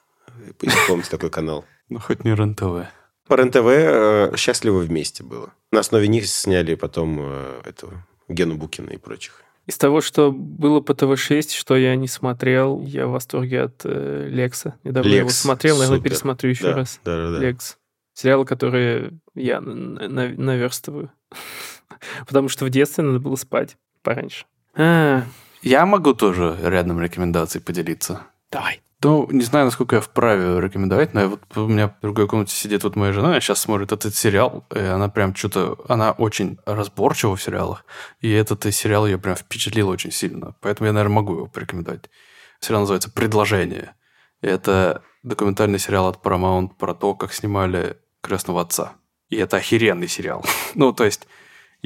Если 0.60 0.78
помните 0.86 1.08
такой 1.10 1.30
канал. 1.30 1.64
Ну, 1.88 1.98
хоть 1.98 2.24
не 2.24 2.34
РЕН-ТВ. 2.34 2.88
По 3.26 3.34
РЕН-ТВ 3.34 3.66
э, 3.66 4.36
«Счастливы 4.36 4.80
вместе» 4.80 5.24
было. 5.24 5.52
На 5.72 5.80
основе 5.80 6.06
них 6.06 6.28
сняли 6.28 6.74
потом 6.74 7.18
э, 7.20 7.60
этого 7.64 8.06
Гену 8.28 8.56
Букина 8.56 8.90
и 8.90 8.98
прочих. 8.98 9.42
Из 9.66 9.76
того, 9.78 10.00
что 10.00 10.30
было 10.32 10.80
по 10.80 10.94
ТВ-6, 10.94 11.50
что 11.52 11.76
я 11.76 11.96
не 11.96 12.06
смотрел, 12.08 12.80
я 12.82 13.06
в 13.06 13.10
восторге 13.10 13.62
от 13.62 13.80
э, 13.84 14.28
Лекса. 14.30 14.76
Недавно 14.84 15.08
я 15.08 15.16
его 15.18 15.26
Лекс, 15.28 15.38
смотрел, 15.40 15.76
наверное, 15.78 15.98
супер. 15.98 16.10
пересмотрю 16.10 16.50
еще 16.50 16.62
Да, 16.64 16.74
раз. 16.76 17.00
да, 17.04 17.16
да, 17.16 17.30
да. 17.32 17.38
Лекс. 17.40 17.76
Сериалы, 18.14 18.44
которые 18.44 19.12
я 19.34 19.60
на- 19.60 20.08
на- 20.08 20.28
наверстываю. 20.28 21.10
Потому 22.26 22.48
что 22.48 22.64
в 22.64 22.70
детстве 22.70 23.02
надо 23.04 23.18
было 23.18 23.34
спать 23.36 23.76
пораньше. 24.02 24.46
А, 24.74 25.22
Я 25.62 25.84
могу 25.84 26.14
тоже 26.14 26.56
рядом 26.62 27.00
рекомендаций 27.00 27.60
поделиться. 27.60 28.22
Давай. 28.52 28.80
Ну, 29.02 29.28
не 29.30 29.42
знаю, 29.42 29.66
насколько 29.66 29.96
я 29.96 30.00
вправе 30.00 30.58
рекомендовать, 30.60 31.12
но 31.12 31.20
я 31.20 31.28
вот 31.28 31.40
у 31.56 31.68
меня 31.68 31.88
в 31.88 32.00
другой 32.00 32.26
комнате 32.26 32.54
сидит 32.56 32.82
вот 32.82 32.96
моя 32.96 33.12
жена, 33.12 33.28
она 33.28 33.40
сейчас 33.40 33.60
смотрит 33.60 33.92
этот 33.92 34.14
сериал, 34.14 34.66
и 34.74 34.78
она 34.78 35.08
прям 35.08 35.34
что-то... 35.34 35.78
Она 35.86 36.12
очень 36.12 36.58
разборчива 36.64 37.36
в 37.36 37.42
сериалах, 37.42 37.84
и 38.20 38.30
этот 38.30 38.64
и 38.64 38.72
сериал 38.72 39.06
ее 39.06 39.18
прям 39.18 39.36
впечатлил 39.36 39.90
очень 39.90 40.12
сильно. 40.12 40.56
Поэтому 40.60 40.86
я, 40.86 40.92
наверное, 40.94 41.14
могу 41.14 41.34
его 41.34 41.46
порекомендовать. 41.46 42.08
Сериал 42.60 42.80
называется 42.80 43.10
«Предложение». 43.10 43.94
И 44.40 44.46
это 44.46 45.02
документальный 45.22 45.78
сериал 45.78 46.08
от 46.08 46.22
Paramount 46.22 46.76
про 46.78 46.94
то, 46.94 47.14
как 47.14 47.34
снимали 47.34 47.98
«Крестного 48.22 48.62
отца». 48.62 48.94
И 49.28 49.36
это 49.36 49.58
охеренный 49.58 50.08
сериал. 50.08 50.44
ну, 50.74 50.92
то 50.92 51.04
есть... 51.04 51.26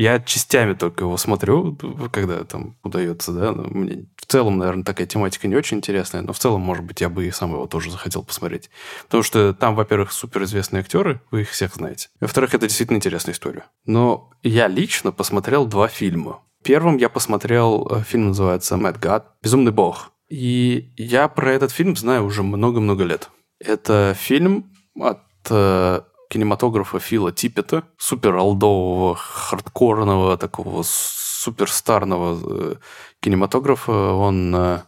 Я 0.00 0.18
частями 0.18 0.72
только 0.72 1.04
его 1.04 1.18
смотрю, 1.18 1.76
когда 2.10 2.42
там 2.44 2.78
удается, 2.82 3.32
да. 3.32 3.52
Мне 3.52 4.06
в 4.16 4.24
целом, 4.24 4.56
наверное, 4.56 4.82
такая 4.82 5.06
тематика 5.06 5.46
не 5.46 5.54
очень 5.54 5.76
интересная, 5.76 6.22
но 6.22 6.32
в 6.32 6.38
целом, 6.38 6.62
может 6.62 6.84
быть, 6.86 7.02
я 7.02 7.10
бы 7.10 7.26
и 7.26 7.30
сам 7.30 7.52
его 7.52 7.66
тоже 7.66 7.90
захотел 7.90 8.22
посмотреть. 8.22 8.70
Потому 9.04 9.22
что 9.22 9.52
там, 9.52 9.74
во-первых, 9.74 10.12
суперизвестные 10.12 10.80
актеры, 10.80 11.20
вы 11.30 11.42
их 11.42 11.50
всех 11.50 11.74
знаете. 11.74 12.08
Во-вторых, 12.18 12.54
это 12.54 12.66
действительно 12.66 12.96
интересная 12.96 13.34
история. 13.34 13.66
Но 13.84 14.30
я 14.42 14.68
лично 14.68 15.12
посмотрел 15.12 15.66
два 15.66 15.86
фильма. 15.86 16.40
Первым 16.64 16.96
я 16.96 17.10
посмотрел, 17.10 17.86
э, 17.90 18.02
фильм 18.02 18.28
называется 18.28 18.76
«Mad 18.76 18.98
God», 18.98 19.24
«Безумный 19.42 19.72
бог». 19.72 20.12
И 20.30 20.94
я 20.96 21.28
про 21.28 21.52
этот 21.52 21.72
фильм 21.72 21.94
знаю 21.94 22.24
уже 22.24 22.42
много-много 22.42 23.04
лет. 23.04 23.28
Это 23.62 24.16
фильм 24.18 24.72
от 24.98 25.20
э, 25.50 26.00
кинематографа 26.30 27.00
Фила 27.00 27.32
Типпета, 27.32 27.82
супер 27.98 28.36
олдового, 28.36 29.16
хардкорного, 29.16 30.38
такого 30.38 30.84
суперстарного 30.86 32.38
э, 32.42 32.74
кинематографа. 33.18 33.92
Он 34.12 34.54
э, 34.54 34.78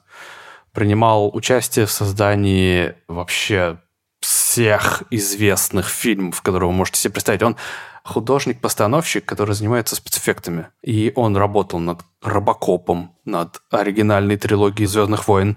принимал 0.72 1.34
участие 1.34 1.86
в 1.86 1.90
создании 1.90 2.95
вообще 3.09 3.78
всех 4.20 5.03
известных 5.11 5.88
фильмов, 5.88 6.43
которые 6.43 6.68
вы 6.68 6.76
можете 6.76 7.01
себе 7.01 7.14
представить. 7.14 7.43
Он 7.43 7.57
художник-постановщик, 8.05 9.24
который 9.24 9.57
занимается 9.57 9.97
спецэффектами. 9.97 10.68
И 10.82 11.12
он 11.16 11.36
работал 11.36 11.80
над 11.80 12.03
Робокопом, 12.22 13.16
над 13.24 13.62
оригинальной 13.70 14.36
трилогией 14.36 14.86
«Звездных 14.86 15.26
войн», 15.26 15.57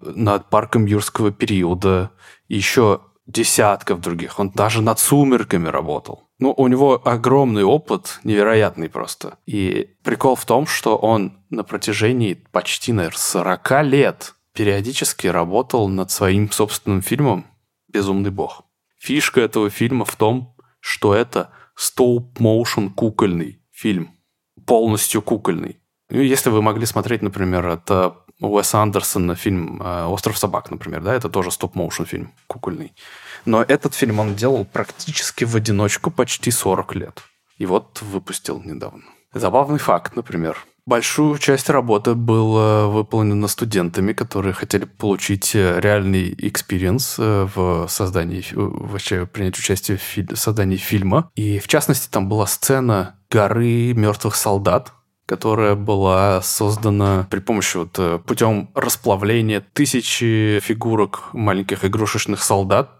над 0.00 0.48
«Парком 0.48 0.86
юрского 0.86 1.32
периода», 1.32 2.12
еще 2.46 3.00
десятков 3.26 4.00
других. 4.00 4.38
Он 4.38 4.50
даже 4.50 4.82
над 4.82 4.98
«Сумерками» 4.98 5.68
работал. 5.68 6.24
Ну, 6.38 6.52
у 6.56 6.66
него 6.66 7.00
огромный 7.04 7.64
опыт, 7.64 8.20
невероятный 8.24 8.88
просто. 8.88 9.38
И 9.46 9.96
прикол 10.02 10.36
в 10.36 10.44
том, 10.44 10.66
что 10.66 10.96
он 10.96 11.38
на 11.50 11.64
протяжении 11.64 12.34
почти, 12.52 12.92
наверное, 12.92 13.18
40 13.18 13.82
лет 13.84 14.34
периодически 14.52 15.26
работал 15.26 15.88
над 15.88 16.10
своим 16.10 16.50
собственным 16.50 17.02
фильмом 17.02 17.46
«Безумный 17.92 18.30
бог». 18.30 18.64
Фишка 18.98 19.40
этого 19.40 19.70
фильма 19.70 20.04
в 20.04 20.16
том, 20.16 20.56
что 20.80 21.14
это 21.14 21.50
стоп-моушен 21.76 22.90
кукольный 22.90 23.60
фильм. 23.70 24.10
Полностью 24.66 25.22
кукольный. 25.22 25.80
Ну, 26.10 26.20
если 26.20 26.50
вы 26.50 26.62
могли 26.62 26.86
смотреть, 26.86 27.22
например, 27.22 27.66
это 27.66 28.23
Уэса 28.40 28.80
Андерсона 28.82 29.34
фильм 29.34 29.80
э, 29.82 30.04
«Остров 30.06 30.36
собак», 30.38 30.70
например, 30.70 31.02
да, 31.02 31.14
это 31.14 31.28
тоже 31.28 31.50
stop 31.50 31.72
motion 31.72 32.06
фильм 32.06 32.32
кукольный. 32.46 32.92
Но 33.44 33.62
этот 33.62 33.94
фильм 33.94 34.18
он 34.20 34.34
делал 34.34 34.64
практически 34.64 35.44
в 35.44 35.54
одиночку 35.54 36.10
почти 36.10 36.50
40 36.50 36.94
лет. 36.96 37.22
И 37.58 37.66
вот 37.66 38.02
выпустил 38.02 38.60
недавно. 38.64 39.02
Забавный 39.32 39.78
факт, 39.78 40.16
например. 40.16 40.58
Большую 40.86 41.38
часть 41.38 41.70
работы 41.70 42.14
была 42.14 42.88
выполнена 42.88 43.48
студентами, 43.48 44.12
которые 44.12 44.52
хотели 44.52 44.84
получить 44.84 45.54
э, 45.54 45.80
реальный 45.80 46.34
experience 46.36 47.16
э, 47.18 47.48
в 47.54 47.86
создании, 47.88 48.44
вообще 48.52 49.24
принять 49.24 49.58
участие 49.58 49.96
в 49.96 50.36
создании 50.36 50.76
фильма. 50.76 51.30
И, 51.36 51.58
в 51.58 51.68
частности, 51.68 52.10
там 52.10 52.28
была 52.28 52.46
сцена 52.46 53.16
горы 53.30 53.94
мертвых 53.94 54.36
солдат, 54.36 54.92
которая 55.26 55.74
была 55.74 56.42
создана 56.42 57.26
при 57.30 57.40
помощи 57.40 57.76
вот 57.78 57.98
э, 57.98 58.18
путем 58.18 58.70
расплавления 58.74 59.60
тысячи 59.60 60.60
фигурок 60.62 61.30
маленьких 61.32 61.84
игрушечных 61.84 62.42
солдат 62.42 62.90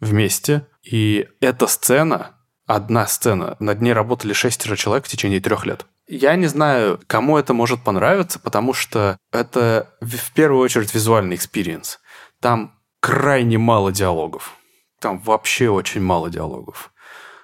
вместе. 0.00 0.66
И 0.82 1.28
эта 1.40 1.66
сцена, 1.66 2.36
одна 2.66 3.06
сцена, 3.06 3.56
над 3.58 3.82
ней 3.82 3.92
работали 3.92 4.32
шестеро 4.32 4.76
человек 4.76 5.04
в 5.04 5.08
течение 5.08 5.40
трех 5.40 5.66
лет. 5.66 5.86
Я 6.06 6.36
не 6.36 6.46
знаю, 6.46 7.00
кому 7.06 7.38
это 7.38 7.54
может 7.54 7.82
понравиться, 7.82 8.38
потому 8.38 8.74
что 8.74 9.16
это 9.32 9.90
в 10.00 10.32
первую 10.32 10.62
очередь 10.62 10.94
визуальный 10.94 11.36
experience. 11.36 11.98
Там 12.40 12.78
крайне 13.00 13.58
мало 13.58 13.90
диалогов. 13.92 14.54
Там 15.00 15.18
вообще 15.18 15.70
очень 15.70 16.02
мало 16.02 16.30
диалогов. 16.30 16.92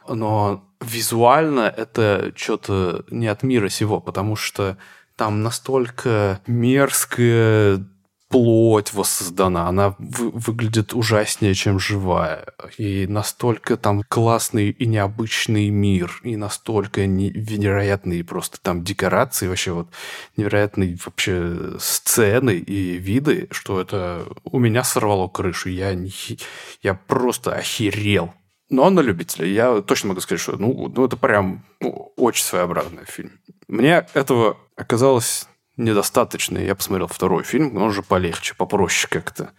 Но 0.09 0.70
визуально 0.81 1.73
это 1.75 2.33
что-то 2.37 3.05
не 3.11 3.27
от 3.27 3.43
мира 3.43 3.69
сего, 3.69 4.01
потому 4.01 4.37
что 4.37 4.77
там 5.17 5.43
настолько 5.43 6.41
мерзкое 6.47 7.85
плоть 8.31 8.93
воссоздана, 8.93 9.67
она 9.67 9.97
вы, 9.99 10.31
выглядит 10.31 10.95
ужаснее, 10.95 11.53
чем 11.53 11.81
живая. 11.81 12.47
И 12.79 13.09
настолько 13.09 13.77
там 13.77 14.05
классный 14.05 14.71
и 14.71 14.87
необычный 14.87 15.69
мир, 15.69 16.21
и 16.23 16.37
настолько 16.37 17.07
невероятные 17.07 18.23
просто 18.23 18.59
там 18.63 18.85
декорации, 18.85 19.49
вообще 19.49 19.73
вот 19.73 19.89
невероятные 20.37 20.97
вообще 21.05 21.77
сцены 21.81 22.55
и 22.55 22.99
виды, 22.99 23.49
что 23.51 23.81
это 23.81 24.25
у 24.45 24.61
меня 24.61 24.85
сорвало 24.85 25.27
крышу. 25.27 25.69
Я, 25.69 25.95
не, 25.95 26.13
я 26.83 26.95
просто 26.95 27.53
охерел. 27.53 28.33
Но 28.71 28.85
он 28.85 28.95
на 28.95 29.01
любителя. 29.01 29.47
Я 29.47 29.83
точно 29.83 30.11
могу 30.11 30.21
сказать, 30.21 30.41
что 30.41 30.57
ну, 30.57 30.93
ну 30.95 31.05
это 31.05 31.17
прям 31.17 31.65
ну, 31.81 32.13
очень 32.17 32.45
своеобразный 32.45 33.05
фильм. 33.05 33.33
Мне 33.67 34.07
этого 34.15 34.57
оказалось 34.77 35.49
недостаточно. 35.77 36.57
Я 36.57 36.77
посмотрел 36.77 37.09
второй 37.09 37.43
фильм, 37.43 37.77
он 37.77 37.83
уже 37.83 38.03
полегче, 38.03 38.55
попроще 38.55 39.09
как-то. 39.11 39.53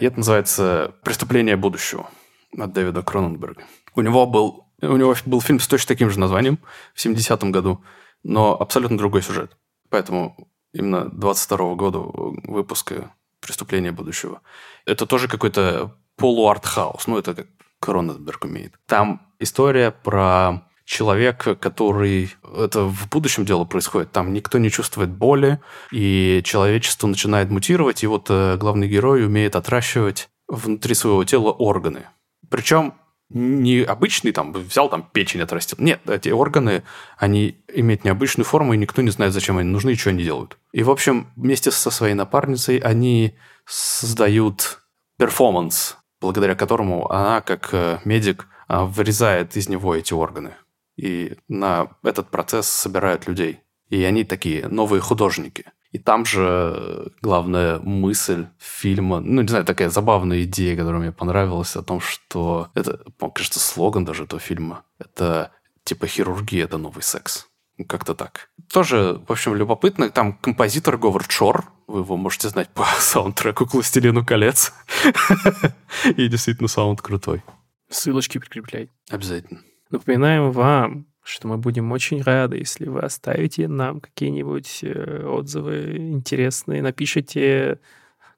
И 0.00 0.06
это 0.06 0.16
называется 0.16 0.94
«Преступление 1.02 1.56
будущего» 1.56 2.08
от 2.56 2.72
Дэвида 2.72 3.02
Кроненберга. 3.02 3.64
У 3.94 4.00
него 4.00 4.26
был, 4.26 4.66
у 4.80 4.96
него 4.96 5.14
был 5.26 5.40
фильм 5.40 5.60
с 5.60 5.68
точно 5.68 5.88
таким 5.88 6.10
же 6.10 6.18
названием 6.18 6.58
в 6.94 7.04
70-м 7.04 7.52
году, 7.52 7.84
но 8.22 8.58
абсолютно 8.58 8.96
другой 8.96 9.22
сюжет. 9.22 9.56
Поэтому 9.90 10.48
именно 10.72 11.04
22 11.04 11.58
-го 11.58 11.76
года 11.76 11.98
выпуска 11.98 13.12
«Преступление 13.40 13.92
будущего». 13.92 14.40
Это 14.86 15.06
тоже 15.06 15.28
какой-то 15.28 15.96
полуартхаус. 16.16 17.06
Ну, 17.06 17.18
это 17.18 17.34
как 17.34 17.46
Кроненберг 17.84 18.44
умеет. 18.44 18.74
Там 18.86 19.20
история 19.38 19.90
про 19.90 20.62
человека, 20.86 21.54
который... 21.54 22.30
Это 22.56 22.84
в 22.84 23.08
будущем 23.10 23.44
дело 23.44 23.64
происходит. 23.64 24.10
Там 24.10 24.32
никто 24.32 24.58
не 24.58 24.70
чувствует 24.70 25.10
боли, 25.10 25.60
и 25.90 26.40
человечество 26.44 27.06
начинает 27.06 27.50
мутировать, 27.50 28.02
и 28.02 28.06
вот 28.06 28.26
э, 28.30 28.56
главный 28.56 28.88
герой 28.88 29.26
умеет 29.26 29.54
отращивать 29.54 30.30
внутри 30.48 30.94
своего 30.94 31.24
тела 31.24 31.50
органы. 31.50 32.06
Причем 32.50 32.94
не 33.30 33.82
обычный, 33.82 34.32
там, 34.32 34.52
взял 34.52 34.88
там 34.88 35.08
печень 35.12 35.42
отрастил. 35.42 35.76
Нет, 35.80 36.00
эти 36.08 36.30
органы, 36.30 36.84
они 37.18 37.58
имеют 37.68 38.04
необычную 38.04 38.46
форму, 38.46 38.72
и 38.72 38.78
никто 38.78 39.02
не 39.02 39.10
знает, 39.10 39.32
зачем 39.34 39.58
они 39.58 39.68
нужны 39.68 39.90
и 39.90 39.96
что 39.96 40.10
они 40.10 40.22
делают. 40.22 40.56
И, 40.72 40.82
в 40.82 40.90
общем, 40.90 41.28
вместе 41.36 41.70
со 41.70 41.90
своей 41.90 42.14
напарницей 42.14 42.78
они 42.78 43.34
создают 43.66 44.80
перформанс, 45.18 45.96
благодаря 46.24 46.54
которому 46.54 47.10
она, 47.10 47.40
как 47.40 47.70
э, 47.72 47.98
медик, 48.04 48.48
э, 48.68 48.84
вырезает 48.84 49.56
из 49.56 49.68
него 49.68 49.94
эти 49.94 50.12
органы 50.12 50.54
и 50.96 51.36
на 51.48 51.88
этот 52.02 52.30
процесс 52.30 52.68
собирают 52.68 53.26
людей. 53.26 53.60
И 53.90 54.02
они 54.04 54.24
такие 54.24 54.68
новые 54.68 55.00
художники. 55.00 55.64
И 55.92 55.98
там 55.98 56.24
же 56.24 57.12
главная 57.22 57.78
мысль 57.78 58.46
фильма, 58.58 59.20
ну, 59.20 59.42
не 59.42 59.48
знаю, 59.48 59.64
такая 59.64 59.90
забавная 59.90 60.42
идея, 60.42 60.76
которая 60.76 61.00
мне 61.00 61.12
понравилась, 61.12 61.76
о 61.76 61.82
том, 61.82 62.00
что 62.00 62.68
это, 62.74 63.00
кажется, 63.32 63.60
слоган 63.60 64.04
даже 64.04 64.24
этого 64.24 64.40
фильма. 64.40 64.82
Это 64.98 65.52
типа 65.84 66.06
хирургия– 66.06 66.64
это 66.66 66.78
новый 66.78 67.02
секс. 67.02 67.46
Как-то 67.88 68.14
так. 68.14 68.50
Тоже, 68.72 69.20
в 69.26 69.30
общем, 69.30 69.54
любопытно. 69.54 70.10
Там 70.10 70.32
композитор 70.32 70.96
Говард 70.96 71.30
Шор. 71.30 71.66
Вы 71.86 72.00
его 72.00 72.16
можете 72.16 72.48
знать 72.48 72.70
по 72.70 72.84
саундтреку 72.98 73.66
«Кластелину 73.66 74.24
колец». 74.24 74.72
И 76.16 76.28
действительно 76.28 76.68
саунд 76.68 77.02
крутой. 77.02 77.42
Ссылочки 77.88 78.38
прикрепляй. 78.38 78.90
Обязательно. 79.10 79.60
Напоминаем 79.90 80.50
вам, 80.50 81.06
что 81.22 81.48
мы 81.48 81.58
будем 81.58 81.92
очень 81.92 82.22
рады, 82.22 82.58
если 82.58 82.86
вы 82.86 83.00
оставите 83.00 83.68
нам 83.68 84.00
какие-нибудь 84.00 84.80
э, 84.82 85.26
отзывы 85.26 85.96
интересные, 85.96 86.82
напишите 86.82 87.80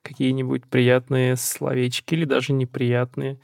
какие-нибудь 0.03 0.67
приятные 0.67 1.37
словечки 1.37 2.15
или 2.15 2.25
даже 2.25 2.53
неприятные 2.53 3.41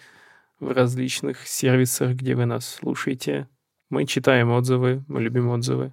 в 0.60 0.70
различных 0.70 1.46
сервисах, 1.46 2.12
где 2.12 2.36
вы 2.36 2.46
нас 2.46 2.66
слушаете. 2.66 3.48
Мы 3.90 4.06
читаем 4.06 4.50
отзывы, 4.50 5.04
мы 5.08 5.20
любим 5.20 5.48
отзывы. 5.48 5.92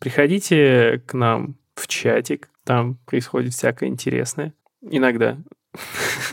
Приходите 0.00 1.02
к 1.06 1.14
нам 1.14 1.56
в 1.74 1.86
чатик, 1.86 2.50
там 2.68 2.96
происходит 3.06 3.54
всякое 3.54 3.88
интересное. 3.88 4.52
Иногда. 4.82 5.38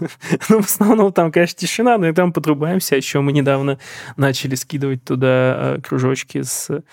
ну, 0.49 0.61
в 0.61 0.65
основном 0.65 1.13
там, 1.13 1.31
конечно, 1.31 1.57
тишина, 1.57 1.97
но 1.97 2.09
и 2.09 2.13
там 2.13 2.33
подрубаемся. 2.33 2.97
Еще 2.97 3.21
мы 3.21 3.31
недавно 3.31 3.79
начали 4.17 4.55
скидывать 4.55 5.05
туда 5.05 5.77
э, 5.77 5.81
кружочки 5.81 6.41
с 6.41 6.83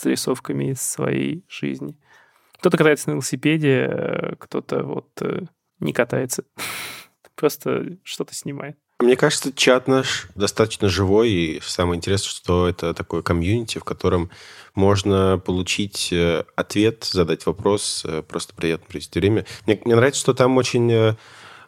зарисовками 0.00 0.70
из 0.70 0.80
своей 0.80 1.44
жизни. 1.48 1.98
Кто-то 2.60 2.76
катается 2.76 3.08
на 3.08 3.14
велосипеде, 3.14 3.88
э, 3.90 4.34
кто-то 4.38 4.84
вот 4.84 5.08
э, 5.20 5.46
не 5.80 5.92
катается. 5.92 6.44
Просто 7.34 7.98
что-то 8.04 8.36
снимает. 8.36 8.78
Мне 9.02 9.16
кажется, 9.16 9.52
чат 9.52 9.88
наш 9.88 10.28
достаточно 10.34 10.88
живой, 10.88 11.30
и 11.30 11.60
самое 11.60 11.98
интересное, 11.98 12.30
что 12.30 12.68
это 12.68 12.94
такое 12.94 13.22
комьюнити, 13.22 13.78
в 13.78 13.84
котором 13.84 14.30
можно 14.74 15.42
получить 15.44 16.14
ответ, 16.56 17.04
задать 17.04 17.44
вопрос, 17.44 18.06
просто 18.28 18.54
приятно 18.54 18.86
провести 18.88 19.18
время. 19.18 19.44
Мне, 19.66 19.80
мне 19.84 19.96
нравится, 19.96 20.20
что 20.20 20.34
там 20.34 20.56
очень 20.56 21.16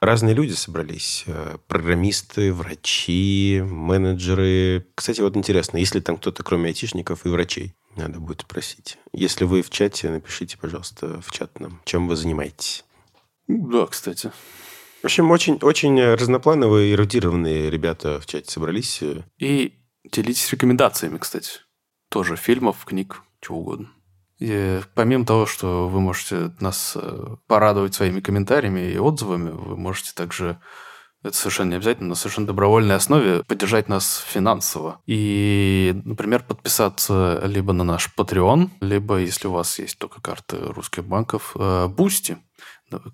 разные 0.04 0.34
люди 0.34 0.52
собрались. 0.52 1.24
Э, 1.26 1.56
программисты, 1.66 2.52
врачи, 2.52 3.62
менеджеры. 3.64 4.86
Кстати, 4.94 5.20
вот 5.20 5.36
интересно, 5.36 5.78
если 5.78 6.00
там 6.00 6.16
кто-то, 6.16 6.42
кроме 6.42 6.68
айтишников 6.68 7.26
и 7.26 7.28
врачей, 7.28 7.74
надо 7.96 8.20
будет 8.20 8.42
спросить. 8.42 8.98
Если 9.12 9.44
вы 9.44 9.62
в 9.62 9.70
чате, 9.70 10.10
напишите, 10.10 10.58
пожалуйста, 10.58 11.20
в 11.20 11.30
чат 11.30 11.58
нам, 11.60 11.80
чем 11.84 12.08
вы 12.08 12.16
занимаетесь. 12.16 12.84
Да, 13.48 13.86
кстати. 13.86 14.32
В 15.04 15.06
общем, 15.06 15.30
очень, 15.30 15.58
очень 15.60 16.02
разноплановые, 16.14 16.94
эрудированные 16.94 17.68
ребята 17.68 18.18
в 18.20 18.26
чате 18.26 18.50
собрались. 18.50 19.02
И 19.38 19.74
делитесь 20.10 20.50
рекомендациями, 20.50 21.18
кстати. 21.18 21.60
Тоже 22.08 22.36
фильмов, 22.36 22.86
книг, 22.86 23.20
чего 23.42 23.58
угодно. 23.58 23.90
И 24.38 24.80
помимо 24.94 25.26
того, 25.26 25.44
что 25.44 25.88
вы 25.88 26.00
можете 26.00 26.54
нас 26.58 26.96
э, 26.96 27.36
порадовать 27.46 27.92
своими 27.92 28.20
комментариями 28.20 28.92
и 28.92 28.96
отзывами, 28.96 29.50
вы 29.50 29.76
можете 29.76 30.12
также 30.14 30.58
это 31.22 31.36
совершенно 31.36 31.70
не 31.70 31.76
обязательно, 31.76 32.08
на 32.08 32.14
совершенно 32.14 32.46
добровольной 32.46 32.96
основе 32.96 33.44
поддержать 33.44 33.90
нас 33.90 34.24
финансово. 34.26 35.02
И, 35.04 36.00
например, 36.06 36.44
подписаться 36.44 37.42
либо 37.44 37.74
на 37.74 37.84
наш 37.84 38.10
Patreon, 38.16 38.70
либо, 38.80 39.18
если 39.18 39.48
у 39.48 39.52
вас 39.52 39.78
есть 39.78 39.98
только 39.98 40.22
карты 40.22 40.56
русских 40.60 41.04
банков, 41.04 41.54
Бусти. 41.88 42.38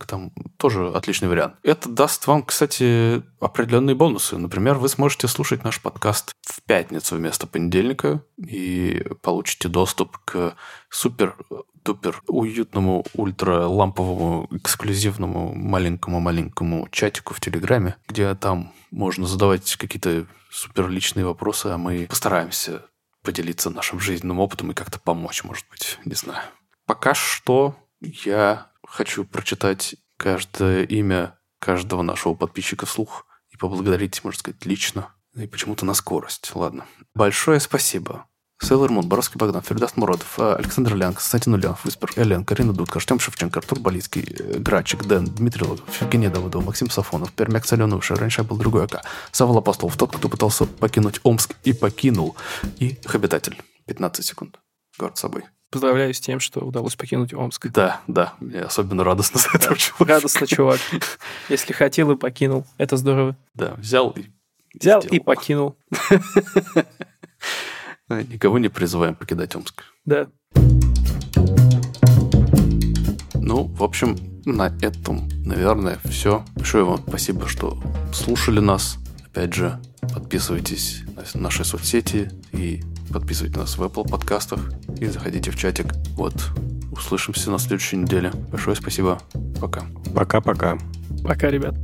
Там 0.06 0.32
тоже 0.56 0.88
отличный 0.88 1.28
вариант. 1.28 1.54
Это 1.62 1.88
даст 1.88 2.26
вам, 2.26 2.42
кстати, 2.42 3.22
определенные 3.40 3.94
бонусы. 3.94 4.36
Например, 4.36 4.74
вы 4.74 4.88
сможете 4.88 5.28
слушать 5.28 5.64
наш 5.64 5.80
подкаст 5.80 6.34
в 6.42 6.62
пятницу 6.62 7.16
вместо 7.16 7.46
понедельника 7.46 8.22
и 8.36 9.04
получите 9.22 9.68
доступ 9.68 10.18
к 10.18 10.54
супер 10.88 11.36
дупер 11.84 12.22
уютному, 12.26 13.04
ультра 13.14 13.66
ламповому, 13.66 14.48
эксклюзивному 14.50 15.54
маленькому-маленькому 15.54 16.88
чатику 16.90 17.34
в 17.34 17.40
Телеграме, 17.40 17.96
где 18.06 18.34
там 18.34 18.72
можно 18.90 19.26
задавать 19.26 19.76
какие-то 19.76 20.26
супер 20.50 20.88
личные 20.88 21.24
вопросы, 21.24 21.66
а 21.66 21.78
мы 21.78 22.06
постараемся 22.06 22.82
поделиться 23.22 23.70
нашим 23.70 24.00
жизненным 24.00 24.40
опытом 24.40 24.70
и 24.70 24.74
как-то 24.74 24.98
помочь, 24.98 25.44
может 25.44 25.66
быть, 25.70 25.98
не 26.04 26.14
знаю. 26.14 26.42
Пока 26.86 27.14
что 27.14 27.76
я 28.00 28.69
хочу 28.90 29.24
прочитать 29.24 29.96
каждое 30.16 30.84
имя 30.84 31.38
каждого 31.58 32.02
нашего 32.02 32.34
подписчика 32.34 32.86
вслух 32.86 33.26
и 33.50 33.56
поблагодарить, 33.56 34.22
можно 34.24 34.38
сказать, 34.38 34.64
лично. 34.66 35.14
И 35.34 35.46
почему-то 35.46 35.84
на 35.84 35.94
скорость. 35.94 36.50
Ладно. 36.54 36.86
Большое 37.14 37.60
спасибо 37.60 38.26
Сейлор 38.62 38.90
Мун, 38.90 39.08
Боровский 39.08 39.38
Богдан, 39.38 39.62
Фердаст 39.62 39.96
Муродов, 39.96 40.38
э, 40.38 40.54
Александр 40.54 40.94
Лян, 40.94 41.14
Константин 41.14 41.54
Ульянов, 41.54 41.84
Виспер, 41.84 42.12
Элен, 42.16 42.44
Карина 42.44 42.74
Дудка, 42.74 42.98
Артем 42.98 43.18
Шевченко, 43.18 43.60
Артур 43.60 43.80
Болицкий, 43.80 44.22
э, 44.22 44.58
Грачик, 44.58 45.04
Дэн, 45.04 45.24
Дмитрий 45.24 45.64
Логов, 45.64 46.02
Евгений 46.02 46.28
Давыдов, 46.28 46.64
Максим 46.64 46.90
Сафонов, 46.90 47.32
Пермяк 47.32 47.64
Соленуша, 47.64 48.16
раньше 48.16 48.42
был 48.42 48.58
другой 48.58 48.84
АК, 48.84 49.02
Савол 49.32 49.58
Апостолов, 49.58 49.96
тот, 49.96 50.14
кто 50.14 50.28
пытался 50.28 50.66
покинуть 50.66 51.20
Омск 51.22 51.56
и 51.64 51.72
покинул, 51.72 52.36
и 52.78 52.98
Хабитатель. 53.06 53.60
15 53.86 54.24
секунд. 54.24 54.60
Город 54.98 55.16
с 55.16 55.20
собой. 55.20 55.44
Поздравляю 55.70 56.12
с 56.12 56.20
тем, 56.20 56.40
что 56.40 56.60
удалось 56.60 56.96
покинуть 56.96 57.32
Омск. 57.32 57.68
Да, 57.68 58.00
да, 58.08 58.34
мне 58.40 58.60
особенно 58.60 59.04
радостно 59.04 59.40
за 59.40 59.50
этого 59.54 59.76
чувака. 59.76 60.14
Радостно, 60.14 60.46
чувак. 60.46 60.80
Если 61.48 61.72
хотел 61.72 62.10
и 62.10 62.16
покинул, 62.16 62.66
это 62.76 62.96
здорово. 62.96 63.36
Да, 63.54 63.74
взял 63.74 64.10
и 64.10 64.24
Взял 64.74 65.00
и 65.00 65.18
покинул. 65.18 65.76
Никого 68.08 68.58
не 68.58 68.68
призываем 68.68 69.14
покидать 69.14 69.54
Омск. 69.56 69.84
Да. 70.04 70.28
Ну, 73.34 73.64
в 73.64 73.82
общем, 73.82 74.16
на 74.44 74.72
этом, 74.80 75.28
наверное, 75.44 75.98
все. 76.04 76.44
Большое 76.54 76.84
вам 76.84 77.02
спасибо, 77.06 77.48
что 77.48 77.78
слушали 78.12 78.60
нас. 78.60 78.98
Опять 79.32 79.54
же, 79.54 79.80
подписывайтесь 80.12 81.02
на 81.34 81.42
наши 81.42 81.64
соцсети 81.64 82.30
и 82.52 82.82
подписывайтесь 83.12 83.56
нас 83.56 83.78
в 83.78 83.82
Apple 83.82 84.08
подкастах 84.08 84.72
и 84.98 85.06
заходите 85.06 85.52
в 85.52 85.56
чатик. 85.56 85.86
Вот, 86.16 86.34
услышимся 86.90 87.50
на 87.50 87.58
следующей 87.58 87.96
неделе. 87.96 88.32
Большое 88.50 88.74
спасибо. 88.74 89.20
Пока. 89.60 89.86
Пока-пока. 90.14 90.78
Пока, 91.22 91.48
ребят. 91.48 91.74